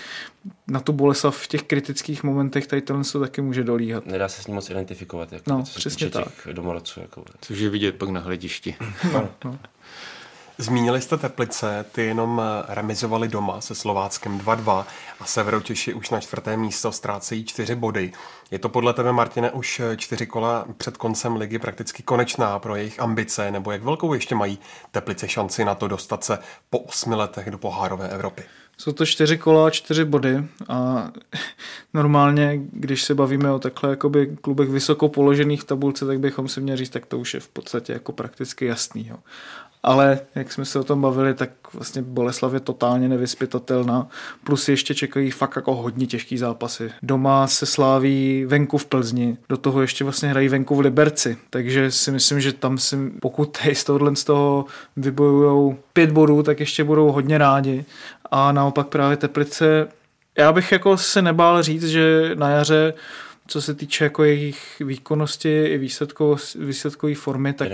na 0.68 0.80
tu 0.80 0.92
Boleslav 0.92 1.36
v 1.36 1.46
těch 1.46 1.62
kritických 1.62 2.22
momentech 2.22 2.66
tady 2.66 2.82
tohle 2.82 3.04
se 3.04 3.18
taky 3.18 3.40
může 3.40 3.64
dolíhat. 3.64 4.06
Nedá 4.06 4.28
se 4.28 4.42
s 4.42 4.46
ním 4.46 4.54
moc 4.54 4.70
identifikovat, 4.70 5.32
jako 5.32 5.50
no, 5.50 5.62
přesně 5.62 6.10
tak. 6.10 6.48
domorodců. 6.52 7.00
Jako. 7.00 7.24
Což 7.40 7.58
je 7.58 7.70
vidět 7.70 7.94
pak 7.94 8.08
na 8.08 8.20
hledišti. 8.20 8.74
no, 9.12 9.28
no. 9.44 9.58
Zmínili 10.58 11.00
jste 11.00 11.16
Teplice, 11.16 11.84
ty 11.92 12.02
jenom 12.02 12.42
remizovali 12.68 13.28
doma 13.28 13.60
se 13.60 13.74
Slováckem 13.74 14.38
2-2 14.38 14.84
a 15.20 15.24
Severotěši 15.24 15.94
už 15.94 16.10
na 16.10 16.20
čtvrté 16.20 16.56
místo 16.56 16.92
ztrácejí 16.92 17.44
čtyři 17.44 17.74
body. 17.74 18.12
Je 18.50 18.58
to 18.58 18.68
podle 18.68 18.94
tebe, 18.94 19.12
Martine, 19.12 19.50
už 19.50 19.82
čtyři 19.96 20.26
kola 20.26 20.66
před 20.76 20.96
koncem 20.96 21.36
ligy 21.36 21.58
prakticky 21.58 22.02
konečná 22.02 22.58
pro 22.58 22.76
jejich 22.76 23.00
ambice, 23.00 23.50
nebo 23.50 23.72
jak 23.72 23.82
velkou 23.82 24.14
ještě 24.14 24.34
mají 24.34 24.58
Teplice 24.90 25.28
šanci 25.28 25.64
na 25.64 25.74
to 25.74 25.88
dostat 25.88 26.24
se 26.24 26.38
po 26.70 26.78
osmi 26.78 27.14
letech 27.14 27.50
do 27.50 27.58
pohárové 27.58 28.08
Evropy? 28.08 28.42
Jsou 28.78 28.92
to 28.92 29.06
čtyři 29.06 29.38
kola 29.38 29.66
a 29.66 29.70
čtyři 29.70 30.04
body 30.04 30.44
a 30.68 31.10
normálně, 31.94 32.60
když 32.72 33.02
se 33.02 33.14
bavíme 33.14 33.52
o 33.52 33.58
takhle 33.58 33.90
jakoby 33.90 34.36
klubech 34.40 34.68
vysoko 34.68 35.08
položených 35.08 35.62
v 35.62 35.64
tabulce, 35.64 36.06
tak 36.06 36.20
bychom 36.20 36.48
si 36.48 36.60
měli 36.60 36.76
říct, 36.76 36.90
tak 36.90 37.06
to 37.06 37.18
už 37.18 37.34
je 37.34 37.40
v 37.40 37.48
podstatě 37.48 37.92
jako 37.92 38.12
prakticky 38.12 38.66
jasný. 38.66 39.06
Jo. 39.08 39.16
Ale 39.86 40.20
jak 40.34 40.52
jsme 40.52 40.64
se 40.64 40.78
o 40.78 40.84
tom 40.84 41.00
bavili, 41.00 41.34
tak 41.34 41.50
vlastně 41.72 42.02
Boleslav 42.02 42.54
je 42.54 42.60
totálně 42.60 43.08
nevyspytatelná. 43.08 44.08
Plus 44.44 44.68
ještě 44.68 44.94
čekají 44.94 45.30
fakt 45.30 45.56
jako 45.56 45.74
hodně 45.74 46.06
těžký 46.06 46.38
zápasy. 46.38 46.92
Doma 47.02 47.46
se 47.46 47.66
sláví 47.66 48.44
venku 48.46 48.78
v 48.78 48.86
Plzni, 48.86 49.36
do 49.48 49.56
toho 49.56 49.80
ještě 49.80 50.04
vlastně 50.04 50.28
hrají 50.28 50.48
venku 50.48 50.74
v 50.74 50.80
Liberci. 50.80 51.36
Takže 51.50 51.90
si 51.90 52.10
myslím, 52.10 52.40
že 52.40 52.52
tam 52.52 52.78
si, 52.78 52.96
pokud 53.20 53.58
z 53.72 53.84
tohohle 53.84 54.16
z 54.16 54.24
toho 54.24 54.64
vybojujou 54.96 55.78
pět 55.92 56.10
bodů, 56.10 56.42
tak 56.42 56.60
ještě 56.60 56.84
budou 56.84 57.12
hodně 57.12 57.38
rádi. 57.38 57.84
A 58.30 58.52
naopak 58.52 58.86
právě 58.86 59.16
Teplice, 59.16 59.88
já 60.38 60.52
bych 60.52 60.72
jako 60.72 60.96
se 60.96 61.22
nebál 61.22 61.62
říct, 61.62 61.84
že 61.84 62.30
na 62.34 62.48
jaře 62.48 62.94
co 63.48 63.62
se 63.62 63.74
týče 63.74 64.04
jako 64.04 64.24
jejich 64.24 64.82
výkonnosti 64.84 65.64
i 65.64 65.78
výsledkové 66.58 67.14
formy, 67.14 67.52
tak 67.52 67.68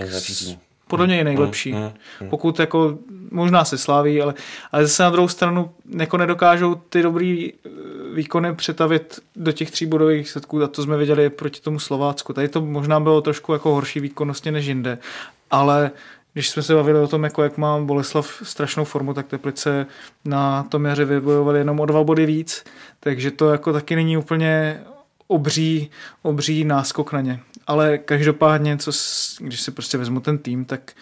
podle 0.93 1.07
mě 1.07 1.17
je 1.17 1.25
nejlepší. 1.25 1.73
Mm, 1.73 1.79
mm, 1.79 1.93
mm. 2.21 2.29
Pokud 2.29 2.61
jako 2.61 2.99
možná 3.31 3.65
se 3.65 3.79
sláví, 3.79 4.23
ale, 4.23 4.35
ale 4.73 4.83
zase 4.83 5.03
na 5.03 5.11
druhou 5.11 5.29
stranu 5.29 5.71
jako 5.99 6.17
nedokážou 6.17 6.75
ty 6.75 7.03
dobrý 7.03 7.53
eh, 7.53 7.69
výkony 8.15 8.55
přetavit 8.55 9.21
do 9.37 9.53
těch 9.53 9.71
tří 9.71 9.87
bodových 9.87 10.31
setků 10.31 10.63
a 10.63 10.67
to 10.67 10.83
jsme 10.83 10.97
viděli 10.97 11.31
proti 11.31 11.61
tomu 11.61 11.79
Slovácku. 11.79 12.33
Tady 12.33 12.49
to 12.49 12.61
možná 12.61 13.01
bylo 13.01 13.21
trošku 13.21 13.53
jako 13.53 13.75
horší 13.75 14.01
výkonnostně 14.01 14.53
než 14.53 14.67
jinde, 14.67 14.99
ale 15.51 15.91
když 16.33 16.49
jsme 16.51 16.63
se 16.63 16.75
bavili 16.75 16.99
o 16.99 17.09
tom, 17.09 17.25
jako 17.25 17.43
jak 17.43 17.59
má 17.59 17.79
Boleslav 17.79 18.43
strašnou 18.43 18.85
formu, 18.85 19.15
tak 19.15 19.27
Teplice 19.27 19.87
na 20.25 20.63
tom 20.63 20.85
jaře 20.85 21.05
vybojovali 21.05 21.59
jenom 21.59 21.81
o 21.81 21.87
dva 21.87 22.05
body 22.05 22.27
víc, 22.27 22.65
takže 23.01 23.31
to 23.31 23.51
jako 23.51 23.73
taky 23.73 23.97
není 23.97 24.17
úplně 24.17 24.81
obří, 25.27 25.91
obří 26.23 26.65
náskok 26.65 27.13
na 27.13 27.21
ně. 27.21 27.41
Ale 27.67 27.99
každopádně, 27.99 28.77
co, 28.77 28.91
když 29.41 29.61
si 29.61 29.71
prostě 29.71 29.99
vezmu 29.99 30.21
ten 30.21 30.39
tým, 30.39 30.65
tak 30.65 30.93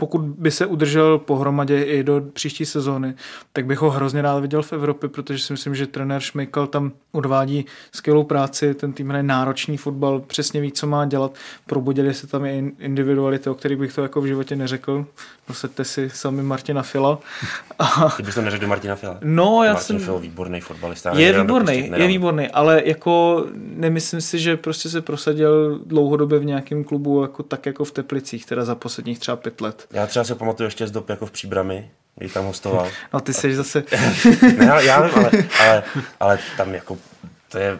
pokud 0.00 0.20
by 0.20 0.50
se 0.50 0.66
udržel 0.66 1.18
pohromadě 1.18 1.82
i 1.82 2.02
do 2.02 2.22
příští 2.32 2.66
sezóny, 2.66 3.14
tak 3.52 3.66
bych 3.66 3.78
ho 3.78 3.90
hrozně 3.90 4.22
rád 4.22 4.40
viděl 4.40 4.62
v 4.62 4.72
Evropě, 4.72 5.08
protože 5.08 5.38
si 5.38 5.52
myslím, 5.52 5.74
že 5.74 5.86
trenér 5.86 6.20
Šmejkal 6.20 6.66
tam 6.66 6.92
odvádí 7.12 7.66
skvělou 7.92 8.24
práci, 8.24 8.74
ten 8.74 8.92
tým 8.92 9.08
hraje 9.08 9.22
náročný 9.22 9.76
fotbal, 9.76 10.20
přesně 10.20 10.60
ví, 10.60 10.72
co 10.72 10.86
má 10.86 11.06
dělat, 11.06 11.34
probudili 11.66 12.14
se 12.14 12.26
tam 12.26 12.44
i 12.44 12.72
individuality, 12.78 13.50
o 13.50 13.54
kterých 13.54 13.78
bych 13.78 13.94
to 13.94 14.02
jako 14.02 14.20
v 14.20 14.26
životě 14.26 14.56
neřekl. 14.56 15.06
Noseďte 15.48 15.84
si 15.84 16.10
sami 16.10 16.42
Martina 16.42 16.82
Fila. 16.82 17.18
A... 17.78 18.08
Ty 18.16 18.22
bys 18.22 18.34
to 18.34 18.42
neřekl 18.42 18.66
Martina 18.66 18.96
Fila? 18.96 19.18
No, 19.22 19.64
já 19.64 19.72
Martin 19.72 19.98
jsem... 19.98 20.06
Fil, 20.06 20.18
výborný 20.18 20.60
fotbalista. 20.60 21.18
Je 21.18 21.40
výborný, 21.40 21.92
je 21.96 22.06
výborný, 22.06 22.48
ale 22.48 22.82
jako 22.84 23.44
nemyslím 23.54 24.20
si, 24.20 24.38
že 24.38 24.56
prostě 24.56 24.88
se 24.88 25.00
prosadil 25.00 25.80
dlouhodobě 25.86 26.38
v 26.38 26.44
nějakém 26.44 26.84
klubu 26.84 27.22
jako 27.22 27.42
tak 27.42 27.66
jako 27.66 27.84
v 27.84 27.92
Teplicích, 27.92 28.46
teda 28.46 28.64
za 28.64 28.74
posledních 28.74 29.18
třeba 29.18 29.36
pět 29.36 29.60
let. 29.60 29.87
Já 29.92 30.06
třeba 30.06 30.24
si 30.24 30.34
pamatuju 30.34 30.66
ještě 30.66 30.86
z 30.86 30.90
dob 30.90 31.08
jako 31.08 31.26
v 31.26 31.30
Příbrami, 31.30 31.90
kdy 32.16 32.28
tam 32.28 32.44
hostoval. 32.44 32.88
No 33.12 33.20
ty 33.20 33.34
jsi 33.34 33.54
zase... 33.54 33.84
ne, 34.58 34.84
já 34.84 35.02
vím, 35.02 35.14
ale, 35.14 35.30
ale, 35.60 35.82
ale 36.20 36.38
tam 36.56 36.74
jako 36.74 36.98
to 37.50 37.58
je, 37.58 37.78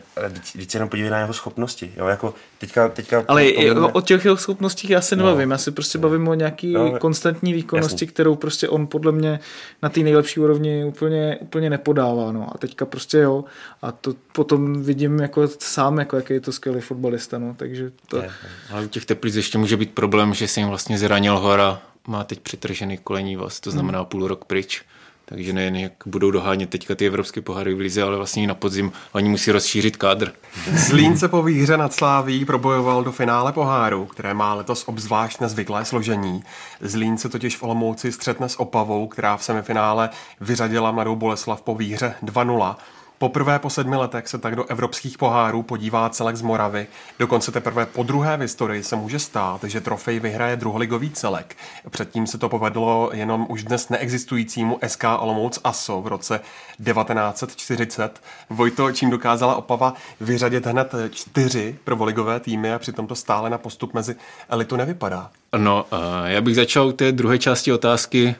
když 0.53 0.73
se 0.73 0.77
jenom 0.77 0.89
podívej 0.89 1.11
na 1.11 1.19
jeho 1.19 1.33
schopnosti, 1.33 1.93
jo, 1.97 2.07
jako 2.07 2.35
teďka, 2.59 2.89
teďka 2.89 3.25
Ale 3.29 3.53
pomůžeme... 3.53 3.87
o 3.87 4.01
těch 4.01 4.25
jeho 4.25 4.37
schopnostích 4.37 4.91
já 4.91 5.01
se 5.01 5.17
no. 5.17 5.25
nebavím, 5.25 5.49
no. 5.49 5.55
já 5.55 5.59
se 5.59 5.71
prostě 5.71 5.99
no. 5.99 6.03
bavím 6.03 6.29
o 6.29 6.35
nějaký 6.35 6.73
no, 6.73 6.99
konstantní 6.99 7.53
výkonnosti, 7.53 7.95
jasný. 7.95 8.07
kterou 8.07 8.35
prostě 8.35 8.69
on 8.69 8.87
podle 8.87 9.13
mě 9.13 9.41
na 9.83 9.89
té 9.89 10.01
nejlepší 10.01 10.41
úrovni 10.41 10.85
úplně, 10.85 11.39
úplně 11.41 11.71
nepodává, 11.71 12.33
no, 12.33 12.51
a 12.55 12.59
teďka 12.59 12.87
prostě 12.87 13.19
jo, 13.19 13.45
a 13.83 13.93
to 13.93 14.15
potom 14.33 14.83
vidím 14.83 15.19
jako 15.19 15.49
sám, 15.59 15.99
jako 15.99 16.17
jaký 16.17 16.33
je 16.33 16.41
to 16.41 16.53
skvělý 16.53 16.81
fotbalista, 16.81 17.39
no, 17.39 17.55
takže 17.59 17.91
to... 18.09 18.17
Je, 18.17 18.31
ale 18.71 18.85
u 18.85 18.89
těch 18.89 19.05
teplic 19.05 19.37
ještě 19.37 19.59
může 19.59 19.77
být 19.77 19.95
problém, 19.95 20.35
že 20.35 20.49
se 20.49 20.61
jim 20.61 20.69
vlastně 20.69 20.99
zranil 20.99 21.39
hora, 21.39 21.83
má 22.09 22.25
teď 22.25 22.41
přetržený 22.41 22.99
kolení 22.99 23.37
vás, 23.37 23.61
to 23.61 23.71
znamená 23.71 23.99
hmm. 23.99 24.07
půl 24.07 24.29
rok 24.29 24.45
pryč. 24.45 24.83
Takže 25.25 25.53
nejen 25.53 25.77
jak 25.77 25.93
budou 26.07 26.31
dohánět 26.31 26.71
teďka 26.71 26.95
ty 26.95 27.07
evropské 27.07 27.41
poháry 27.41 27.75
v 27.75 27.81
Lize, 27.81 28.03
ale 28.03 28.17
vlastně 28.17 28.43
i 28.43 28.47
na 28.47 28.55
podzim 28.55 28.93
oni 29.13 29.29
musí 29.29 29.53
rozšířit 29.53 29.97
kádr. 29.97 30.33
Zlín 30.73 31.19
se 31.19 31.29
po 31.29 31.43
výhře 31.43 31.77
nad 31.77 31.95
Sláví 31.95 32.45
probojoval 32.45 33.05
do 33.05 33.13
finále 33.13 33.53
poháru, 33.53 34.07
které 34.07 34.35
má 34.35 34.55
letos 34.55 34.85
obzvlášť 34.89 35.41
nezvyklé 35.41 35.85
složení. 35.85 36.43
Zlín 36.81 37.19
se 37.19 37.29
totiž 37.29 37.57
v 37.57 37.63
Olomouci 37.63 38.13
střetne 38.13 38.49
s 38.49 38.61
Opavou, 38.61 39.09
která 39.09 39.37
v 39.37 39.45
semifinále 39.45 40.11
vyřadila 40.41 40.93
Mladou 40.93 41.17
Boleslav 41.17 41.63
po 41.63 41.75
výhře 41.75 42.15
2-0. 42.25 42.77
Poprvé 43.19 43.59
po 43.59 43.71
sedmi 43.71 43.97
letech 43.97 44.29
se 44.29 44.39
tak 44.39 44.57
do 44.57 44.65
evropských 44.65 45.19
pohárů 45.19 45.63
podívá 45.63 46.09
celek 46.09 46.37
z 46.37 46.43
Moravy. 46.43 46.87
Dokonce 47.19 47.53
teprve 47.53 47.87
po 47.87 48.03
druhé 48.03 48.37
v 48.37 48.41
historii 48.41 48.83
se 48.83 48.97
může 48.97 49.19
stát, 49.19 49.65
že 49.65 49.81
trofej 49.81 50.21
vyhraje 50.21 50.57
druholigový 50.57 51.11
celek. 51.11 51.57
Předtím 51.91 52.27
se 52.27 52.39
to 52.39 52.49
povedlo 52.49 53.11
jenom 53.13 53.47
už 53.49 53.65
dnes 53.65 53.89
neexistujícímu 53.89 54.79
SK 54.87 55.05
Olomouc 55.19 55.59
ASO 55.65 56.01
v 56.01 56.07
roce 56.07 56.41
1940. 56.85 58.21
Vojto, 58.51 58.93
čím 58.93 59.11
dokázala 59.11 59.57
Opava 59.57 59.95
vyřadit 60.21 60.67
hned 60.67 60.95
čtyři 61.11 61.79
prvoligové 61.85 62.41
týmy 62.41 62.73
a 62.73 62.79
přitom 62.79 63.07
to 63.07 63.15
stále 63.15 63.51
na 63.51 63.59
postup 63.59 63.95
mezi 63.95 64.17
elitu 64.49 64.77
nevypadá. 64.77 65.31
No, 65.57 65.87
já 66.25 66.41
bych 66.41 66.55
začal 66.55 66.93
té 66.93 67.13
druhé 67.13 67.39
části 67.39 67.73
otázky. 67.73 68.35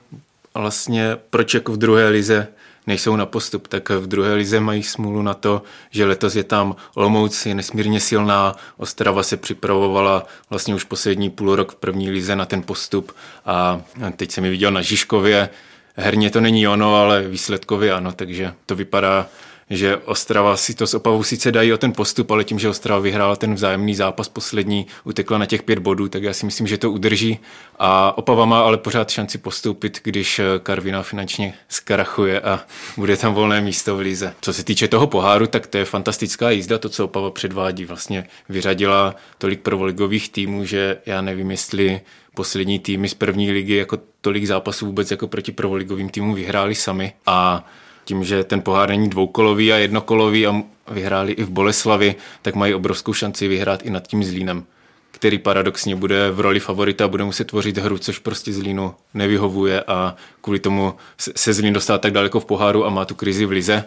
Vlastně 0.55 1.17
proč 1.31 1.55
jako 1.55 1.73
v 1.73 1.77
druhé 1.77 2.09
lize 2.09 2.49
nejsou 2.89 3.17
na 3.17 3.27
postup, 3.27 3.69
tak 3.69 3.91
v 3.91 4.07
druhé 4.07 4.35
lize 4.35 4.61
mají 4.61 4.83
smůlu 4.83 5.23
na 5.23 5.35
to, 5.35 5.63
že 5.91 6.05
letos 6.05 6.35
je 6.35 6.45
tam 6.45 6.77
Olomouc 6.95 7.47
je 7.47 7.55
nesmírně 7.55 8.01
silná, 8.01 8.57
Ostrava 8.77 9.23
se 9.23 9.37
připravovala 9.37 10.27
vlastně 10.51 10.75
už 10.75 10.85
poslední 10.85 11.31
půl 11.31 11.57
rok 11.57 11.73
v 11.73 11.77
první 11.77 12.11
lize 12.11 12.37
na 12.37 12.45
ten 12.45 12.63
postup 12.63 13.13
a 13.47 13.81
teď 14.17 14.31
jsem 14.31 14.45
ji 14.45 14.51
viděl 14.51 14.71
na 14.71 14.83
Žižkově, 14.83 15.49
herně 15.97 16.31
to 16.31 16.41
není 16.41 16.69
ono, 16.69 16.97
ale 16.97 17.23
výsledkově 17.23 17.93
ano, 17.93 18.13
takže 18.13 18.55
to 18.67 18.77
vypadá 18.77 19.27
že 19.71 19.97
Ostrava 19.97 20.57
si 20.57 20.75
to 20.75 20.87
s 20.87 20.95
Opavou 20.95 21.23
sice 21.23 21.53
dají 21.53 21.73
o 21.73 21.79
ten 21.79 21.93
postup, 21.93 22.31
ale 22.31 22.45
tím, 22.45 22.59
že 22.59 22.69
Ostrava 22.69 23.01
vyhrála 23.01 23.37
ten 23.37 23.55
vzájemný 23.55 23.95
zápas 23.95 24.29
poslední, 24.29 24.87
utekla 25.05 25.39
na 25.39 25.47
těch 25.47 25.63
pět 25.63 25.79
bodů, 25.79 26.09
tak 26.09 26.23
já 26.23 26.33
si 26.33 26.47
myslím, 26.47 26.67
že 26.67 26.79
to 26.79 26.91
udrží. 26.91 27.39
A 27.79 28.19
Opava 28.19 28.45
má 28.45 28.61
ale 28.61 28.79
pořád 28.79 29.11
šanci 29.11 29.39
postoupit, 29.39 30.01
když 30.05 30.41
Karvina 30.63 31.03
finančně 31.03 31.55
skrachuje 31.69 32.41
a 32.41 32.61
bude 32.97 33.17
tam 33.17 33.35
volné 33.35 33.61
místo 33.61 33.97
v 33.97 33.99
Lize. 33.99 34.35
Co 34.41 34.53
se 34.53 34.65
týče 34.65 34.89
toho 34.89 35.07
poháru, 35.07 35.47
tak 35.47 35.67
to 35.67 35.79
je 35.79 35.85
fantastická 35.85 36.51
jízda, 36.51 36.79
to, 36.79 36.89
co 36.89 37.05
Opava 37.05 37.31
předvádí. 37.31 37.85
Vlastně 37.85 38.27
vyřadila 38.49 39.15
tolik 39.39 39.61
provoligových 39.61 40.29
týmů, 40.29 40.65
že 40.65 40.99
já 41.07 41.21
nevím, 41.21 41.51
jestli 41.51 42.01
poslední 42.35 42.79
týmy 42.79 43.09
z 43.09 43.15
první 43.15 43.51
ligy 43.51 43.77
jako 43.77 43.99
tolik 44.21 44.47
zápasů 44.47 44.87
vůbec 44.87 45.11
jako 45.11 45.29
proti 45.29 45.53
provoligovým 45.53 46.09
týmům 46.09 46.35
vyhráli 46.35 46.75
sami. 46.75 47.13
A 47.27 47.67
tím, 48.09 48.25
že 48.25 48.45
ten 48.45 48.63
pohár 48.63 48.89
není 48.89 49.09
dvoukolový 49.09 49.73
a 49.73 49.77
jednokolový 49.77 50.47
a 50.47 50.63
vyhráli 50.91 51.33
i 51.33 51.43
v 51.45 51.51
Boleslavi, 51.51 52.15
tak 52.43 52.55
mají 52.55 52.75
obrovskou 52.75 53.13
šanci 53.13 53.49
vyhrát 53.49 53.87
i 53.87 53.91
nad 53.91 54.07
tím 54.07 54.25
Zlínem, 54.25 54.65
který 55.11 55.39
paradoxně 55.39 55.97
bude 55.97 56.31
v 56.31 56.41
roli 56.41 56.61
favorita 56.61 57.05
a 57.05 57.09
bude 57.09 57.25
muset 57.25 57.45
tvořit 57.45 57.79
hru, 57.79 57.99
což 57.99 58.19
prostě 58.19 58.53
Zlínu 58.53 58.95
nevyhovuje 59.15 59.83
a 59.83 60.17
kvůli 60.41 60.59
tomu 60.59 60.95
se 61.37 61.53
Zlín 61.53 61.75
dostává 61.75 61.99
tak 61.99 62.13
daleko 62.13 62.41
v 62.41 62.45
poháru 62.45 62.87
a 62.87 62.91
má 62.91 63.05
tu 63.05 63.15
krizi 63.15 63.47
v 63.47 63.51
lize. 63.51 63.85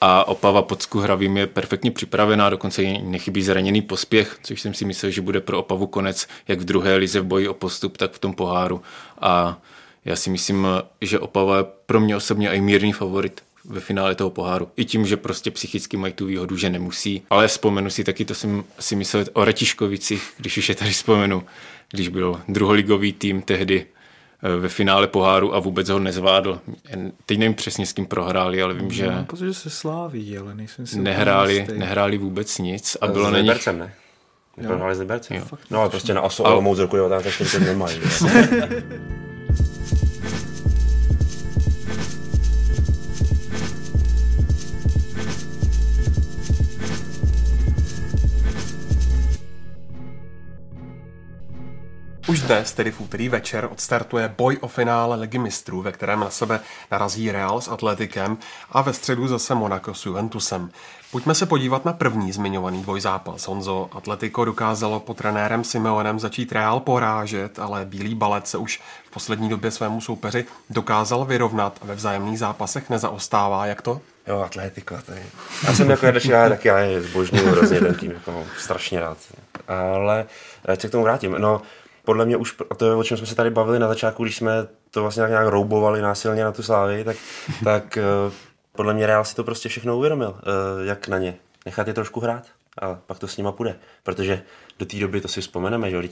A 0.00 0.28
Opava 0.28 0.62
pod 0.62 0.82
Skuhravým 0.82 1.36
je 1.36 1.46
perfektně 1.46 1.90
připravená, 1.90 2.50
dokonce 2.50 2.82
jí 2.82 3.02
nechybí 3.02 3.42
zraněný 3.42 3.82
pospěch, 3.82 4.38
což 4.42 4.60
jsem 4.60 4.74
si 4.74 4.84
myslel, 4.84 5.10
že 5.12 5.20
bude 5.20 5.40
pro 5.40 5.58
Opavu 5.58 5.86
konec 5.86 6.26
jak 6.48 6.60
v 6.60 6.64
druhé 6.64 6.96
lize 6.96 7.20
v 7.20 7.24
boji 7.24 7.48
o 7.48 7.54
postup, 7.54 7.96
tak 7.96 8.12
v 8.12 8.18
tom 8.18 8.32
poháru. 8.34 8.82
A 9.20 9.58
já 10.04 10.16
si 10.16 10.30
myslím, 10.30 10.66
že 11.00 11.18
Opava 11.18 11.56
je 11.58 11.64
pro 11.86 12.00
mě 12.00 12.16
osobně 12.16 12.50
i 12.50 12.60
mírný 12.60 12.92
favorit 12.92 13.40
ve 13.64 13.80
finále 13.80 14.14
toho 14.14 14.30
poháru. 14.30 14.68
I 14.76 14.84
tím, 14.84 15.06
že 15.06 15.16
prostě 15.16 15.50
psychicky 15.50 15.96
mají 15.96 16.12
tu 16.12 16.26
výhodu, 16.26 16.56
že 16.56 16.70
nemusí. 16.70 17.22
Ale 17.30 17.48
vzpomenu 17.48 17.90
si 17.90 18.04
taky, 18.04 18.24
to 18.24 18.34
jsem 18.34 18.64
si 18.78 18.96
myslel 18.96 19.24
o 19.32 19.44
Ratiškovicích, 19.44 20.32
když 20.36 20.56
už 20.56 20.68
je 20.68 20.74
tady 20.74 20.90
vzpomenu, 20.90 21.42
když 21.90 22.08
byl 22.08 22.40
druholigový 22.48 23.12
tým 23.12 23.42
tehdy 23.42 23.86
eh, 24.42 24.56
ve 24.56 24.68
finále 24.68 25.06
poháru 25.06 25.54
a 25.54 25.60
vůbec 25.60 25.88
ho 25.88 25.98
nezvládl. 25.98 26.60
Teď 27.26 27.38
nevím 27.38 27.54
přesně 27.54 27.86
s 27.86 27.92
kým 27.92 28.06
prohráli, 28.06 28.62
ale 28.62 28.74
vím, 28.74 28.90
že... 28.90 29.10
Mám 29.10 29.24
pocit, 29.24 29.46
že 29.46 29.54
se 29.54 29.70
sláví, 29.70 30.38
ale 30.38 30.54
nejsem 30.54 30.86
si 30.86 31.00
nehráli, 31.00 31.66
nehráli 31.76 32.18
vůbec 32.18 32.58
nic. 32.58 32.96
A, 33.00 33.06
bylo 33.06 33.30
na 33.30 33.40
nich... 33.40 33.66
ne? 33.66 33.94
Prohráli 34.66 34.94
s 34.94 34.98
Libercem. 34.98 35.44
No 35.70 35.80
ale 35.80 35.90
prostě 35.90 36.14
na 36.14 36.20
Aso 36.20 36.44
Olomouc 36.44 36.78
roku 36.78 36.96
1940 36.96 37.60
nemají. 37.60 38.00
dnes, 52.42 52.72
tedy 52.72 52.90
v 52.90 53.00
úterý 53.00 53.28
večer, 53.28 53.68
odstartuje 53.72 54.34
boj 54.38 54.58
o 54.60 54.68
finále 54.68 55.16
Ligy 55.16 55.38
mistrů, 55.38 55.82
ve 55.82 55.92
kterém 55.92 56.20
na 56.20 56.30
sebe 56.30 56.60
narazí 56.90 57.32
Real 57.32 57.60
s 57.60 57.68
Atletikem 57.68 58.38
a 58.70 58.82
ve 58.82 58.92
středu 58.92 59.28
zase 59.28 59.54
Monaco 59.54 59.94
s 59.94 60.06
Juventusem. 60.06 60.70
Pojďme 61.10 61.34
se 61.34 61.46
podívat 61.46 61.84
na 61.84 61.92
první 61.92 62.32
zmiňovaný 62.32 62.82
dvojzápas. 62.82 63.48
Honzo, 63.48 63.88
Atletico 63.92 64.44
dokázalo 64.44 65.00
po 65.00 65.14
trenérem 65.14 65.64
Simeonem 65.64 66.20
začít 66.20 66.52
Real 66.52 66.80
porážet, 66.80 67.58
ale 67.58 67.84
bílý 67.84 68.14
balet 68.14 68.48
se 68.48 68.58
už 68.58 68.80
v 69.06 69.10
poslední 69.10 69.48
době 69.48 69.70
svému 69.70 70.00
soupeři 70.00 70.44
dokázal 70.70 71.24
vyrovnat 71.24 71.78
a 71.82 71.86
ve 71.86 71.94
vzájemných 71.94 72.38
zápasech 72.38 72.90
nezaostává. 72.90 73.66
Jak 73.66 73.82
to? 73.82 74.00
Jo, 74.26 74.40
Atletico, 74.40 74.94
je. 74.94 75.26
Já 75.66 75.74
jsem 75.74 75.90
jako 75.90 76.06
Jardačí, 76.06 76.28
tak 76.28 76.64
já 76.64 76.78
je 76.78 77.02
zbožňuju 77.02 77.46
hrozně 77.48 77.80
ten 77.80 77.94
tým, 77.94 78.10
jako 78.10 78.44
strašně 78.58 79.00
rád. 79.00 79.18
Ale 79.68 80.26
ať 80.64 80.80
se 80.80 80.88
k 80.88 80.90
tomu 80.90 81.04
vrátím. 81.04 81.34
No, 81.38 81.62
podle 82.04 82.26
mě 82.26 82.36
už, 82.36 82.54
a 82.70 82.74
to 82.74 82.86
je 82.86 82.94
o 82.94 83.04
čem 83.04 83.16
jsme 83.16 83.26
se 83.26 83.34
tady 83.34 83.50
bavili 83.50 83.78
na 83.78 83.88
začátku, 83.88 84.22
když 84.22 84.36
jsme 84.36 84.66
to 84.90 85.02
vlastně 85.02 85.20
nějak, 85.20 85.30
nějak 85.30 85.46
roubovali 85.46 86.02
násilně 86.02 86.44
na 86.44 86.52
tu 86.52 86.62
slávy, 86.62 87.04
tak, 87.04 87.16
tak 87.64 87.96
eh, 87.96 88.02
podle 88.72 88.94
mě 88.94 89.06
Real 89.06 89.24
si 89.24 89.34
to 89.34 89.44
prostě 89.44 89.68
všechno 89.68 89.96
uvědomil, 89.96 90.36
eh, 90.38 90.86
jak 90.86 91.08
na 91.08 91.18
ně. 91.18 91.36
Nechat 91.66 91.88
je 91.88 91.94
trošku 91.94 92.20
hrát 92.20 92.44
a 92.78 92.98
pak 93.06 93.18
to 93.18 93.28
s 93.28 93.36
nima 93.36 93.52
půjde. 93.52 93.76
Protože 94.02 94.42
do 94.78 94.86
té 94.86 94.96
doby 94.96 95.20
to 95.20 95.28
si 95.28 95.40
vzpomeneme, 95.40 95.90
že 95.90 96.02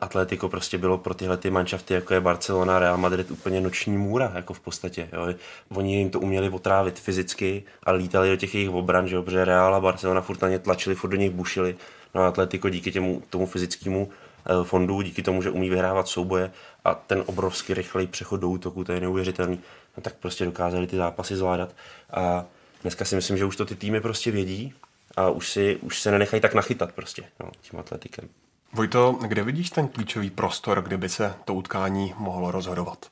Atletico 0.00 0.48
prostě 0.48 0.78
bylo 0.78 0.98
pro 0.98 1.14
tyhle 1.14 1.36
ty 1.36 1.50
manšafty, 1.50 1.94
jako 1.94 2.14
je 2.14 2.20
Barcelona, 2.20 2.78
Real 2.78 2.96
Madrid, 2.96 3.30
úplně 3.30 3.60
noční 3.60 3.98
můra, 3.98 4.32
jako 4.34 4.54
v 4.54 4.60
podstatě. 4.60 5.08
Jo. 5.12 5.34
Oni 5.74 5.96
jim 5.96 6.10
to 6.10 6.20
uměli 6.20 6.48
otrávit 6.48 6.98
fyzicky 6.98 7.62
a 7.82 7.92
lítali 7.92 8.30
do 8.30 8.36
těch 8.36 8.54
jejich 8.54 8.70
obran, 8.70 9.08
že 9.08 9.16
jo, 9.16 9.22
protože 9.22 9.44
Real 9.44 9.74
a 9.74 9.80
Barcelona 9.80 10.20
furt 10.20 10.42
na 10.42 10.48
ně 10.48 10.58
tlačili, 10.58 10.94
furt 10.94 11.10
do 11.10 11.16
nich 11.16 11.30
bušili. 11.30 11.76
No 12.14 12.22
a 12.22 12.28
Atletico 12.28 12.68
díky 12.68 12.92
těmu, 12.92 13.22
tomu 13.30 13.46
fyzickému 13.46 14.08
eh, 14.46 14.64
fondu, 14.64 15.02
díky 15.02 15.22
tomu, 15.22 15.42
že 15.42 15.50
umí 15.50 15.70
vyhrávat 15.70 16.08
souboje 16.08 16.50
a 16.84 16.94
ten 16.94 17.22
obrovský 17.26 17.74
rychlej 17.74 18.06
přechod 18.06 18.36
do 18.36 18.48
útoku, 18.48 18.84
to 18.84 18.92
je 18.92 19.00
neuvěřitelný, 19.00 19.60
no 19.96 20.02
tak 20.02 20.14
prostě 20.14 20.44
dokázali 20.44 20.86
ty 20.86 20.96
zápasy 20.96 21.36
zvládat. 21.36 21.74
A 22.10 22.44
dneska 22.82 23.04
si 23.04 23.16
myslím, 23.16 23.36
že 23.36 23.44
už 23.44 23.56
to 23.56 23.64
ty 23.64 23.74
týmy 23.74 24.00
prostě 24.00 24.30
vědí 24.30 24.74
a 25.16 25.30
už, 25.30 25.50
si, 25.50 25.76
už 25.76 26.00
se 26.00 26.10
nenechají 26.10 26.40
tak 26.40 26.54
nachytat 26.54 26.92
prostě 26.92 27.24
no, 27.40 27.50
tím 27.60 27.80
atletikem. 27.80 28.28
Vojto, 28.72 29.18
kde 29.26 29.42
vidíš 29.42 29.70
ten 29.70 29.88
klíčový 29.88 30.30
prostor, 30.30 30.82
kde 30.82 30.96
by 30.96 31.08
se 31.08 31.34
to 31.44 31.54
utkání 31.54 32.14
mohlo 32.18 32.50
rozhodovat? 32.50 33.06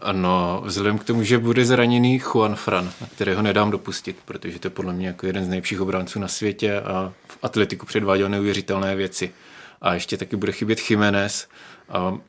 Ano, 0.00 0.62
vzhledem 0.64 0.98
k 0.98 1.04
tomu, 1.04 1.22
že 1.22 1.38
bude 1.38 1.64
zraněný 1.64 2.18
Juan 2.18 2.56
Fran, 2.56 2.92
na 3.00 3.06
kterého 3.06 3.42
nedám 3.42 3.70
dopustit, 3.70 4.16
protože 4.24 4.58
to 4.58 4.66
je 4.66 4.70
podle 4.70 4.92
mě 4.92 5.06
jako 5.06 5.26
jeden 5.26 5.44
z 5.44 5.48
nejlepších 5.48 5.80
obránců 5.80 6.18
na 6.18 6.28
světě 6.28 6.80
a 6.80 7.12
v 7.28 7.38
atletiku 7.42 7.86
předváděl 7.86 8.28
neuvěřitelné 8.28 8.96
věci. 8.96 9.32
A 9.80 9.94
ještě 9.94 10.16
taky 10.16 10.36
bude 10.36 10.52
chybět 10.52 10.90
Jiménez, 10.90 11.48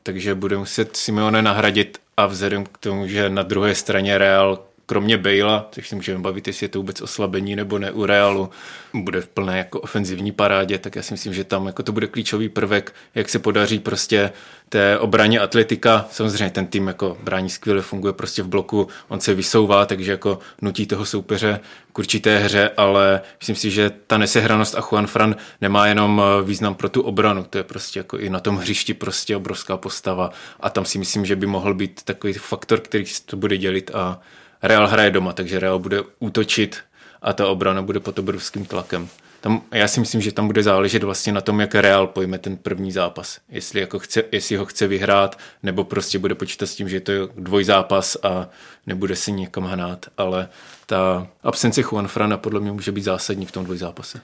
takže 0.02 0.34
bude 0.34 0.56
muset 0.56 0.96
Simeone 0.96 1.42
nahradit 1.42 1.98
a 2.16 2.26
vzhledem 2.26 2.66
k 2.66 2.78
tomu, 2.78 3.06
že 3.06 3.30
na 3.30 3.42
druhé 3.42 3.74
straně 3.74 4.18
Real 4.18 4.67
kromě 4.88 5.18
Bejla, 5.18 5.68
což 5.72 5.88
si 5.88 5.94
můžeme 5.94 6.18
bavit, 6.18 6.46
jestli 6.46 6.64
je 6.64 6.68
to 6.68 6.78
vůbec 6.78 7.00
oslabení 7.00 7.56
nebo 7.56 7.78
ne 7.78 7.90
u 7.90 8.06
Realu, 8.06 8.50
bude 8.94 9.20
v 9.20 9.28
plné 9.28 9.58
jako 9.58 9.80
ofenzivní 9.80 10.32
parádě, 10.32 10.78
tak 10.78 10.96
já 10.96 11.02
si 11.02 11.14
myslím, 11.14 11.34
že 11.34 11.44
tam 11.44 11.66
jako 11.66 11.82
to 11.82 11.92
bude 11.92 12.06
klíčový 12.06 12.48
prvek, 12.48 12.94
jak 13.14 13.28
se 13.28 13.38
podaří 13.38 13.78
prostě 13.78 14.32
té 14.68 14.98
obraně 14.98 15.40
atletika. 15.40 16.06
Samozřejmě 16.10 16.50
ten 16.50 16.66
tým 16.66 16.86
jako 16.86 17.18
brání 17.22 17.50
skvěle, 17.50 17.82
funguje 17.82 18.12
prostě 18.12 18.42
v 18.42 18.48
bloku, 18.48 18.88
on 19.08 19.20
se 19.20 19.34
vysouvá, 19.34 19.86
takže 19.86 20.10
jako 20.10 20.38
nutí 20.62 20.86
toho 20.86 21.06
soupeře 21.06 21.60
k 21.92 21.98
určité 21.98 22.38
hře, 22.38 22.70
ale 22.76 23.20
myslím 23.40 23.56
si, 23.56 23.70
že 23.70 23.90
ta 24.06 24.18
nesehranost 24.18 24.74
a 24.74 24.80
Juan 24.80 25.06
Fran 25.06 25.36
nemá 25.60 25.86
jenom 25.86 26.22
eh, 26.22 26.42
význam 26.42 26.74
pro 26.74 26.88
tu 26.88 27.02
obranu, 27.02 27.44
to 27.50 27.58
je 27.58 27.64
prostě 27.64 28.00
jako 28.00 28.18
i 28.18 28.30
na 28.30 28.40
tom 28.40 28.56
hřišti 28.56 28.94
prostě 28.94 29.36
obrovská 29.36 29.76
postava 29.76 30.30
a 30.60 30.70
tam 30.70 30.84
si 30.84 30.98
myslím, 30.98 31.24
že 31.24 31.36
by 31.36 31.46
mohl 31.46 31.74
být 31.74 32.02
takový 32.02 32.32
faktor, 32.32 32.80
který 32.80 33.04
to 33.26 33.36
bude 33.36 33.56
dělit 33.56 33.90
a 33.94 34.20
Real 34.62 34.86
hraje 34.86 35.10
doma, 35.10 35.32
takže 35.32 35.60
Real 35.60 35.78
bude 35.78 36.02
útočit 36.18 36.76
a 37.22 37.32
ta 37.32 37.48
obrana 37.48 37.82
bude 37.82 38.00
pod 38.00 38.18
obrovským 38.18 38.64
tlakem. 38.64 39.08
Tam, 39.40 39.62
já 39.72 39.88
si 39.88 40.00
myslím, 40.00 40.20
že 40.20 40.32
tam 40.32 40.46
bude 40.46 40.62
záležet 40.62 41.02
vlastně 41.02 41.32
na 41.32 41.40
tom, 41.40 41.60
jak 41.60 41.74
Real 41.74 42.06
pojme 42.06 42.38
ten 42.38 42.56
první 42.56 42.92
zápas. 42.92 43.38
Jestli, 43.48 43.80
jako 43.80 43.98
chce, 43.98 44.22
jestli 44.32 44.56
ho 44.56 44.66
chce 44.66 44.86
vyhrát, 44.86 45.38
nebo 45.62 45.84
prostě 45.84 46.18
bude 46.18 46.34
počítat 46.34 46.66
s 46.66 46.74
tím, 46.74 46.88
že 46.88 47.00
to 47.00 47.12
je 47.12 47.20
dvojzápas 47.36 48.16
a 48.22 48.48
nebude 48.86 49.16
si 49.16 49.32
někam 49.32 49.64
hnát. 49.64 50.06
Ale 50.16 50.48
ta 50.86 51.26
absence 51.42 51.82
Juan 51.82 52.08
Frana 52.08 52.36
podle 52.36 52.60
mě 52.60 52.72
může 52.72 52.92
být 52.92 53.02
zásadní 53.02 53.46
v 53.46 53.52
tom 53.52 53.64
dvojzápase. 53.64 54.20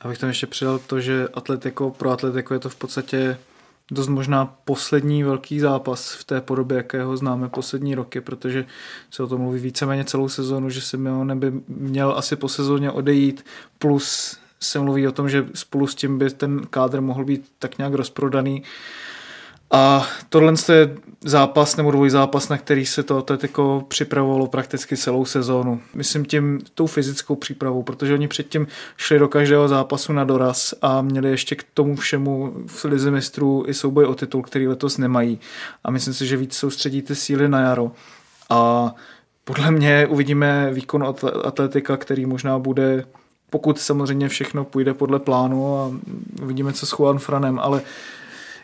Abych 0.00 0.18
tam 0.18 0.28
ještě 0.28 0.46
přidal 0.46 0.78
to, 0.78 1.00
že 1.00 1.28
Atletico, 1.34 1.90
pro 1.90 2.10
Atletico 2.10 2.54
je 2.54 2.60
to 2.60 2.68
v 2.68 2.76
podstatě 2.76 3.38
dost 3.92 4.08
možná 4.08 4.56
poslední 4.64 5.22
velký 5.22 5.60
zápas 5.60 6.12
v 6.12 6.24
té 6.24 6.40
podobě, 6.40 6.76
jakého 6.76 7.16
známe 7.16 7.48
poslední 7.48 7.94
roky, 7.94 8.20
protože 8.20 8.66
se 9.10 9.22
o 9.22 9.26
tom 9.26 9.40
mluví 9.40 9.60
víceméně 9.60 10.04
celou 10.04 10.28
sezonu, 10.28 10.70
že 10.70 10.80
Simeone 10.80 11.36
by 11.36 11.52
měl 11.68 12.14
asi 12.16 12.36
po 12.36 12.48
sezóně 12.48 12.90
odejít, 12.90 13.44
plus 13.78 14.38
se 14.60 14.78
mluví 14.78 15.08
o 15.08 15.12
tom, 15.12 15.28
že 15.28 15.46
spolu 15.54 15.86
s 15.86 15.94
tím 15.94 16.18
by 16.18 16.30
ten 16.30 16.60
kádr 16.70 17.00
mohl 17.00 17.24
být 17.24 17.52
tak 17.58 17.78
nějak 17.78 17.94
rozprodaný. 17.94 18.62
A 19.72 20.06
tohle 20.28 20.54
je 20.72 20.96
zápas 21.24 21.76
nebo 21.76 21.90
dvojzápas, 21.90 22.48
na 22.48 22.58
který 22.58 22.86
se 22.86 23.02
to 23.02 23.18
Atletico 23.18 23.84
připravovalo 23.88 24.46
prakticky 24.46 24.96
celou 24.96 25.24
sezónu. 25.24 25.80
Myslím 25.94 26.24
tím 26.24 26.60
tou 26.74 26.86
fyzickou 26.86 27.36
přípravou, 27.36 27.82
protože 27.82 28.14
oni 28.14 28.28
předtím 28.28 28.66
šli 28.96 29.18
do 29.18 29.28
každého 29.28 29.68
zápasu 29.68 30.12
na 30.12 30.24
doraz 30.24 30.74
a 30.82 31.02
měli 31.02 31.30
ještě 31.30 31.54
k 31.54 31.64
tomu 31.74 31.96
všemu 31.96 32.54
v 32.66 32.84
lize 32.84 33.10
mistrů 33.10 33.64
i 33.66 33.74
souboj 33.74 34.04
o 34.04 34.14
titul, 34.14 34.42
který 34.42 34.68
letos 34.68 34.98
nemají. 34.98 35.40
A 35.84 35.90
myslím 35.90 36.14
si, 36.14 36.26
že 36.26 36.36
víc 36.36 36.54
soustředí 36.54 37.02
ty 37.02 37.14
síly 37.14 37.48
na 37.48 37.60
jaro. 37.60 37.92
A 38.50 38.94
podle 39.44 39.70
mě 39.70 40.06
uvidíme 40.06 40.70
výkon 40.72 41.14
atletika, 41.44 41.96
který 41.96 42.26
možná 42.26 42.58
bude 42.58 43.04
pokud 43.50 43.80
samozřejmě 43.80 44.28
všechno 44.28 44.64
půjde 44.64 44.94
podle 44.94 45.18
plánu 45.18 45.78
a 45.78 45.90
uvidíme, 46.42 46.72
co 46.72 46.86
s 46.86 46.98
Juan 46.98 47.18
Franem, 47.18 47.58
ale 47.58 47.82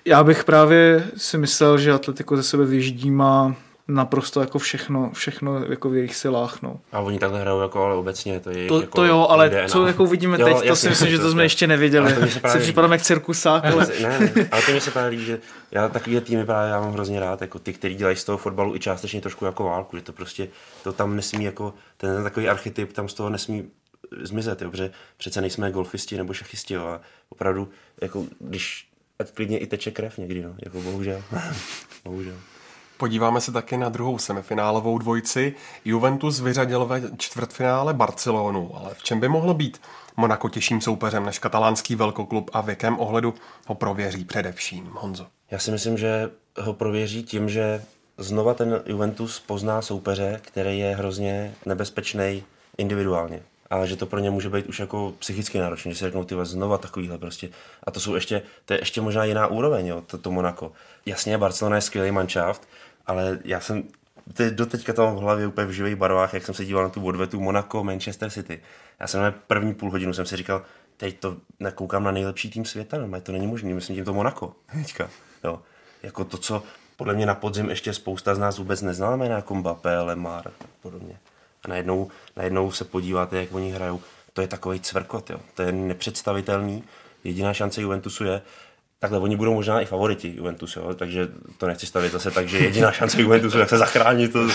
já 0.08 0.24
bych 0.24 0.44
právě 0.44 1.04
si 1.16 1.38
myslel, 1.38 1.78
že 1.78 1.92
Atletico 1.92 2.36
ze 2.36 2.42
sebe 2.42 2.64
vyždímá 2.64 3.54
naprosto 3.88 4.40
jako 4.40 4.58
všechno, 4.58 5.10
všechno 5.14 5.64
jako 5.64 5.90
v 5.90 5.96
jejich 5.96 6.16
silách. 6.16 6.62
No. 6.62 6.80
A 6.92 7.00
oni 7.00 7.18
takhle 7.18 7.40
hrajou 7.40 7.60
jako 7.60 7.84
ale 7.84 7.94
obecně. 7.94 8.40
To, 8.40 8.50
je 8.50 8.68
to, 8.68 8.80
jako 8.80 8.96
to 8.96 9.04
jo, 9.04 9.26
ale 9.30 9.50
DNA. 9.50 9.68
co 9.68 9.86
jako 9.86 10.06
vidíme 10.06 10.38
jo, 10.40 10.46
teď, 10.46 10.54
jasně, 10.54 10.68
to 10.68 10.76
si 10.76 10.88
myslím, 10.88 11.10
že 11.10 11.18
to 11.18 11.30
jsme 11.30 11.42
ještě 11.42 11.66
neviděli. 11.66 12.30
Se, 12.30 12.40
se 12.48 12.58
připadám 12.58 12.92
jak 12.92 13.02
cirkusák. 13.02 13.64
Ale... 13.64 13.86
Ne, 14.02 14.32
ale 14.50 14.62
to 14.62 14.72
mi 14.72 14.80
se 14.80 14.90
právě 14.90 15.10
líbí, 15.10 15.24
že 15.24 15.38
já 15.70 15.88
takový 15.88 16.20
týmy 16.20 16.44
právě 16.44 16.70
já 16.70 16.80
mám 16.80 16.92
hrozně 16.92 17.20
rád, 17.20 17.40
jako 17.40 17.58
ty, 17.58 17.72
kteří 17.72 17.94
dělají 17.94 18.16
z 18.16 18.24
toho 18.24 18.38
fotbalu 18.38 18.76
i 18.76 18.80
částečně 18.80 19.20
trošku 19.20 19.44
jako 19.44 19.64
válku, 19.64 19.96
že 19.96 20.02
to 20.02 20.12
prostě, 20.12 20.48
to 20.84 20.92
tam 20.92 21.16
nesmí 21.16 21.44
jako, 21.44 21.74
ten 21.96 22.22
takový 22.24 22.48
archetyp 22.48 22.92
tam 22.92 23.08
z 23.08 23.14
toho 23.14 23.30
nesmí 23.30 23.68
zmizet, 24.22 24.62
jo, 24.62 24.70
protože 24.70 24.90
přece 25.16 25.40
nejsme 25.40 25.72
golfisti 25.72 26.16
nebo 26.16 26.34
šachisti, 26.34 26.74
jo, 26.74 26.86
a 26.86 27.00
opravdu, 27.28 27.68
jako, 28.00 28.24
když 28.40 28.87
ať 29.18 29.32
klidně 29.32 29.58
i 29.58 29.66
teče 29.66 29.90
krev 29.90 30.18
někdy, 30.18 30.42
no, 30.42 30.54
jako 30.64 30.80
bohužel. 30.80 31.22
bohužel. 32.04 32.34
Podíváme 32.96 33.40
se 33.40 33.52
taky 33.52 33.76
na 33.76 33.88
druhou 33.88 34.18
semifinálovou 34.18 34.98
dvojici. 34.98 35.54
Juventus 35.84 36.40
vyřadil 36.40 36.86
ve 36.86 37.02
čtvrtfinále 37.16 37.94
Barcelonu, 37.94 38.76
ale 38.76 38.94
v 38.94 39.02
čem 39.02 39.20
by 39.20 39.28
mohlo 39.28 39.54
být 39.54 39.80
Monako 40.16 40.48
těžším 40.48 40.80
soupeřem 40.80 41.26
než 41.26 41.38
katalánský 41.38 41.94
velkoklub 41.94 42.50
a 42.52 42.60
v 42.60 42.68
jakém 42.68 42.98
ohledu 42.98 43.34
ho 43.66 43.74
prověří 43.74 44.24
především, 44.24 44.90
Honzo? 44.92 45.26
Já 45.50 45.58
si 45.58 45.70
myslím, 45.70 45.98
že 45.98 46.30
ho 46.60 46.72
prověří 46.72 47.22
tím, 47.22 47.48
že 47.48 47.82
znova 48.18 48.54
ten 48.54 48.82
Juventus 48.86 49.40
pozná 49.40 49.82
soupeře, 49.82 50.40
který 50.42 50.78
je 50.78 50.96
hrozně 50.96 51.54
nebezpečný 51.66 52.44
individuálně 52.78 53.42
a 53.70 53.86
že 53.86 53.96
to 53.96 54.06
pro 54.06 54.18
ně 54.18 54.30
může 54.30 54.50
být 54.50 54.66
už 54.66 54.80
jako 54.80 55.14
psychicky 55.18 55.58
náročné, 55.58 55.92
že 55.92 55.98
si 55.98 56.04
řeknou 56.04 56.24
ty 56.24 56.34
znova 56.42 56.78
takovýhle 56.78 57.18
prostě. 57.18 57.48
A 57.82 57.90
to 57.90 58.00
jsou 58.00 58.14
ještě, 58.14 58.42
to 58.64 58.72
je 58.72 58.80
ještě 58.80 59.00
možná 59.00 59.24
jiná 59.24 59.46
úroveň, 59.46 59.86
jo, 59.86 60.02
to, 60.06 60.18
to 60.18 60.30
Monako. 60.30 60.72
Jasně, 61.06 61.38
Barcelona 61.38 61.76
je 61.76 61.82
skvělý 61.82 62.10
manšaft, 62.10 62.68
ale 63.06 63.38
já 63.44 63.60
jsem 63.60 63.84
teď, 64.34 64.54
do 64.54 64.66
teďka 64.66 64.92
tam 64.92 65.16
v 65.16 65.18
hlavě 65.18 65.46
úplně 65.46 65.66
v 65.66 65.70
živých 65.70 65.96
barvách, 65.96 66.34
jak 66.34 66.44
jsem 66.44 66.54
se 66.54 66.64
díval 66.64 66.82
na 66.82 66.88
tu 66.88 67.06
odvetu 67.06 67.40
Monaco, 67.40 67.84
Manchester 67.84 68.30
City. 68.30 68.60
Já 69.00 69.06
jsem 69.06 69.22
na 69.22 69.30
první 69.30 69.74
půl 69.74 69.90
hodinu 69.90 70.12
jsem 70.12 70.26
si 70.26 70.36
říkal, 70.36 70.62
teď 70.96 71.18
to 71.20 71.36
nakoukám 71.60 72.04
na 72.04 72.10
nejlepší 72.10 72.50
tým 72.50 72.64
světa, 72.64 72.98
no, 72.98 73.20
to 73.20 73.32
není 73.32 73.46
možné, 73.46 73.74
myslím 73.74 73.96
tím 73.96 74.04
to 74.04 74.14
Monako. 74.14 74.54
Teďka, 74.72 75.10
jo. 75.44 75.62
Jako 76.02 76.24
to, 76.24 76.38
co 76.38 76.62
podle 76.96 77.14
mě 77.14 77.26
na 77.26 77.34
podzim 77.34 77.70
ještě 77.70 77.94
spousta 77.94 78.34
z 78.34 78.38
nás 78.38 78.58
vůbec 78.58 78.82
neznáme, 78.82 79.26
jako 79.26 79.54
Mbappé, 79.54 80.00
Lemar 80.00 80.48
a 80.48 80.64
podobně 80.82 81.18
a 81.64 81.68
najednou, 81.68 82.10
najednou 82.36 82.72
se 82.72 82.84
podíváte, 82.84 83.36
jak 83.36 83.54
oni 83.54 83.70
hrajou. 83.70 84.00
To 84.32 84.40
je 84.40 84.48
takový 84.48 84.80
cvrkot, 84.80 85.30
jo. 85.30 85.40
to 85.54 85.62
je 85.62 85.72
nepředstavitelný. 85.72 86.84
Jediná 87.24 87.54
šance 87.54 87.82
Juventusu 87.82 88.24
je, 88.24 88.42
Takhle 89.00 89.18
oni 89.18 89.36
budou 89.36 89.54
možná 89.54 89.80
i 89.80 89.84
favoriti 89.86 90.34
Juventus, 90.36 90.76
jo? 90.76 90.94
takže 90.94 91.28
to 91.58 91.66
nechci 91.66 91.86
stavit 91.86 92.12
zase 92.12 92.30
tak, 92.30 92.48
že 92.48 92.58
jediná 92.58 92.92
šance 92.92 93.22
Juventusu, 93.22 93.58
jak 93.58 93.68
se 93.68 93.78
zachránit, 93.78 94.32
to, 94.32 94.48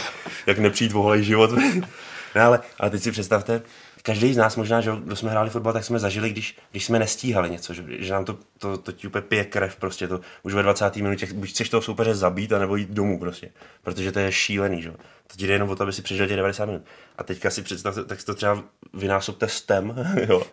jak 0.45 0.57
nepřijít 0.57 0.91
voholej 0.91 1.23
život. 1.23 1.51
ne, 2.35 2.41
ale, 2.41 2.59
ale 2.79 2.89
teď 2.89 3.03
si 3.03 3.11
představte, 3.11 3.61
každý 4.05 4.33
z 4.33 4.37
nás 4.37 4.55
možná, 4.55 4.81
že 4.81 4.91
kdo 5.03 5.15
jsme 5.15 5.31
hráli 5.31 5.49
fotbal, 5.49 5.73
tak 5.73 5.83
jsme 5.83 5.99
zažili, 5.99 6.29
když, 6.29 6.57
když 6.71 6.85
jsme 6.85 6.99
nestíhali 6.99 7.49
něco, 7.49 7.73
že, 7.73 7.83
že 7.99 8.13
nám 8.13 8.25
to, 8.25 8.37
to, 8.57 8.77
to 8.77 8.91
ti 8.91 9.07
úplně 9.07 9.21
pije 9.21 9.45
krev 9.45 9.75
prostě, 9.75 10.07
to 10.07 10.21
už 10.43 10.53
ve 10.53 10.63
20. 10.63 10.95
minutě, 10.95 11.27
buď 11.33 11.49
chceš 11.49 11.69
toho 11.69 11.81
soupeře 11.81 12.15
zabít, 12.15 12.53
anebo 12.53 12.75
jít 12.75 12.89
domů 12.89 13.19
prostě, 13.19 13.49
protože 13.83 14.11
to 14.11 14.19
je 14.19 14.31
šílený, 14.31 14.81
že? 14.81 14.91
To 15.27 15.37
ti 15.37 15.47
jde 15.47 15.53
jenom 15.53 15.69
o 15.69 15.75
to, 15.75 15.83
aby 15.83 15.93
si 15.93 16.01
přežil 16.01 16.27
těch 16.27 16.37
90 16.37 16.65
minut. 16.65 16.81
A 17.17 17.23
teďka 17.23 17.49
si 17.49 17.61
představte, 17.61 18.03
tak 18.03 18.23
to 18.23 18.33
třeba 18.35 18.63
vynásobte 18.93 19.47
stem, 19.47 19.95
jo, 20.29 20.43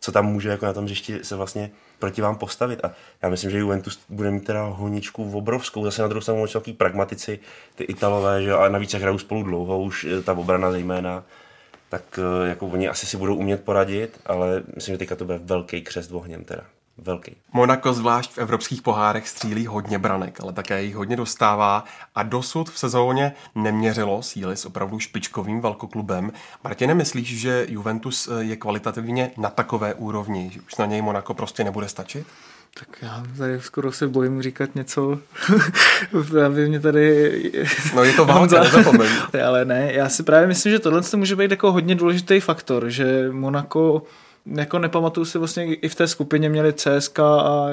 co 0.00 0.12
tam 0.12 0.26
může 0.26 0.48
jako 0.48 0.66
na 0.66 0.72
tom 0.72 0.84
hřišti 0.84 1.18
se 1.22 1.36
vlastně 1.36 1.70
proti 1.98 2.22
vám 2.22 2.36
postavit. 2.36 2.84
A 2.84 2.92
já 3.22 3.28
myslím, 3.28 3.50
že 3.50 3.58
Juventus 3.58 4.00
bude 4.08 4.30
mít 4.30 4.44
teda 4.44 4.62
honičku 4.62 5.32
obrovskou. 5.32 5.84
Zase 5.84 6.02
na 6.02 6.08
druhou 6.08 6.22
stranu 6.22 6.46
pragmatici, 6.76 7.38
ty 7.74 7.84
Italové, 7.84 8.42
že 8.42 8.52
a 8.52 8.68
navíc 8.68 8.92
jak 8.92 9.02
hrajou 9.02 9.18
spolu 9.18 9.42
dlouho, 9.42 9.82
už 9.82 10.06
ta 10.24 10.32
obrana 10.32 10.72
zejména, 10.72 11.24
tak 11.90 12.18
eh, 12.18 12.48
jako 12.48 12.66
oni 12.66 12.88
asi 12.88 13.06
si 13.06 13.16
budou 13.16 13.36
umět 13.36 13.64
poradit, 13.64 14.20
ale 14.26 14.62
myslím, 14.74 14.94
že 14.94 14.98
teďka 14.98 15.16
to 15.16 15.24
bude 15.24 15.38
velký 15.38 15.82
křest 15.82 16.12
ohněm 16.12 16.44
teda. 16.44 16.62
Velký. 16.98 17.36
Monako 17.52 17.92
zvlášť 17.92 18.32
v 18.32 18.38
evropských 18.38 18.82
pohárech 18.82 19.28
střílí 19.28 19.66
hodně 19.66 19.98
branek, 19.98 20.40
ale 20.40 20.52
také 20.52 20.82
jich 20.82 20.94
hodně 20.94 21.16
dostává 21.16 21.84
a 22.14 22.22
dosud 22.22 22.70
v 22.70 22.78
sezóně 22.78 23.32
neměřilo 23.54 24.22
síly 24.22 24.56
s 24.56 24.66
opravdu 24.66 24.98
špičkovým 24.98 25.60
velkoklubem. 25.60 26.32
Martine, 26.64 26.94
myslíš, 26.94 27.40
že 27.40 27.66
Juventus 27.68 28.28
eh, 28.28 28.44
je 28.44 28.56
kvalitativně 28.56 29.30
na 29.36 29.50
takové 29.50 29.94
úrovni, 29.94 30.50
že 30.52 30.60
už 30.60 30.76
na 30.76 30.86
něj 30.86 31.02
Monako 31.02 31.34
prostě 31.34 31.64
nebude 31.64 31.88
stačit? 31.88 32.26
Tak 32.74 33.02
já 33.02 33.24
tady 33.38 33.60
skoro 33.60 33.92
se 33.92 34.08
bojím 34.08 34.42
říkat 34.42 34.74
něco, 34.74 35.18
aby 36.46 36.68
mě 36.68 36.80
tady... 36.80 37.52
No 37.94 38.04
je 38.04 38.12
to 38.12 38.24
válka, 38.24 38.60
nezapomeň. 38.64 39.08
Ale 39.46 39.64
ne, 39.64 39.92
já 39.92 40.08
si 40.08 40.22
právě 40.22 40.48
myslím, 40.48 40.72
že 40.72 40.78
tohle 40.78 41.02
může 41.16 41.36
být 41.36 41.50
jako 41.50 41.72
hodně 41.72 41.94
důležitý 41.94 42.40
faktor, 42.40 42.90
že 42.90 43.28
Monako 43.32 44.02
jako 44.46 44.78
nepamatuju 44.78 45.24
si 45.24 45.38
vlastně 45.38 45.74
i 45.74 45.88
v 45.88 45.94
té 45.94 46.06
skupině 46.06 46.48
měli 46.48 46.72
CSK 46.72 47.18
a 47.18 47.66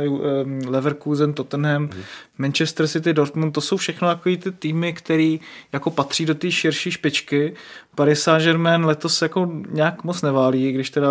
Leverkusen, 0.67 1.33
Tottenham, 1.33 1.81
mm. 1.81 1.89
Manchester 2.37 2.87
City, 2.87 3.13
Dortmund, 3.13 3.53
to 3.53 3.61
jsou 3.61 3.77
všechno 3.77 4.07
takový 4.07 4.37
ty 4.37 4.51
týmy, 4.51 4.93
který 4.93 5.39
jako 5.73 5.91
patří 5.91 6.25
do 6.25 6.35
té 6.35 6.51
širší 6.51 6.91
špičky. 6.91 7.55
Paris 7.95 8.21
Saint-Germain 8.21 8.85
letos 8.85 9.21
jako 9.21 9.51
nějak 9.69 10.03
moc 10.03 10.21
neválí, 10.21 10.71
když 10.71 10.89
teda 10.89 11.09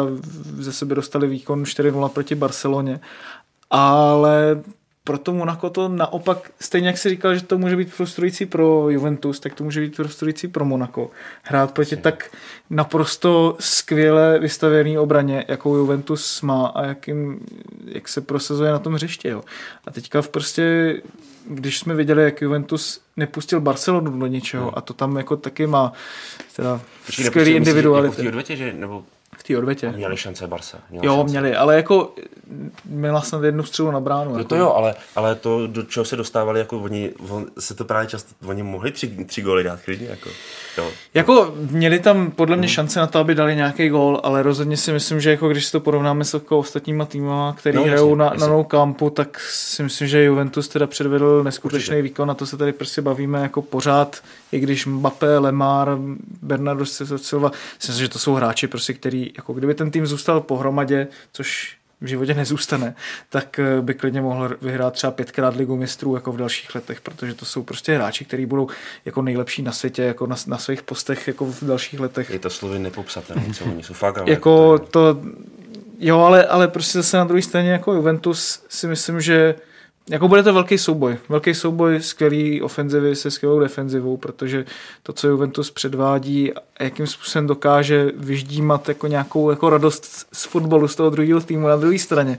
ze 0.59 0.73
sebe 0.73 0.95
dostali 0.95 1.27
výkon 1.27 1.63
4-0 1.63 2.09
proti 2.09 2.35
Barceloně 2.35 3.01
ale 3.71 4.63
pro 5.07 5.19
to 5.19 5.33
Monaco 5.33 5.71
to 5.71 5.89
naopak, 5.89 6.51
stejně 6.61 6.89
jak 6.89 6.99
si 6.99 7.09
říkal, 7.09 7.35
že 7.35 7.43
to 7.43 7.59
může 7.59 7.77
být 7.77 7.93
frustrující 7.93 8.47
pro 8.47 8.91
Juventus, 8.91 9.41
tak 9.41 9.55
to 9.55 9.65
může 9.65 9.81
být 9.81 9.97
frustrující 9.97 10.49
pro 10.49 10.65
Monaco. 10.65 11.11
Hrát 11.43 11.73
proti 11.73 11.97
tak 11.97 12.31
naprosto 12.71 13.57
skvěle 13.61 14.39
vystavený 14.39 14.99
obraně, 14.99 15.45
jakou 15.49 15.77
Juventus 15.77 16.43
má 16.43 16.67
a 16.67 16.85
jakým, 16.85 17.47
jak 17.85 18.09
se 18.09 18.21
prosazuje 18.21 18.71
na 18.71 18.79
tom 18.79 18.95
hřiště. 18.95 19.29
Jo. 19.29 19.43
A 19.87 19.91
teďka 19.91 20.23
v 20.23 20.29
prostě, 20.29 20.97
když 21.51 21.79
jsme 21.79 21.95
viděli, 21.95 22.23
jak 22.23 22.43
Juventus 22.43 23.01
nepustil 23.17 23.61
Barcelonu 23.61 24.19
do 24.19 24.27
ničeho 24.27 24.65
hmm. 24.65 24.75
a 24.77 24.81
to 24.81 24.95
tam 24.95 25.17
jako 25.17 25.37
taky 25.37 25.67
má 25.67 25.93
teda 26.57 26.81
skvělý 27.11 27.53
individuality. 27.53 28.25
Jako 28.25 28.39
v 28.39 28.43
té 28.43 28.57
že, 28.57 28.73
nebo 28.73 29.05
té 29.47 29.59
odvětě. 29.59 29.93
Měli 29.93 30.17
šance. 30.17 30.47
Měla 30.47 31.07
jo, 31.07 31.17
šance. 31.17 31.31
měli, 31.31 31.57
ale 31.57 31.77
jako 31.77 32.15
měla 32.85 33.21
snad 33.21 33.45
jednu 33.45 33.63
střelu 33.63 33.91
na 33.91 34.01
bránu. 34.01 34.33
No 34.33 34.39
jako. 34.39 34.49
to 34.49 34.57
jo, 34.57 34.73
ale, 34.73 34.95
ale 35.17 35.35
to, 35.35 35.67
do 35.67 35.83
čeho 35.83 36.05
se 36.05 36.17
dostávali, 36.17 36.59
jako 36.59 36.79
oni, 36.79 37.13
on, 37.29 37.47
se 37.59 37.75
to 37.75 37.85
právě 37.85 38.09
často, 38.09 38.35
oni 38.47 38.63
mohli 38.63 38.93
tři, 38.93 39.25
tři 39.27 39.43
góly 39.43 39.65
dát 39.65 39.81
klidně, 39.81 40.07
jako. 40.09 40.29
Jo. 40.79 40.91
Jako 41.15 41.55
měli 41.71 41.99
tam 41.99 42.31
podle 42.31 42.57
mě 42.57 42.69
šance 42.69 43.01
na 43.01 43.07
to, 43.07 43.19
aby 43.19 43.35
dali 43.35 43.57
nějaký 43.57 43.89
gól, 43.89 44.21
ale 44.23 44.43
rozhodně 44.43 44.77
si 44.77 44.93
myslím, 44.93 45.21
že 45.21 45.31
jako 45.31 45.49
když 45.49 45.67
si 45.67 45.73
to 45.73 45.81
porovnáme 45.81 46.25
s 46.25 46.35
jako 46.35 46.59
ostatníma 46.59 47.05
týmama, 47.05 47.53
který 47.53 47.77
no, 47.77 47.85
hrajou 47.85 48.15
na, 48.15 48.33
na 48.39 48.47
nou 48.47 48.65
kampu, 48.65 49.11
tak 49.11 49.41
si 49.41 49.83
myslím, 49.83 50.09
že 50.09 50.25
Juventus 50.25 50.69
teda 50.69 50.87
předvedl 50.87 51.45
neskutečný 51.45 51.97
Určitě. 51.97 52.03
výkon, 52.03 52.29
na 52.29 52.35
to 52.35 52.47
se 52.47 52.57
tady 52.57 52.73
prostě 52.73 53.03
bavíme 53.03 53.43
jako 53.43 53.63
pořád, 53.63 54.17
i 54.53 54.61
když 54.61 54.87
Mbappé, 54.87 55.39
Lemar, 55.39 55.99
Bernardo 56.43 56.87
Silva, 56.87 57.53
myslím, 57.79 57.97
že 57.97 58.09
to 58.09 58.19
jsou 58.19 58.35
hráči 58.35 58.67
prostě, 58.67 58.93
který, 58.93 59.33
jako 59.37 59.53
kdyby 59.53 59.75
ten 59.75 59.91
tým 59.91 60.07
zůstal 60.07 60.41
pohromadě, 60.41 61.09
což 61.33 61.77
v 62.01 62.07
životě 62.07 62.35
nezůstane, 62.35 62.95
tak 63.29 63.59
eh, 63.59 63.83
by 63.83 63.95
klidně 63.95 64.21
mohl 64.21 64.51
vyhrát 64.63 64.93
třeba 64.95 65.11
pětkrát 65.11 65.57
ligu 65.57 65.77
mistrů 65.77 66.15
jako 66.15 66.33
v 66.33 66.37
dalších 66.37 66.75
letech, 66.75 67.01
protože 67.01 67.35
to 67.35 67.45
jsou 67.45 67.63
prostě 67.63 67.95
hráči, 67.95 68.25
kteří 68.25 68.47
budou 68.47 68.69
jako 69.05 69.23
nejlepší 69.23 69.63
na 69.63 69.73
světě, 69.73 70.03
jako 70.03 70.27
na, 70.27 70.37
na 70.47 70.59
svých 70.59 70.83
postech 70.83 71.29
jako 71.29 71.47
v 71.47 71.63
dalších 71.63 72.01
letech. 72.01 72.31
Je 72.31 72.39
to 72.39 72.51
slovy 72.51 72.79
nepopsatelné, 72.79 73.55
co 73.55 73.65
oni 73.65 73.83
jsou 73.83 73.95
fakt, 73.95 74.19
ale 74.19 74.31
jako 74.31 74.79
to, 74.79 75.15
to, 75.15 75.21
jo, 75.99 76.21
ale, 76.21 76.47
ale 76.47 76.69
prostě 76.69 76.99
zase 76.99 77.17
na 77.17 77.25
druhé 77.25 77.43
straně 77.43 77.71
jako 77.71 77.95
Juventus 77.95 78.65
si 78.69 78.87
myslím, 78.87 79.21
že 79.21 79.55
jako 80.11 80.29
bude 80.29 80.43
to 80.43 80.55
velký 80.55 80.79
souboj. 80.79 81.17
Velký 81.29 81.55
souboj 81.55 82.03
skvělý 82.03 82.63
ofenzivy 82.63 83.17
se 83.17 83.31
skvělou 83.31 83.61
defenzivou, 83.61 84.17
protože 84.17 84.65
to, 85.03 85.13
co 85.13 85.29
Juventus 85.29 85.71
předvádí 85.71 86.53
a 86.55 86.83
jakým 86.83 87.07
způsobem 87.07 87.47
dokáže 87.47 88.13
vyždímat 88.17 88.89
jako 88.89 89.07
nějakou 89.07 89.51
jako 89.51 89.71
radost 89.71 90.27
z 90.33 90.45
fotbalu 90.45 90.89
z 90.89 90.97
toho 90.97 91.11
druhého 91.11 91.41
týmu 91.41 91.69
na 91.69 91.77
druhé 91.77 91.99
straně, 91.99 92.39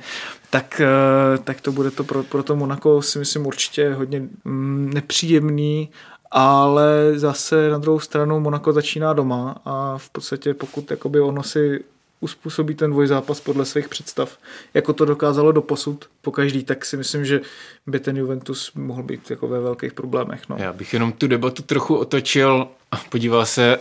tak, 0.50 0.82
eh, 0.82 1.38
tak 1.38 1.62
to 1.62 1.72
bude 1.72 1.92
to 1.92 2.04
pro, 2.04 2.24
pro 2.24 2.44
to 2.44 2.56
Monaco 2.56 3.02
si 3.02 3.20
myslím 3.20 3.46
určitě 3.48 3.94
hodně 3.94 4.20
mm, 4.46 4.92
nepříjemný 4.94 5.90
ale 6.32 7.12
zase 7.16 7.70
na 7.70 7.78
druhou 7.78 8.00
stranu 8.00 8.40
Monaco 8.40 8.74
začíná 8.74 9.14
doma 9.14 9.56
a 9.66 9.98
v 9.98 10.10
podstatě 10.10 10.54
pokud 10.54 10.92
ono 11.22 11.44
si 11.44 11.84
uspůsobí 12.20 12.76
ten 12.76 12.92
dvojzápas 12.92 13.40
podle 13.40 13.66
svých 13.66 13.90
představ, 13.90 14.38
jako 14.74 14.94
to 14.94 15.06
dokázalo 15.06 15.52
do 15.52 15.62
posud 15.62 16.06
po 16.22 16.32
každý, 16.32 16.64
tak 16.64 16.86
si 16.86 16.98
myslím, 16.98 17.26
že 17.26 17.42
by 17.88 18.00
ten 18.00 18.18
Juventus 18.18 18.72
mohl 18.74 19.04
být 19.04 19.30
jako 19.30 19.48
ve 19.48 19.60
velkých 19.60 19.94
problémech. 19.94 20.50
No. 20.50 20.56
Já 20.60 20.74
bych 20.74 20.94
jenom 20.94 21.12
tu 21.12 21.28
debatu 21.28 21.64
trochu 21.64 21.96
otočil 21.96 22.68
a 22.92 22.98
podíval 22.98 23.46
se 23.46 23.80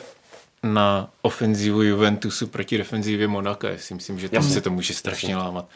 na 0.63 1.11
ofenzivu 1.23 1.83
Juventusu 1.83 2.47
proti 2.47 2.79
defenzivě 2.79 3.29
Monaka. 3.29 3.69
Já 3.69 3.79
si 3.79 3.95
myslím, 3.95 4.19
že 4.19 4.29
tam 4.29 4.37
Jasně. 4.37 4.55
se 4.55 4.61
to 4.61 4.71
může 4.71 4.95
strašně 4.95 5.33
Jasně. 5.33 5.45
lámat. 5.45 5.69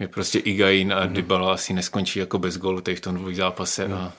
Je 0.00 0.08
prostě 0.08 0.38
Igain 0.38 0.92
a 0.92 1.06
mm. 1.06 1.12
Dybala 1.12 1.52
asi 1.52 1.72
neskončí 1.72 2.18
jako 2.18 2.38
bez 2.38 2.58
gólu 2.58 2.80
tady 2.80 2.96
v 2.96 3.00
tom 3.00 3.14
dvojzápase 3.14 3.88
mm. 3.88 3.94
a 3.94 4.12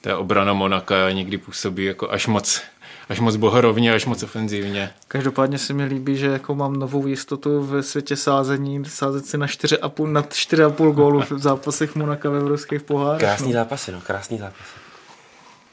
ta 0.00 0.18
obrana 0.18 0.52
Monaka 0.52 1.10
někdy 1.10 1.38
působí 1.38 1.84
jako 1.84 2.10
až 2.10 2.26
moc 2.26 2.62
až 3.08 3.20
moc 3.20 3.36
bohorovně, 3.36 3.94
až 3.94 4.06
moc 4.06 4.22
ofenzivně. 4.22 4.90
Každopádně 5.08 5.58
se 5.58 5.72
mi 5.72 5.84
líbí, 5.84 6.16
že 6.16 6.26
jako 6.26 6.54
mám 6.54 6.76
novou 6.76 7.06
jistotu 7.06 7.62
ve 7.62 7.82
světě 7.82 8.16
sázení, 8.16 8.84
sázet 8.84 9.26
si 9.26 9.38
na 9.38 9.46
4,5, 9.46 10.12
na 10.12 10.22
4,5 10.22 10.92
gólu 10.92 11.22
v 11.30 11.38
zápasech 11.38 11.94
Monaka 11.94 12.30
ve 12.30 12.38
evropských 12.38 12.82
pohárech. 12.82 13.20
Krásný 13.20 13.46
no. 13.46 13.52
zápasy, 13.52 13.92
no, 13.92 14.00
krásný 14.00 14.38
zápasy. 14.38 14.70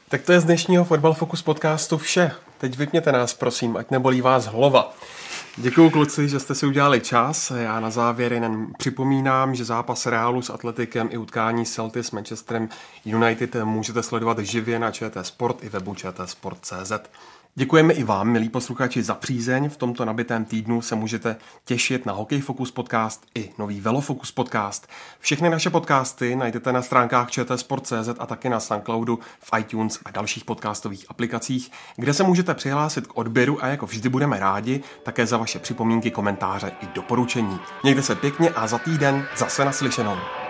Tak 0.08 0.22
to 0.22 0.32
je 0.32 0.40
z 0.40 0.44
dnešního 0.44 0.84
Fotbal 0.84 1.14
Focus 1.14 1.42
podcastu 1.42 1.98
vše. 1.98 2.30
Teď 2.58 2.76
vypněte 2.76 3.12
nás, 3.12 3.34
prosím, 3.34 3.76
ať 3.76 3.90
nebolí 3.90 4.20
vás 4.20 4.46
hlava. 4.46 4.94
Děkuji 5.58 5.90
kluci, 5.90 6.28
že 6.28 6.40
jste 6.40 6.54
si 6.54 6.66
udělali 6.66 7.00
čas. 7.00 7.50
Já 7.56 7.80
na 7.80 7.90
závěr 7.90 8.32
jen 8.32 8.66
připomínám, 8.78 9.54
že 9.54 9.64
zápas 9.64 10.06
Realu 10.06 10.42
s 10.42 10.50
Atletikem 10.50 11.08
i 11.12 11.16
utkání 11.16 11.66
Celty 11.66 12.02
s 12.02 12.10
Manchesterem 12.10 12.68
United 13.04 13.56
můžete 13.64 14.02
sledovat 14.02 14.38
živě 14.38 14.78
na 14.78 14.90
ČT 14.90 15.26
Sport 15.26 15.64
i 15.64 15.68
webu 15.68 15.94
čtsport.cz. 15.94 16.92
Děkujeme 17.58 17.92
i 17.92 18.04
vám, 18.04 18.28
milí 18.28 18.48
posluchači, 18.48 19.02
za 19.02 19.14
přízeň. 19.14 19.68
V 19.68 19.76
tomto 19.76 20.04
nabitém 20.04 20.44
týdnu 20.44 20.82
se 20.82 20.94
můžete 20.94 21.36
těšit 21.64 22.06
na 22.06 22.12
Hokej 22.12 22.40
Focus 22.40 22.70
podcast 22.70 23.26
i 23.34 23.50
nový 23.58 23.80
Velofocus 23.80 24.32
podcast. 24.32 24.88
Všechny 25.20 25.50
naše 25.50 25.70
podcasty 25.70 26.36
najdete 26.36 26.72
na 26.72 26.82
stránkách 26.82 27.30
čtsport.cz 27.30 28.08
a 28.18 28.26
taky 28.26 28.48
na 28.48 28.60
Soundcloudu, 28.60 29.18
v 29.40 29.58
iTunes 29.58 29.98
a 30.04 30.10
dalších 30.10 30.44
podcastových 30.44 31.06
aplikacích, 31.08 31.72
kde 31.96 32.14
se 32.14 32.22
můžete 32.22 32.54
přihlásit 32.54 33.06
k 33.06 33.16
odběru 33.16 33.64
a 33.64 33.66
jako 33.66 33.86
vždy 33.86 34.08
budeme 34.08 34.40
rádi 34.40 34.82
také 35.02 35.26
za 35.26 35.36
vaše 35.36 35.58
připomínky, 35.58 36.10
komentáře 36.10 36.72
i 36.82 36.86
doporučení. 36.94 37.58
Mějte 37.82 38.02
se 38.02 38.14
pěkně 38.14 38.50
a 38.50 38.66
za 38.66 38.78
týden 38.78 39.26
zase 39.36 39.64
naslyšenou. 39.64 40.45